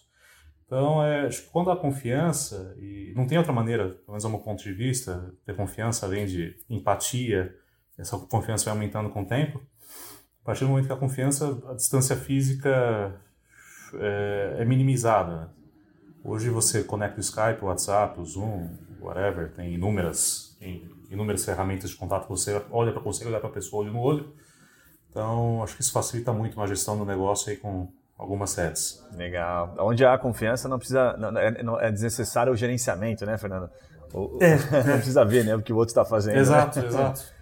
Então, 0.66 1.04
é, 1.04 1.26
acho 1.26 1.44
que 1.44 1.50
quando 1.50 1.72
há 1.72 1.76
confiança, 1.76 2.76
e 2.78 3.12
não 3.16 3.26
tem 3.26 3.38
outra 3.38 3.52
maneira, 3.52 3.86
pelo 3.90 4.10
menos 4.10 4.24
do 4.24 4.30
meu 4.30 4.40
ponto 4.40 4.64
de 4.64 4.72
vista, 4.72 5.34
ter 5.44 5.56
confiança 5.56 6.06
além 6.06 6.28
de 6.28 6.56
empatia, 6.70 7.56
essa 7.98 8.18
confiança 8.18 8.66
vai 8.66 8.74
aumentando 8.76 9.10
com 9.10 9.24
o 9.24 9.26
tempo. 9.26 9.60
A 10.44 10.46
partir 10.46 10.64
do 10.66 10.70
momento 10.70 10.86
que 10.86 10.94
a 10.94 10.98
confiança, 10.98 11.60
a 11.68 11.74
distância 11.74 12.16
física 12.16 13.20
é, 13.96 14.58
é 14.60 14.66
minimizada. 14.66 15.52
Hoje 16.24 16.50
você 16.50 16.84
conecta 16.84 17.18
o 17.18 17.22
Skype, 17.22 17.64
o 17.64 17.66
WhatsApp, 17.66 18.20
o 18.20 18.26
Zoom, 18.26 18.70
whatever, 19.02 19.52
tem 19.52 19.74
inúmeras, 19.74 20.56
tem 20.60 20.88
inúmeras 21.10 21.44
ferramentas 21.44 21.90
de 21.90 21.96
contato. 21.96 22.28
Você 22.28 22.62
olha 22.70 22.92
para 22.92 23.02
você, 23.02 23.26
olhar 23.26 23.40
para 23.40 23.50
a 23.50 23.54
pessoa 23.54 23.84
olho 23.84 23.94
no 23.94 24.00
olho. 24.00 24.34
Então, 25.10 25.64
acho 25.64 25.76
que 25.76 25.82
isso 25.82 25.92
facilita 25.92 26.32
muito 26.32 26.56
uma 26.56 26.68
gestão 26.68 26.98
do 26.98 27.06
negócio 27.06 27.50
aí 27.50 27.58
com 27.58 27.88
algumas 28.18 28.52
sedes. 28.52 29.04
Legal. 29.14 29.76
Onde 29.80 30.06
há 30.06 30.18
confiança, 30.18 30.68
não 30.68 30.78
precisa, 30.78 31.16
não, 31.18 31.38
é, 31.38 31.64
não, 31.64 31.80
é 31.80 31.92
desnecessário 31.92 32.54
o 32.54 32.56
gerenciamento, 32.56 33.26
né, 33.26 33.38
Fernando? 33.38 33.70
O, 34.14 34.40
é. 34.42 34.56
Não 34.88 34.96
precisa 34.96 35.24
ver, 35.24 35.46
né, 35.46 35.56
o 35.56 35.62
que 35.62 35.72
o 35.72 35.76
outro 35.76 35.92
está 35.92 36.04
fazendo. 36.04 36.38
Exato, 36.38 36.80
né? 36.80 36.88
exato. 36.88 37.22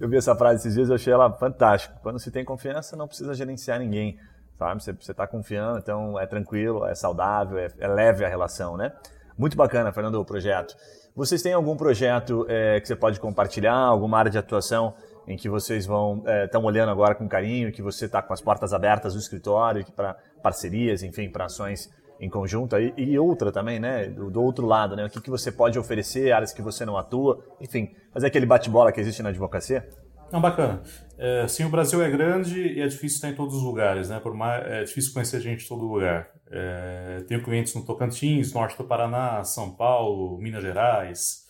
Eu 0.00 0.08
vi 0.08 0.16
essa 0.16 0.34
frase 0.34 0.60
esses 0.60 0.74
dias, 0.74 0.88
eu 0.88 0.96
achei 0.96 1.12
ela 1.12 1.32
fantástica. 1.32 1.94
Quando 2.02 2.18
se 2.18 2.30
tem 2.30 2.44
confiança, 2.44 2.96
não 2.96 3.06
precisa 3.06 3.32
gerenciar 3.32 3.78
ninguém 3.78 4.18
sabe? 4.58 4.82
Você 4.82 5.10
está 5.10 5.26
confiando, 5.26 5.78
então 5.78 6.18
é 6.18 6.26
tranquilo, 6.26 6.86
é 6.86 6.94
saudável, 6.94 7.58
é, 7.58 7.68
é, 7.78 7.88
leve 7.88 8.24
a 8.24 8.28
relação, 8.28 8.76
né? 8.76 8.92
Muito 9.36 9.56
bacana, 9.56 9.92
Fernando, 9.92 10.16
o 10.16 10.24
projeto. 10.24 10.76
Vocês 11.14 11.42
têm 11.42 11.52
algum 11.52 11.76
projeto 11.76 12.46
é, 12.48 12.80
que 12.80 12.86
você 12.86 12.96
pode 12.96 13.20
compartilhar, 13.20 13.74
alguma 13.74 14.18
área 14.18 14.30
de 14.30 14.38
atuação 14.38 14.94
em 15.26 15.36
que 15.36 15.48
vocês 15.48 15.86
vão 15.86 16.22
estão 16.44 16.62
é, 16.62 16.64
olhando 16.64 16.90
agora 16.90 17.14
com 17.14 17.28
carinho, 17.28 17.72
que 17.72 17.82
você 17.82 18.06
está 18.06 18.22
com 18.22 18.32
as 18.32 18.40
portas 18.40 18.72
abertas 18.72 19.14
do 19.14 19.18
escritório 19.18 19.84
para 19.94 20.14
parcerias, 20.42 21.02
enfim, 21.02 21.28
para 21.28 21.46
ações 21.46 21.90
em 22.20 22.28
conjunto 22.28 22.76
e, 22.78 22.92
e 22.96 23.18
outra 23.18 23.50
também, 23.50 23.80
né? 23.80 24.06
Do, 24.06 24.30
do, 24.30 24.42
outro 24.42 24.66
lado, 24.66 24.94
né? 24.96 25.04
O 25.04 25.10
que, 25.10 25.20
que 25.20 25.30
você 25.30 25.50
pode 25.50 25.78
oferecer, 25.78 26.32
áreas 26.32 26.52
que 26.52 26.62
você 26.62 26.84
não 26.84 26.96
atua, 26.96 27.44
enfim, 27.60 27.94
fazer 28.12 28.26
aquele 28.26 28.46
bate-bola 28.46 28.92
que 28.92 29.00
existe 29.00 29.22
na 29.22 29.30
advocacia? 29.30 29.88
Não, 30.32 30.40
bacana. 30.40 30.82
É, 31.18 31.46
sim, 31.46 31.64
o 31.64 31.68
Brasil 31.68 32.02
é 32.02 32.10
grande 32.10 32.60
e 32.60 32.80
é 32.80 32.86
difícil 32.86 33.16
estar 33.16 33.28
em 33.28 33.34
todos 33.34 33.54
os 33.54 33.62
lugares, 33.62 34.08
né? 34.08 34.18
Por 34.20 34.34
mais, 34.34 34.66
é 34.66 34.82
difícil 34.84 35.12
conhecer 35.12 35.40
gente 35.40 35.64
em 35.64 35.68
todo 35.68 35.84
lugar. 35.84 36.28
É, 36.50 37.24
tenho 37.28 37.42
clientes 37.42 37.74
no 37.74 37.84
Tocantins, 37.84 38.52
norte 38.52 38.76
do 38.76 38.84
Paraná, 38.84 39.42
São 39.44 39.70
Paulo, 39.70 40.38
Minas 40.38 40.62
Gerais, 40.62 41.43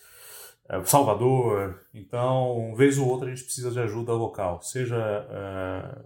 Salvador. 0.85 1.81
Então, 1.92 2.74
vez 2.77 2.98
ou 2.98 3.09
outra, 3.09 3.29
a 3.29 3.35
gente 3.35 3.44
precisa 3.44 3.70
de 3.70 3.81
ajuda 3.81 4.12
local, 4.12 4.62
seja 4.62 4.96
é, 4.96 5.98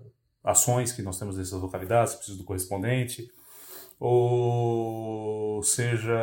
ações 0.43 0.93
que 0.93 1.03
nós 1.03 1.19
temos 1.19 1.37
nessas 1.37 1.61
localidades, 1.61 2.15
precisa 2.15 2.39
do 2.39 2.45
correspondente, 2.45 3.31
ou 4.01 5.63
seja, 5.63 6.17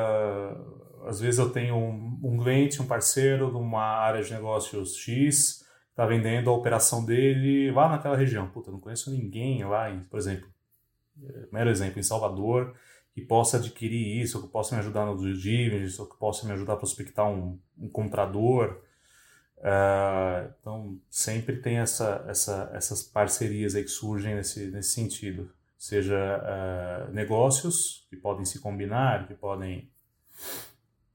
às 1.06 1.19
vezes 1.19 1.39
eu 1.39 1.50
tenho 1.50 1.76
um, 1.76 2.19
um 2.24 2.38
cliente, 2.38 2.82
um 2.82 2.88
parceiro 2.88 3.50
de 3.50 3.58
uma 3.58 3.84
área 3.84 4.21
de 4.21 4.34
negócios 4.34 4.95
X 4.95 5.65
tá 5.95 6.06
vendendo 6.06 6.50
a 6.50 6.54
operação 6.54 7.06
dele 7.06 7.71
lá 7.71 7.88
naquela 7.88 8.17
região. 8.17 8.50
Puta, 8.50 8.69
não 8.69 8.80
conheço 8.80 9.12
ninguém 9.12 9.63
lá, 9.63 9.89
em, 9.89 10.02
por 10.02 10.19
exemplo, 10.19 10.48
é, 11.24 11.48
mero 11.52 11.69
exemplo, 11.69 12.00
em 12.00 12.04
Salvador, 12.04 12.76
que 13.15 13.21
possa 13.21 13.56
adquirir 13.56 14.21
isso, 14.21 14.38
ou 14.38 14.43
que 14.43 14.51
possa 14.51 14.75
me 14.75 14.82
ajudar 14.82 15.06
no 15.06 15.15
due 15.15 15.38
diligence, 15.38 15.99
ou 16.01 16.06
que 16.06 16.17
possa 16.17 16.45
me 16.45 16.51
ajudar 16.51 16.73
a 16.73 16.78
prospectar 16.78 17.25
um, 17.25 17.58
um 17.80 17.88
comprador. 17.88 18.82
Uh, 19.60 20.51
então, 20.60 20.99
sempre 21.10 21.56
tem 21.56 21.78
essa, 21.78 22.25
essa, 22.28 22.69
essas 22.73 23.01
parcerias 23.01 23.73
que 23.73 23.88
surgem 23.88 24.36
nesse, 24.36 24.65
nesse 24.67 24.89
sentido. 24.89 25.49
Seja 25.78 26.13
uh, 26.13 27.13
negócios 27.13 28.06
que 28.10 28.17
podem 28.17 28.43
se 28.43 28.60
combinar, 28.60 29.28
que 29.28 29.34
podem 29.34 29.89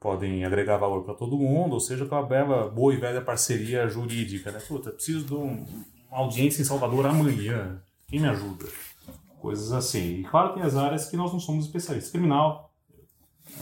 podem 0.01 0.47
agregar 0.47 0.79
valor 0.79 1.05
para 1.05 1.13
todo 1.13 1.37
mundo, 1.37 1.75
ou 1.75 1.81
seja, 1.81 2.07
com 2.07 2.15
a 2.15 2.23
bela, 2.23 2.71
boa 2.71 2.95
e 2.95 2.97
velha 2.97 3.21
parceria 3.21 3.87
jurídica, 3.87 4.51
né? 4.51 4.59
Puta, 4.67 4.91
preciso 4.91 5.27
de 5.27 5.35
um, 5.35 5.67
uma 6.09 6.21
audiência 6.21 6.63
em 6.63 6.65
Salvador 6.65 7.05
amanhã, 7.05 7.83
quem 8.09 8.19
me 8.19 8.27
ajuda? 8.27 8.65
Coisas 9.41 9.73
assim. 9.73 10.21
E 10.21 10.25
claro, 10.25 10.55
tem 10.55 10.63
as 10.63 10.77
áreas 10.77 11.09
que 11.09 11.17
nós 11.17 11.33
não 11.33 11.41
somos 11.41 11.65
especialistas. 11.65 12.13
Criminal, 12.13 12.73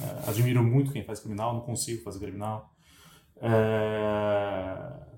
é, 0.03 0.29
admiro 0.29 0.63
muito 0.63 0.93
quem 0.93 1.05
faz 1.05 1.21
criminal, 1.21 1.55
não 1.55 1.61
consigo 1.61 2.03
fazer 2.03 2.19
criminal. 2.19 2.73
É, 3.41 5.09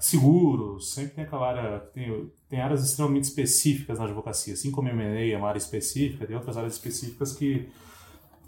seguros, 0.00 0.92
sempre 0.92 1.14
tem 1.14 1.24
aquela 1.24 1.48
área, 1.48 1.78
tem, 1.78 2.30
tem 2.48 2.60
áreas 2.60 2.84
extremamente 2.84 3.24
específicas 3.24 3.98
na 3.98 4.06
advocacia, 4.06 4.54
assim 4.54 4.70
como 4.70 4.88
M&A 4.88 5.32
é 5.32 5.36
uma 5.36 5.48
área 5.48 5.58
específica, 5.58 6.26
tem 6.26 6.34
outras 6.34 6.56
áreas 6.56 6.72
específicas 6.72 7.32
que 7.32 7.70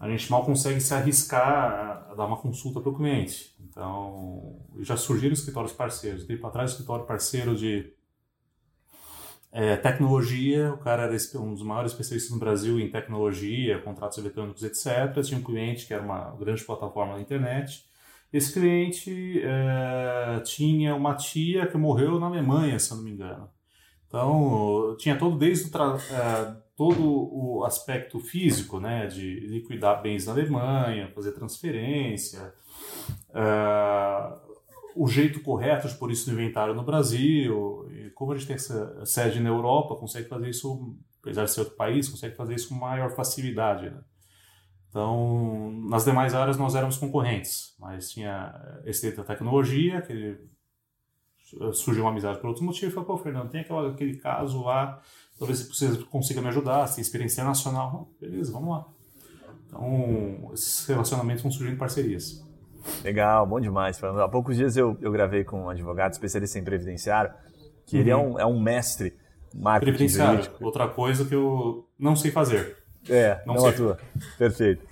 a 0.01 0.09
gente 0.09 0.29
mal 0.31 0.44
consegue 0.44 0.81
se 0.81 0.92
arriscar 0.92 2.09
a 2.11 2.14
dar 2.14 2.27
uma 2.27 2.37
consulta 2.37 2.81
para 2.81 2.90
o 2.90 2.96
cliente. 2.96 3.55
Então, 3.61 4.59
já 4.81 4.96
surgiram 4.96 5.33
escritórios 5.33 5.72
parceiros. 5.72 6.25
Tempo 6.25 6.44
atrás, 6.44 6.70
o 6.70 6.72
escritório 6.72 7.07
parceiro 7.07 7.55
de 7.55 7.92
é, 9.52 9.76
tecnologia, 9.76 10.72
o 10.72 10.78
cara 10.78 11.02
era 11.02 11.16
um 11.40 11.52
dos 11.52 11.62
maiores 11.62 11.92
especialistas 11.92 12.32
no 12.32 12.38
Brasil 12.38 12.80
em 12.80 12.90
tecnologia, 12.90 13.78
contratos 13.80 14.16
eletrônicos, 14.16 14.62
etc. 14.62 15.22
Tinha 15.22 15.38
um 15.38 15.42
cliente 15.42 15.86
que 15.86 15.92
era 15.92 16.02
uma 16.02 16.34
grande 16.38 16.64
plataforma 16.64 17.14
na 17.14 17.20
internet. 17.20 17.84
Esse 18.32 18.54
cliente 18.54 19.42
é, 19.44 20.40
tinha 20.40 20.94
uma 20.94 21.14
tia 21.14 21.66
que 21.66 21.76
morreu 21.76 22.18
na 22.18 22.26
Alemanha, 22.28 22.78
se 22.78 22.92
eu 22.92 22.96
não 22.96 23.04
me 23.04 23.10
engano. 23.10 23.50
Então, 24.08 24.96
tinha 24.98 25.16
todo, 25.16 25.36
desde 25.36 25.74
o, 25.76 25.96
é, 25.96 26.56
todo 26.74 27.02
o 27.02 27.64
aspecto 27.64 28.18
físico, 28.20 28.80
né, 28.80 29.06
de 29.06 29.40
liquidar 29.40 30.00
bens 30.02 30.26
na 30.26 30.32
Alemanha, 30.32 31.12
fazer 31.14 31.32
transferência, 31.32 32.54
uh, 33.30 34.51
o 34.94 35.07
jeito 35.09 35.40
correto 35.40 35.88
de 35.88 35.94
pôr 35.94 36.11
isso 36.11 36.31
no 36.31 36.40
inventário 36.40 36.74
no 36.74 36.83
Brasil, 36.83 37.88
e 37.90 38.11
como 38.11 38.33
a 38.33 38.37
gente 38.37 38.46
tem 38.46 38.57
essa 38.57 39.05
sede 39.05 39.40
na 39.40 39.48
Europa, 39.48 39.96
consegue 39.96 40.28
fazer 40.28 40.50
isso, 40.50 40.96
apesar 41.20 41.44
de 41.44 41.50
ser 41.50 41.61
outro 41.61 41.76
país, 41.76 42.09
consegue 42.09 42.37
fazer 42.37 42.55
isso 42.55 42.68
com 42.68 42.74
maior 42.74 43.11
facilidade, 43.11 43.90
né? 43.90 44.00
Então, 44.88 45.72
nas 45.88 46.05
demais 46.05 46.35
áreas 46.35 46.59
nós 46.59 46.74
éramos 46.74 46.98
concorrentes, 46.98 47.74
mas 47.78 48.11
tinha 48.11 48.55
esse 48.85 49.11
da 49.12 49.24
tecnologia, 49.24 50.02
que 50.02 50.38
surgiu 51.72 52.05
uma 52.05 52.11
amizade 52.11 52.38
por 52.38 52.48
outros 52.48 52.64
motivos, 52.64 52.92
e 52.92 52.94
falou, 52.94 53.07
pô, 53.07 53.16
Fernando, 53.22 53.50
tem 53.50 53.62
aquela, 53.62 53.90
aquele 53.90 54.16
caso 54.16 54.62
lá 54.62 55.00
talvez 55.38 55.66
você 55.66 55.96
consiga 56.05 56.40
me 56.40 56.48
ajudar, 56.48 56.87
se 56.87 56.97
tem 56.97 57.03
experiência 57.03 57.43
nacional, 57.43 58.09
beleza, 58.20 58.53
vamos 58.53 58.68
lá. 58.68 58.88
Então, 59.66 60.51
esses 60.53 60.86
relacionamentos 60.86 61.43
vão 61.43 61.51
surgindo 61.51 61.78
parcerias. 61.78 62.45
Legal, 63.05 63.47
bom 63.47 63.61
demais. 63.61 64.03
Há 64.03 64.28
poucos 64.28 64.57
dias 64.57 64.76
eu, 64.76 64.97
eu 65.01 65.12
gravei 65.12 65.45
com 65.45 65.64
um 65.64 65.68
advogado 65.68 66.12
especialista 66.12 66.59
em 66.59 66.64
previdenciário, 66.64 67.33
que 67.87 67.97
uhum. 67.97 68.03
ele 68.03 68.11
é 68.11 68.16
uhum. 68.16 68.33
um, 68.35 68.41
é 68.41 68.47
um 68.47 68.61
mestre 68.61 69.14
marketing 69.55 69.93
Previdenciário, 69.93 70.43
jurídico. 70.43 70.64
outra 70.64 70.89
coisa 70.89 71.24
que 71.24 71.35
eu 71.35 71.87
não 71.99 72.16
sei 72.16 72.30
fazer. 72.30 72.76
É, 73.09 73.41
não, 73.47 73.55
não 73.55 73.66
atua. 73.66 73.99
Perfeito. 74.39 74.85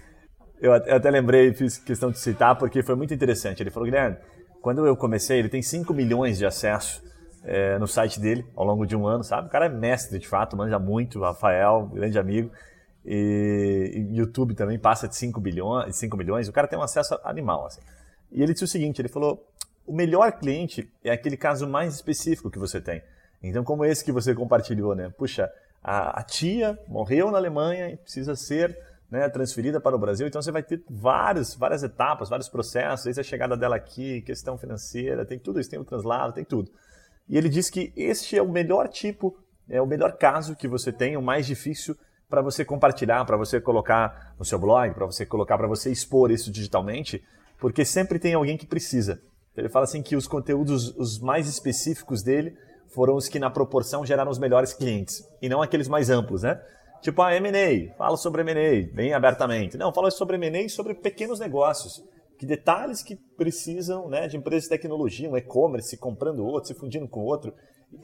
Eu 0.60 0.74
até 0.74 1.10
lembrei, 1.10 1.54
fiz 1.54 1.78
questão 1.78 2.10
de 2.10 2.18
citar, 2.18 2.56
porque 2.56 2.82
foi 2.82 2.94
muito 2.94 3.14
interessante. 3.14 3.62
Ele 3.62 3.70
falou, 3.70 3.86
Guilherme, 3.86 4.18
quando 4.60 4.86
eu 4.86 4.94
comecei, 4.94 5.38
ele 5.38 5.48
tem 5.48 5.62
5 5.62 5.94
milhões 5.94 6.36
de 6.36 6.44
acessos 6.44 7.02
é, 7.44 7.78
no 7.78 7.86
site 7.86 8.20
dele 8.20 8.44
ao 8.54 8.66
longo 8.66 8.86
de 8.86 8.94
um 8.94 9.06
ano, 9.06 9.24
sabe? 9.24 9.48
O 9.48 9.50
cara 9.50 9.66
é 9.66 9.68
mestre, 9.68 10.18
de 10.18 10.28
fato, 10.28 10.56
manja 10.56 10.78
muito, 10.78 11.20
Rafael, 11.20 11.88
grande 11.92 12.18
amigo. 12.18 12.50
E, 13.04 13.92
e 13.94 14.18
YouTube 14.18 14.54
também 14.54 14.78
passa 14.78 15.08
de 15.08 15.16
5 15.16 15.40
bilhões, 15.40 15.96
5 15.96 16.16
milhões, 16.16 16.48
o 16.48 16.52
cara 16.52 16.68
tem 16.68 16.78
um 16.78 16.82
acesso 16.82 17.18
animal, 17.24 17.66
assim. 17.66 17.80
E 18.30 18.42
ele 18.42 18.52
disse 18.52 18.64
o 18.64 18.68
seguinte, 18.68 19.00
ele 19.00 19.08
falou, 19.08 19.46
o 19.86 19.92
melhor 19.92 20.32
cliente 20.32 20.90
é 21.02 21.10
aquele 21.10 21.36
caso 21.36 21.66
mais 21.66 21.94
específico 21.94 22.50
que 22.50 22.58
você 22.58 22.80
tem. 22.80 23.02
Então, 23.42 23.64
como 23.64 23.84
esse 23.84 24.04
que 24.04 24.12
você 24.12 24.34
compartilhou, 24.34 24.94
né? 24.94 25.10
Puxa, 25.16 25.50
a, 25.82 26.20
a 26.20 26.22
tia 26.22 26.78
morreu 26.86 27.30
na 27.30 27.38
Alemanha 27.38 27.90
e 27.90 27.96
precisa 27.96 28.36
ser 28.36 28.78
né, 29.10 29.28
transferida 29.28 29.80
para 29.80 29.96
o 29.96 29.98
Brasil, 29.98 30.26
então 30.26 30.40
você 30.40 30.52
vai 30.52 30.62
ter 30.62 30.84
vários, 30.88 31.54
várias 31.56 31.82
etapas, 31.82 32.28
vários 32.28 32.48
processos, 32.48 33.04
desde 33.04 33.20
a 33.20 33.24
chegada 33.24 33.56
dela 33.56 33.74
aqui, 33.74 34.22
questão 34.22 34.56
financeira, 34.56 35.26
tem 35.26 35.38
tudo 35.38 35.58
isso, 35.58 35.68
tem 35.68 35.80
o 35.80 35.84
translado, 35.84 36.32
tem 36.32 36.44
tudo. 36.44 36.70
E 37.28 37.36
ele 37.36 37.48
diz 37.48 37.68
que 37.68 37.92
este 37.96 38.36
é 38.36 38.42
o 38.42 38.48
melhor 38.48 38.88
tipo, 38.88 39.36
é 39.68 39.82
o 39.82 39.86
melhor 39.86 40.16
caso 40.16 40.54
que 40.54 40.68
você 40.68 40.92
tem, 40.92 41.16
o 41.16 41.22
mais 41.22 41.44
difícil 41.44 41.96
para 42.30 42.40
você 42.40 42.64
compartilhar, 42.64 43.24
para 43.24 43.36
você 43.36 43.60
colocar 43.60 44.34
no 44.38 44.44
seu 44.44 44.58
blog, 44.58 44.94
para 44.94 45.04
você 45.04 45.26
colocar, 45.26 45.58
para 45.58 45.66
você 45.66 45.90
expor 45.90 46.30
isso 46.30 46.50
digitalmente, 46.50 47.22
porque 47.58 47.84
sempre 47.84 48.20
tem 48.20 48.34
alguém 48.34 48.56
que 48.56 48.66
precisa. 48.66 49.20
Ele 49.56 49.68
fala 49.68 49.84
assim 49.84 50.00
que 50.00 50.14
os 50.14 50.28
conteúdos 50.28 50.96
os 50.96 51.18
mais 51.18 51.48
específicos 51.48 52.22
dele 52.22 52.56
foram 52.88 53.16
os 53.16 53.28
que 53.28 53.40
na 53.40 53.50
proporção 53.50 54.06
geraram 54.06 54.30
os 54.30 54.38
melhores 54.38 54.72
clientes 54.72 55.26
e 55.42 55.48
não 55.48 55.60
aqueles 55.60 55.88
mais 55.88 56.08
amplos, 56.08 56.42
né? 56.42 56.60
Tipo 57.02 57.20
a 57.22 57.28
ah, 57.28 57.36
M&A, 57.36 57.94
fala 57.96 58.16
sobre 58.16 58.42
M&A 58.42 58.94
bem 58.94 59.12
abertamente. 59.12 59.76
Não, 59.76 59.92
fala 59.92 60.10
sobre 60.10 60.36
M&A 60.36 60.68
sobre 60.68 60.94
pequenos 60.94 61.40
negócios, 61.40 62.04
que 62.38 62.46
detalhes 62.46 63.02
que 63.02 63.16
precisam, 63.36 64.08
né, 64.08 64.28
de 64.28 64.36
empresas 64.36 64.64
de 64.64 64.70
tecnologia, 64.70 65.28
um 65.28 65.36
e-commerce 65.36 65.96
comprando 65.96 66.44
outro, 66.44 66.68
se 66.68 66.74
fundindo 66.74 67.08
com 67.08 67.20
outro, 67.20 67.54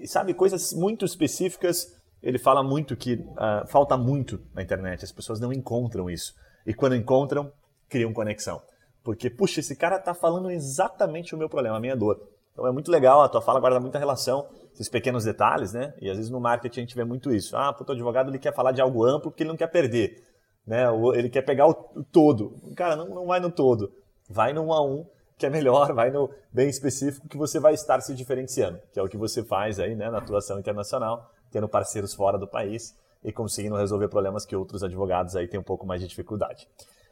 e 0.01 0.09
sabe 0.09 0.35
coisas 0.35 0.73
muito 0.73 1.05
específicas 1.05 1.95
ele 2.27 2.39
fala 2.39 2.61
muito 2.61 2.97
que 2.97 3.15
uh, 3.15 3.65
falta 3.69 3.97
muito 3.97 4.41
na 4.53 4.61
internet, 4.61 5.05
as 5.05 5.13
pessoas 5.13 5.39
não 5.39 5.53
encontram 5.53 6.11
isso. 6.11 6.35
E 6.67 6.75
quando 6.75 6.97
encontram, 6.97 7.53
criam 7.89 8.13
conexão. 8.13 8.61
Porque, 9.05 9.31
puxa, 9.31 9.61
esse 9.61 9.77
cara 9.77 9.97
está 9.97 10.13
falando 10.13 10.51
exatamente 10.51 11.37
o 11.37 11.39
meu 11.39 11.49
problema, 11.49 11.77
a 11.77 11.81
minha 11.81 11.95
dor. 11.95 12.21
Então 12.53 12.67
é 12.67 12.73
muito 12.73 12.91
legal, 12.91 13.23
a 13.23 13.29
tua 13.29 13.41
fala 13.41 13.61
guarda 13.61 13.79
muita 13.79 13.97
relação, 13.97 14.49
esses 14.75 14.89
pequenos 14.89 15.23
detalhes, 15.23 15.73
né? 15.73 15.95
E 16.01 16.11
às 16.11 16.17
vezes 16.17 16.29
no 16.29 16.41
marketing 16.41 16.81
a 16.81 16.83
gente 16.83 16.97
vê 16.97 17.05
muito 17.05 17.33
isso. 17.33 17.57
Ah, 17.57 17.73
o 17.79 17.93
advogado 17.93 18.29
ele 18.29 18.41
quer 18.41 18.53
falar 18.53 18.73
de 18.73 18.81
algo 18.81 19.05
amplo 19.05 19.31
porque 19.31 19.45
ele 19.45 19.51
não 19.51 19.57
quer 19.57 19.69
perder. 19.69 20.25
Né? 20.67 20.85
Ele 21.15 21.31
quer 21.31 21.43
pegar 21.43 21.69
o 21.69 21.75
todo. 22.11 22.57
Cara, 22.75 22.97
não, 22.97 23.07
não 23.07 23.27
vai 23.27 23.39
no 23.39 23.53
todo. 23.53 23.93
Vai 24.29 24.53
no 24.53 24.65
um 24.65 24.73
a 24.73 24.85
um, 24.85 25.07
que 25.39 25.47
é 25.47 25.51
melhor, 25.51 25.93
vai 25.95 26.11
no 26.11 26.29
bem 26.53 26.69
específico 26.69 27.29
que 27.29 27.37
você 27.37 27.61
vai 27.61 27.75
estar 27.75 28.01
se 28.01 28.13
diferenciando, 28.17 28.81
que 28.93 28.99
é 28.99 29.03
o 29.03 29.09
que 29.09 29.17
você 29.17 29.45
faz 29.45 29.79
aí, 29.79 29.95
né, 29.95 30.11
na 30.11 30.19
atuação 30.19 30.59
internacional 30.59 31.31
tendo 31.51 31.69
parceiros 31.69 32.15
fora 32.15 32.39
do 32.39 32.47
país 32.47 32.97
e 33.25 33.33
conseguindo 33.33 33.77
resolver 33.77 34.09
problemas 34.09 34.45
que 34.45 34.55
outros 34.55 34.83
advogados 34.85 35.35
aí 35.35 35.49
têm 35.49 35.59
um 35.59 35.65
pouco 35.65 35.87
mais 35.87 36.01
de 36.01 36.07
dificuldade. 36.07 36.69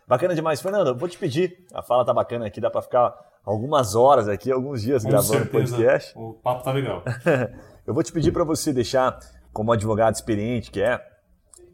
Bacana 0.06 0.34
demais. 0.34 0.60
Fernando, 0.60 0.96
vou 0.96 1.08
te 1.08 1.18
pedir, 1.18 1.66
a 1.72 1.82
fala 1.82 2.04
tá 2.04 2.12
bacana 2.12 2.46
aqui, 2.46 2.60
dá 2.60 2.70
para 2.70 2.82
ficar 2.82 3.14
algumas 3.44 3.94
horas 3.94 4.28
aqui, 4.28 4.52
alguns 4.52 4.82
dias 4.82 5.02
Com 5.02 5.10
gravando 5.10 5.32
certeza, 5.32 5.76
podcast. 5.76 6.18
O 6.18 6.34
papo 6.34 6.62
tá 6.62 6.72
legal. 6.72 7.02
Eu 7.86 7.92
vou 7.92 8.02
te 8.02 8.12
pedir 8.12 8.32
para 8.32 8.44
você 8.44 8.72
deixar, 8.72 9.18
como 9.52 9.72
advogado 9.72 10.14
experiente 10.14 10.70
que 10.70 10.80
é, 10.80 11.04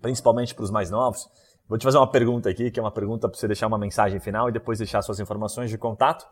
principalmente 0.00 0.54
para 0.54 0.64
os 0.64 0.70
mais 0.70 0.90
novos, 0.90 1.28
vou 1.68 1.78
te 1.78 1.84
fazer 1.84 1.98
uma 1.98 2.10
pergunta 2.10 2.48
aqui, 2.48 2.70
que 2.70 2.80
é 2.80 2.82
uma 2.82 2.90
pergunta 2.90 3.28
para 3.28 3.38
você 3.38 3.46
deixar 3.46 3.66
uma 3.66 3.78
mensagem 3.78 4.18
final 4.20 4.48
e 4.48 4.52
depois 4.52 4.78
deixar 4.78 5.02
suas 5.02 5.20
informações 5.20 5.70
de 5.70 5.78
contato. 5.78 6.26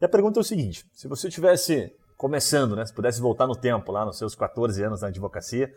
E 0.00 0.04
a 0.04 0.08
pergunta 0.08 0.40
é 0.40 0.42
o 0.42 0.44
seguinte: 0.44 0.86
se 0.92 1.06
você 1.06 1.28
tivesse 1.28 1.94
começando, 2.22 2.76
né? 2.76 2.86
Se 2.86 2.94
pudesse 2.94 3.20
voltar 3.20 3.48
no 3.48 3.56
tempo, 3.56 3.90
lá 3.90 4.04
nos 4.04 4.16
seus 4.16 4.36
14 4.36 4.80
anos 4.84 5.00
na 5.00 5.08
advocacia, 5.08 5.74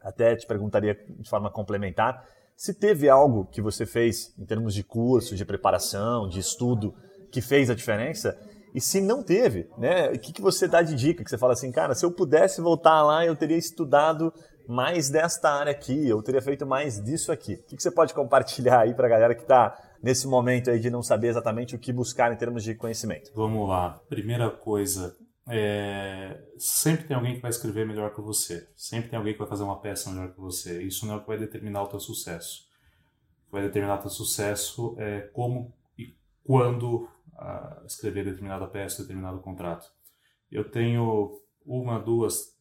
até 0.00 0.34
te 0.34 0.46
perguntaria 0.46 0.94
de 1.18 1.28
forma 1.28 1.50
complementar 1.50 2.24
se 2.56 2.72
teve 2.72 3.10
algo 3.10 3.44
que 3.44 3.60
você 3.60 3.84
fez 3.84 4.34
em 4.38 4.46
termos 4.46 4.72
de 4.72 4.82
curso, 4.82 5.36
de 5.36 5.44
preparação, 5.44 6.26
de 6.26 6.40
estudo, 6.40 6.94
que 7.30 7.42
fez 7.42 7.68
a 7.68 7.74
diferença. 7.74 8.38
E 8.74 8.80
se 8.80 9.02
não 9.02 9.22
teve, 9.22 9.68
né? 9.76 10.08
O 10.08 10.18
que, 10.18 10.32
que 10.32 10.40
você 10.40 10.66
dá 10.66 10.80
de 10.80 10.94
dica? 10.94 11.22
Que 11.22 11.28
você 11.28 11.36
fala 11.36 11.52
assim, 11.52 11.70
cara, 11.70 11.94
se 11.94 12.06
eu 12.06 12.10
pudesse 12.10 12.62
voltar 12.62 13.02
lá, 13.02 13.26
eu 13.26 13.36
teria 13.36 13.58
estudado 13.58 14.32
mais 14.66 15.10
desta 15.10 15.50
área 15.50 15.72
aqui, 15.72 16.08
eu 16.08 16.22
teria 16.22 16.40
feito 16.40 16.66
mais 16.66 17.02
disso 17.04 17.30
aqui. 17.30 17.54
O 17.54 17.62
que, 17.64 17.76
que 17.76 17.82
você 17.82 17.90
pode 17.90 18.14
compartilhar 18.14 18.80
aí 18.80 18.94
para 18.94 19.06
a 19.06 19.10
galera 19.10 19.34
que 19.34 19.42
está 19.42 19.76
nesse 20.02 20.26
momento 20.26 20.70
aí 20.70 20.78
de 20.78 20.88
não 20.88 21.02
saber 21.02 21.28
exatamente 21.28 21.74
o 21.76 21.78
que 21.78 21.92
buscar 21.92 22.32
em 22.32 22.36
termos 22.36 22.64
de 22.64 22.74
conhecimento? 22.74 23.30
Vamos 23.34 23.68
lá. 23.68 24.00
Primeira 24.08 24.50
coisa, 24.50 25.14
é, 25.50 26.40
sempre 26.56 27.06
tem 27.06 27.16
alguém 27.16 27.34
que 27.34 27.40
vai 27.40 27.50
escrever 27.50 27.86
melhor 27.86 28.14
que 28.14 28.20
você. 28.20 28.68
Sempre 28.76 29.10
tem 29.10 29.18
alguém 29.18 29.32
que 29.32 29.38
vai 29.38 29.48
fazer 29.48 29.64
uma 29.64 29.80
peça 29.80 30.10
melhor 30.10 30.32
que 30.32 30.40
você. 30.40 30.82
Isso 30.82 31.06
não 31.06 31.14
é 31.14 31.16
o 31.16 31.20
que 31.20 31.26
vai 31.26 31.38
determinar 31.38 31.82
o 31.82 31.88
teu 31.88 31.98
sucesso. 31.98 32.68
O 33.42 33.46
que 33.46 33.52
vai 33.52 33.62
determinar 33.62 33.96
o 33.96 34.02
teu 34.02 34.10
sucesso 34.10 34.94
é 34.98 35.20
como 35.32 35.74
e 35.98 36.14
quando 36.44 37.08
uh, 37.34 37.84
escrever 37.86 38.24
determinada 38.24 38.66
peça, 38.66 39.02
determinado 39.02 39.40
contrato. 39.40 39.90
Eu 40.50 40.70
tenho 40.70 41.40
uma, 41.66 41.98
duas, 41.98 42.56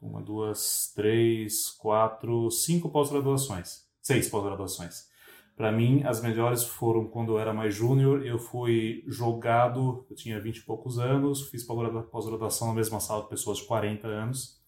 uma, 0.00 0.20
duas, 0.20 0.92
três, 0.94 1.70
quatro, 1.70 2.50
cinco 2.50 2.90
pós-graduações. 2.90 3.86
Seis 4.02 4.28
pós-graduações. 4.28 5.09
Para 5.56 5.70
mim, 5.70 6.02
as 6.04 6.22
melhores 6.22 6.64
foram 6.64 7.06
quando 7.06 7.32
eu 7.32 7.38
era 7.38 7.52
mais 7.52 7.74
júnior. 7.74 8.24
Eu 8.24 8.38
fui 8.38 9.04
jogado, 9.06 10.06
eu 10.08 10.16
tinha 10.16 10.40
20 10.40 10.58
e 10.58 10.62
poucos 10.62 10.98
anos, 10.98 11.48
fiz 11.48 11.64
pós-graduação 11.64 12.68
na 12.68 12.74
mesma 12.74 12.98
sala 12.98 13.22
de 13.22 13.28
pessoas 13.28 13.58
de 13.58 13.64
40 13.66 14.08
anos. 14.08 14.58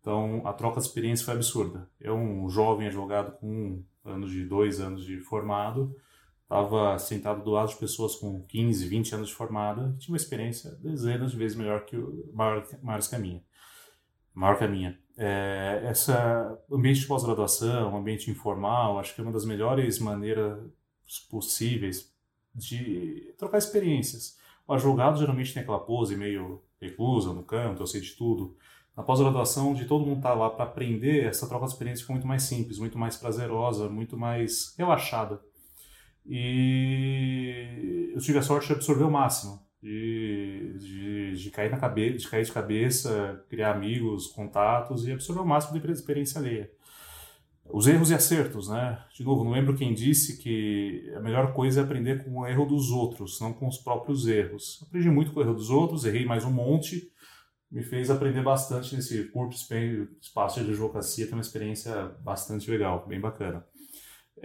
Então, 0.00 0.42
a 0.44 0.52
troca 0.52 0.80
de 0.80 0.86
experiência 0.86 1.24
foi 1.24 1.34
absurda. 1.34 1.88
Eu, 2.00 2.16
um 2.16 2.48
jovem 2.50 2.88
advogado 2.88 3.38
com 3.38 3.46
um 3.46 3.84
anos 4.04 4.30
de 4.30 4.44
dois 4.44 4.80
anos 4.80 5.04
de 5.04 5.20
formado, 5.20 5.96
estava 6.42 6.98
sentado 6.98 7.42
do 7.42 7.50
lado 7.50 7.68
de 7.68 7.76
pessoas 7.76 8.14
com 8.16 8.42
15, 8.42 8.86
20 8.86 9.14
anos 9.14 9.28
de 9.28 9.34
formada, 9.34 9.96
tinha 9.98 10.12
uma 10.12 10.16
experiência 10.16 10.72
dezenas 10.82 11.30
de 11.30 11.38
vezes 11.38 11.56
melhor 11.56 11.86
que 11.86 11.96
maior, 12.34 12.66
maior 12.82 13.00
que 13.00 13.14
a 13.14 13.18
minha. 13.18 13.42
Maior 14.34 14.58
que 14.58 14.64
a 14.64 14.68
minha 14.68 14.98
é, 15.16 15.82
essa 15.84 16.58
ambiente 16.70 17.00
de 17.00 17.06
pós-graduação, 17.06 17.96
ambiente 17.96 18.30
informal, 18.30 18.98
acho 18.98 19.14
que 19.14 19.20
é 19.20 19.24
uma 19.24 19.32
das 19.32 19.44
melhores 19.44 19.98
maneiras 19.98 20.58
possíveis 21.30 22.12
de 22.54 23.34
trocar 23.38 23.58
experiências. 23.58 24.38
O 24.66 24.72
advogado 24.72 25.18
geralmente 25.18 25.52
tem 25.52 25.62
aquela 25.62 25.78
pose 25.78 26.16
meio 26.16 26.62
reclusa 26.80 27.32
no 27.32 27.42
canto, 27.42 27.82
eu 27.82 27.86
sei 27.86 28.00
de 28.00 28.12
tudo. 28.12 28.56
Na 28.96 29.02
pós-graduação, 29.02 29.74
de 29.74 29.86
todo 29.86 30.06
mundo 30.06 30.18
estar 30.18 30.30
tá 30.30 30.34
lá 30.34 30.50
para 30.50 30.64
aprender, 30.64 31.24
essa 31.24 31.48
troca 31.48 31.66
de 31.66 31.72
experiência 31.72 32.02
fica 32.02 32.12
muito 32.12 32.26
mais 32.26 32.44
simples, 32.44 32.78
muito 32.78 32.98
mais 32.98 33.16
prazerosa, 33.16 33.88
muito 33.88 34.16
mais 34.16 34.74
relaxada. 34.78 35.40
E 36.26 38.12
eu 38.14 38.20
tive 38.20 38.38
a 38.38 38.42
sorte 38.42 38.68
de 38.68 38.74
absorver 38.74 39.04
o 39.04 39.10
máximo 39.10 39.64
de, 39.84 40.78
de, 40.78 41.32
de, 41.34 41.50
cair 41.50 41.70
na 41.70 41.76
cabeça, 41.76 42.16
de 42.16 42.28
cair 42.28 42.44
de 42.44 42.52
cabeça, 42.52 43.44
criar 43.50 43.72
amigos, 43.72 44.28
contatos 44.28 45.06
e 45.06 45.12
absorver 45.12 45.42
o 45.42 45.46
máximo 45.46 45.78
de 45.78 45.92
experiência 45.92 46.40
alheia. 46.40 46.70
Os 47.66 47.86
erros 47.86 48.10
e 48.10 48.14
acertos, 48.14 48.70
né? 48.70 49.04
De 49.14 49.22
novo, 49.22 49.44
não 49.44 49.52
lembro 49.52 49.76
quem 49.76 49.92
disse 49.92 50.38
que 50.38 51.12
a 51.14 51.20
melhor 51.20 51.52
coisa 51.52 51.80
é 51.80 51.84
aprender 51.84 52.24
com 52.24 52.40
o 52.40 52.46
erro 52.46 52.64
dos 52.64 52.90
outros, 52.90 53.38
não 53.40 53.52
com 53.52 53.68
os 53.68 53.76
próprios 53.76 54.26
erros. 54.26 54.82
Aprendi 54.86 55.10
muito 55.10 55.32
com 55.32 55.40
o 55.40 55.42
erro 55.42 55.54
dos 55.54 55.68
outros, 55.68 56.06
errei 56.06 56.24
mais 56.24 56.44
um 56.46 56.52
monte, 56.52 57.10
me 57.70 57.82
fez 57.82 58.10
aprender 58.10 58.42
bastante 58.42 58.96
nesse 58.96 59.24
curto 59.24 59.54
espaço 59.54 60.64
de 60.64 60.70
advocacia, 60.70 61.26
tem 61.26 61.34
uma 61.34 61.42
experiência 61.42 62.06
bastante 62.22 62.70
legal, 62.70 63.06
bem 63.06 63.20
bacana. 63.20 63.66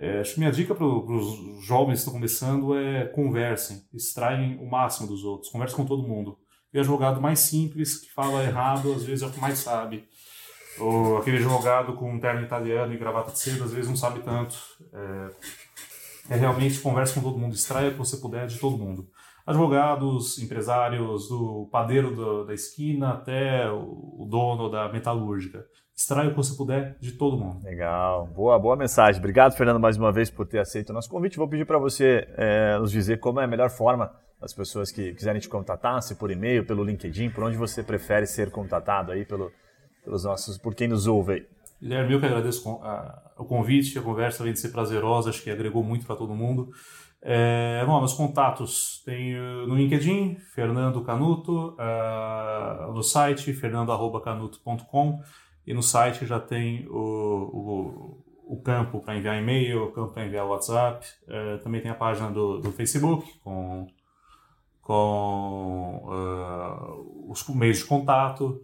É, 0.02 0.22
acho 0.22 0.36
que 0.36 0.40
minha 0.40 0.52
dica 0.52 0.74
para 0.74 0.86
os 0.86 1.62
jovens 1.66 1.96
que 1.96 2.00
estão 2.00 2.14
começando 2.14 2.74
é 2.74 3.06
conversem, 3.08 3.84
extraem 3.94 4.58
o 4.58 4.66
máximo 4.66 5.06
dos 5.06 5.26
outros, 5.26 5.52
conversem 5.52 5.76
com 5.76 5.86
todo 5.86 6.08
mundo. 6.08 6.40
E 6.74 6.78
o 6.78 6.80
advogado 6.80 7.20
mais 7.20 7.40
simples, 7.40 7.98
que 7.98 8.10
fala 8.14 8.46
errado, 8.46 8.94
às 8.94 9.04
vezes 9.04 9.24
é 9.24 9.28
o 9.28 9.32
que 9.32 9.42
mais 9.42 9.60
sabe. 9.60 10.08
Ou 10.80 11.18
aquele 11.18 11.38
advogado 11.38 11.94
com 11.98 12.14
um 12.14 12.20
terno 12.20 12.42
italiano 12.42 12.94
e 12.94 12.98
gravata 12.98 13.34
de 13.34 13.40
seda, 13.40 13.66
às 13.66 13.74
vezes 13.74 13.90
não 13.90 13.98
sabe 13.98 14.22
tanto. 14.22 14.58
É, 14.94 16.36
é 16.36 16.38
realmente 16.38 16.80
converse 16.80 17.14
com 17.14 17.22
todo 17.22 17.38
mundo, 17.38 17.54
extraia 17.54 17.90
o 17.90 17.92
que 17.92 17.98
você 17.98 18.16
puder 18.16 18.48
de 18.48 18.58
todo 18.58 18.78
mundo. 18.78 19.10
Advogados, 19.46 20.40
empresários, 20.40 21.28
do 21.28 21.68
padeiro 21.70 22.16
do, 22.16 22.46
da 22.46 22.54
esquina 22.54 23.10
até 23.10 23.70
o, 23.70 24.16
o 24.20 24.28
dono 24.30 24.70
da 24.70 24.88
metalúrgica 24.88 25.66
extrai 26.00 26.28
o 26.28 26.30
que 26.30 26.38
você 26.38 26.56
puder 26.56 26.96
de 27.02 27.12
todo 27.12 27.38
mundo. 27.38 27.62
Legal, 27.62 28.26
boa, 28.28 28.58
boa 28.58 28.78
mensagem. 28.78 29.20
Obrigado, 29.20 29.54
Fernando, 29.58 29.82
mais 29.82 29.98
uma 29.98 30.14
vez 30.14 30.30
por 30.30 30.48
ter 30.48 30.60
aceito 30.60 30.92
o 30.92 30.94
nosso 30.94 31.10
convite. 31.10 31.36
Vou 31.36 31.48
pedir 31.48 31.66
para 31.66 31.78
você 31.78 32.26
é, 32.38 32.78
nos 32.80 32.90
dizer 32.90 33.20
como 33.20 33.42
é 33.42 33.44
a 33.44 33.48
melhor 33.48 33.70
forma 33.70 34.10
das 34.40 34.54
pessoas 34.54 34.94
que 34.94 35.14
quiserem 35.14 35.42
te 35.42 35.50
contatar, 35.50 36.02
se 36.02 36.16
por 36.16 36.32
e-mail, 36.32 36.66
pelo 36.66 36.86
LinkedIn, 36.86 37.32
por 37.32 37.44
onde 37.44 37.58
você 37.58 37.84
prefere 37.84 38.26
ser 38.26 38.50
contatado 38.50 39.12
aí 39.12 39.26
pelo, 39.26 39.52
pelos 40.02 40.24
nossos, 40.24 40.58
por 40.58 40.74
quem 40.74 40.88
nos 40.88 41.06
ouve 41.06 41.34
aí. 41.34 41.46
Guilherme, 41.82 42.14
eu 42.14 42.20
que 42.22 42.26
agradeço 42.26 42.80
o 43.38 43.44
convite, 43.44 44.00
a 44.00 44.02
conversa 44.02 44.42
além 44.42 44.54
de 44.54 44.60
ser 44.60 44.70
prazerosa, 44.70 45.32
acho 45.32 45.44
que 45.44 45.52
agregou 45.52 45.84
muito 45.84 46.06
para 46.06 46.16
todo 46.16 46.34
mundo. 46.34 46.70
É, 47.22 47.84
bom, 47.86 48.00
meus 48.00 48.14
contatos 48.14 49.04
tem 49.04 49.36
no 49.68 49.76
LinkedIn, 49.76 50.38
Fernando 50.56 51.02
Canuto, 51.02 51.76
uh, 51.76 52.94
no 52.94 53.04
site, 53.04 53.52
fernando.canuto.com 53.52 55.20
e 55.70 55.74
no 55.74 55.84
site 55.84 56.26
já 56.26 56.40
tem 56.40 56.88
o, 56.90 56.98
o, 56.98 58.56
o 58.56 58.60
campo 58.60 59.00
para 59.02 59.16
enviar 59.16 59.38
e-mail, 59.38 59.84
o 59.84 59.92
campo 59.92 60.14
para 60.14 60.26
enviar 60.26 60.48
WhatsApp, 60.48 61.06
uh, 61.28 61.60
também 61.64 61.80
tem 61.80 61.92
a 61.92 61.96
página 61.96 62.32
do, 62.32 62.58
do 62.58 62.72
Facebook 62.72 63.38
com, 63.44 63.86
com 64.82 66.02
uh, 66.08 67.32
os 67.32 67.48
meios 67.50 67.78
de 67.78 67.86
contato, 67.86 68.60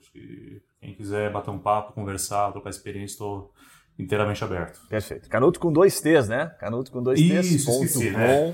quem 0.82 0.95
quiser 0.95 1.32
bater 1.32 1.51
um 1.51 1.60
papo, 1.60 1.93
conversar, 1.93 2.51
trocar 2.51 2.72
experiência, 2.72 3.14
estou 3.14 3.53
inteiramente 3.98 4.43
aberto. 4.43 4.80
Perfeito. 4.88 5.30
Canuto 5.30 5.60
com 5.60 5.72
dois 5.72 6.00
T's, 6.00 6.28
né? 6.28 6.54
Canuto 6.60 6.91
com 6.91 7.02
dois 7.02 7.20
T's. 7.20 7.52
Isso, 7.52 7.66
ponto 7.66 7.86
esqueci, 7.86 8.12
né? 8.12 8.54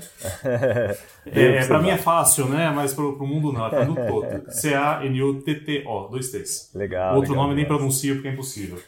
é, 1.26 1.66
para 1.66 1.80
mim 1.80 1.90
é 1.90 1.98
fácil, 1.98 2.48
né? 2.48 2.70
Mas 2.70 2.94
para 2.94 3.04
o 3.04 3.26
mundo 3.26 3.52
não. 3.52 3.66
É 3.66 3.70
Canuto. 3.70 4.52
C-A-N-U-T-T-O, 4.52 6.08
dois 6.10 6.30
T's. 6.30 6.70
Legal. 6.74 7.16
Outro 7.16 7.32
legal, 7.32 7.44
nome 7.44 7.56
legal. 7.56 7.70
nem 7.70 7.78
pronuncio 7.78 8.14
porque 8.14 8.28
é 8.28 8.32
impossível. 8.32 8.78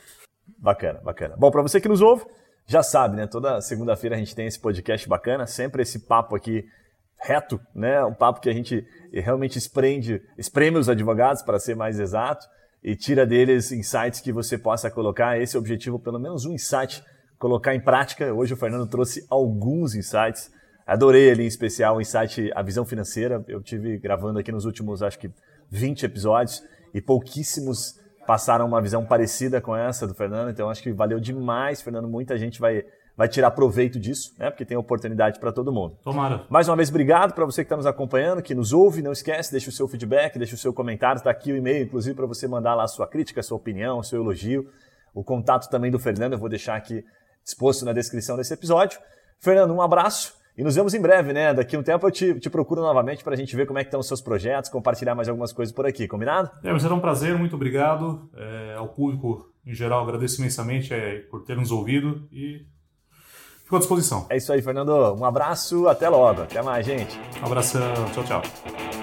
Bacana, 0.58 1.00
bacana. 1.02 1.36
Bom, 1.36 1.50
para 1.50 1.62
você 1.62 1.80
que 1.80 1.88
nos 1.88 2.00
ouve, 2.00 2.24
já 2.66 2.82
sabe, 2.82 3.16
né? 3.16 3.26
Toda 3.26 3.60
segunda-feira 3.60 4.16
a 4.16 4.18
gente 4.18 4.34
tem 4.34 4.46
esse 4.46 4.58
podcast 4.58 5.08
bacana, 5.08 5.46
sempre 5.46 5.82
esse 5.82 6.06
papo 6.06 6.36
aqui 6.36 6.64
reto, 7.18 7.60
né? 7.74 8.04
Um 8.04 8.14
papo 8.14 8.40
que 8.40 8.48
a 8.48 8.52
gente 8.52 8.86
realmente 9.12 9.58
esprende, 9.58 10.22
espreme 10.38 10.78
os 10.78 10.88
advogados, 10.88 11.42
para 11.42 11.58
ser 11.58 11.74
mais 11.74 11.98
exato 11.98 12.46
e 12.84 12.94
tira 12.94 13.24
deles 13.24 13.72
insights 13.72 14.20
que 14.20 14.30
você 14.30 14.58
possa 14.58 14.90
colocar. 14.90 15.40
Esse 15.40 15.56
é 15.56 15.58
o 15.58 15.62
objetivo, 15.62 15.98
pelo 15.98 16.18
menos 16.18 16.44
um 16.44 16.52
insight, 16.52 17.02
colocar 17.38 17.74
em 17.74 17.80
prática. 17.80 18.30
Hoje 18.34 18.52
o 18.52 18.56
Fernando 18.58 18.86
trouxe 18.86 19.24
alguns 19.30 19.94
insights. 19.94 20.52
Adorei 20.86 21.30
ali 21.30 21.44
em 21.44 21.46
especial 21.46 21.96
o 21.96 22.00
insight, 22.02 22.52
a 22.54 22.62
visão 22.62 22.84
financeira. 22.84 23.42
Eu 23.48 23.62
tive 23.62 23.96
gravando 23.98 24.38
aqui 24.38 24.52
nos 24.52 24.66
últimos, 24.66 25.02
acho 25.02 25.18
que 25.18 25.30
20 25.70 26.04
episódios 26.04 26.62
e 26.92 27.00
pouquíssimos 27.00 27.98
passaram 28.26 28.66
uma 28.66 28.82
visão 28.82 29.04
parecida 29.06 29.62
com 29.62 29.74
essa 29.74 30.06
do 30.06 30.14
Fernando. 30.14 30.50
Então 30.50 30.68
acho 30.68 30.82
que 30.82 30.92
valeu 30.92 31.18
demais, 31.18 31.80
Fernando. 31.80 32.06
Muita 32.06 32.36
gente 32.36 32.60
vai 32.60 32.84
vai 33.16 33.28
tirar 33.28 33.50
proveito 33.52 33.98
disso, 33.98 34.34
né? 34.38 34.50
Porque 34.50 34.64
tem 34.64 34.76
oportunidade 34.76 35.38
para 35.38 35.52
todo 35.52 35.72
mundo. 35.72 35.96
Tomara. 36.02 36.44
Mais 36.48 36.68
uma 36.68 36.76
vez, 36.76 36.88
obrigado 36.90 37.32
para 37.32 37.44
você 37.44 37.62
que 37.62 37.66
está 37.66 37.76
nos 37.76 37.86
acompanhando, 37.86 38.42
que 38.42 38.54
nos 38.54 38.72
ouve. 38.72 39.02
Não 39.02 39.12
esquece, 39.12 39.52
deixa 39.52 39.70
o 39.70 39.72
seu 39.72 39.86
feedback, 39.86 40.36
deixa 40.38 40.54
o 40.54 40.58
seu 40.58 40.72
comentário. 40.72 41.18
Está 41.18 41.30
aqui 41.30 41.52
o 41.52 41.56
e-mail, 41.56 41.84
inclusive, 41.84 42.14
para 42.14 42.26
você 42.26 42.48
mandar 42.48 42.74
lá 42.74 42.84
a 42.84 42.88
sua 42.88 43.06
crítica, 43.06 43.40
a 43.40 43.42
sua 43.42 43.56
opinião, 43.56 43.98
o 43.98 44.04
seu 44.04 44.20
elogio. 44.20 44.68
O 45.14 45.22
contato 45.22 45.70
também 45.70 45.90
do 45.90 45.98
Fernando 45.98 46.32
eu 46.32 46.38
vou 46.38 46.48
deixar 46.48 46.74
aqui 46.74 47.04
exposto 47.44 47.84
na 47.84 47.92
descrição 47.92 48.36
desse 48.36 48.52
episódio. 48.52 48.98
Fernando, 49.38 49.72
um 49.72 49.80
abraço. 49.80 50.34
E 50.56 50.62
nos 50.62 50.76
vemos 50.76 50.94
em 50.94 51.00
breve, 51.00 51.32
né? 51.32 51.52
Daqui 51.52 51.74
a 51.74 51.78
um 51.80 51.82
tempo 51.82 52.06
eu 52.06 52.10
te, 52.12 52.38
te 52.38 52.48
procuro 52.48 52.80
novamente 52.80 53.24
para 53.24 53.34
a 53.34 53.36
gente 53.36 53.54
ver 53.56 53.66
como 53.66 53.78
é 53.78 53.82
que 53.82 53.88
estão 53.88 53.98
os 53.98 54.06
seus 54.06 54.20
projetos, 54.20 54.70
compartilhar 54.70 55.14
mais 55.14 55.28
algumas 55.28 55.52
coisas 55.52 55.74
por 55.74 55.84
aqui, 55.84 56.06
combinado? 56.06 56.48
É, 56.62 56.78
será 56.78 56.94
um 56.94 57.00
prazer, 57.00 57.36
muito 57.36 57.56
obrigado. 57.56 58.30
É, 58.36 58.74
ao 58.76 58.88
público 58.88 59.52
em 59.66 59.74
geral, 59.74 60.02
agradeço 60.02 60.40
imensamente 60.40 60.92
é, 60.92 61.20
por 61.30 61.42
ter 61.42 61.56
nos 61.56 61.70
ouvido 61.70 62.28
e 62.30 62.66
Fico 63.74 63.76
à 63.76 63.78
disposição. 63.80 64.26
É 64.28 64.36
isso 64.36 64.52
aí, 64.52 64.62
Fernando. 64.62 65.14
Um 65.14 65.24
abraço, 65.24 65.88
até 65.88 66.08
logo. 66.08 66.42
Até 66.42 66.62
mais, 66.62 66.86
gente. 66.86 67.18
Um 67.42 67.46
abração, 67.46 67.82
tchau, 68.12 68.24
tchau. 68.24 68.93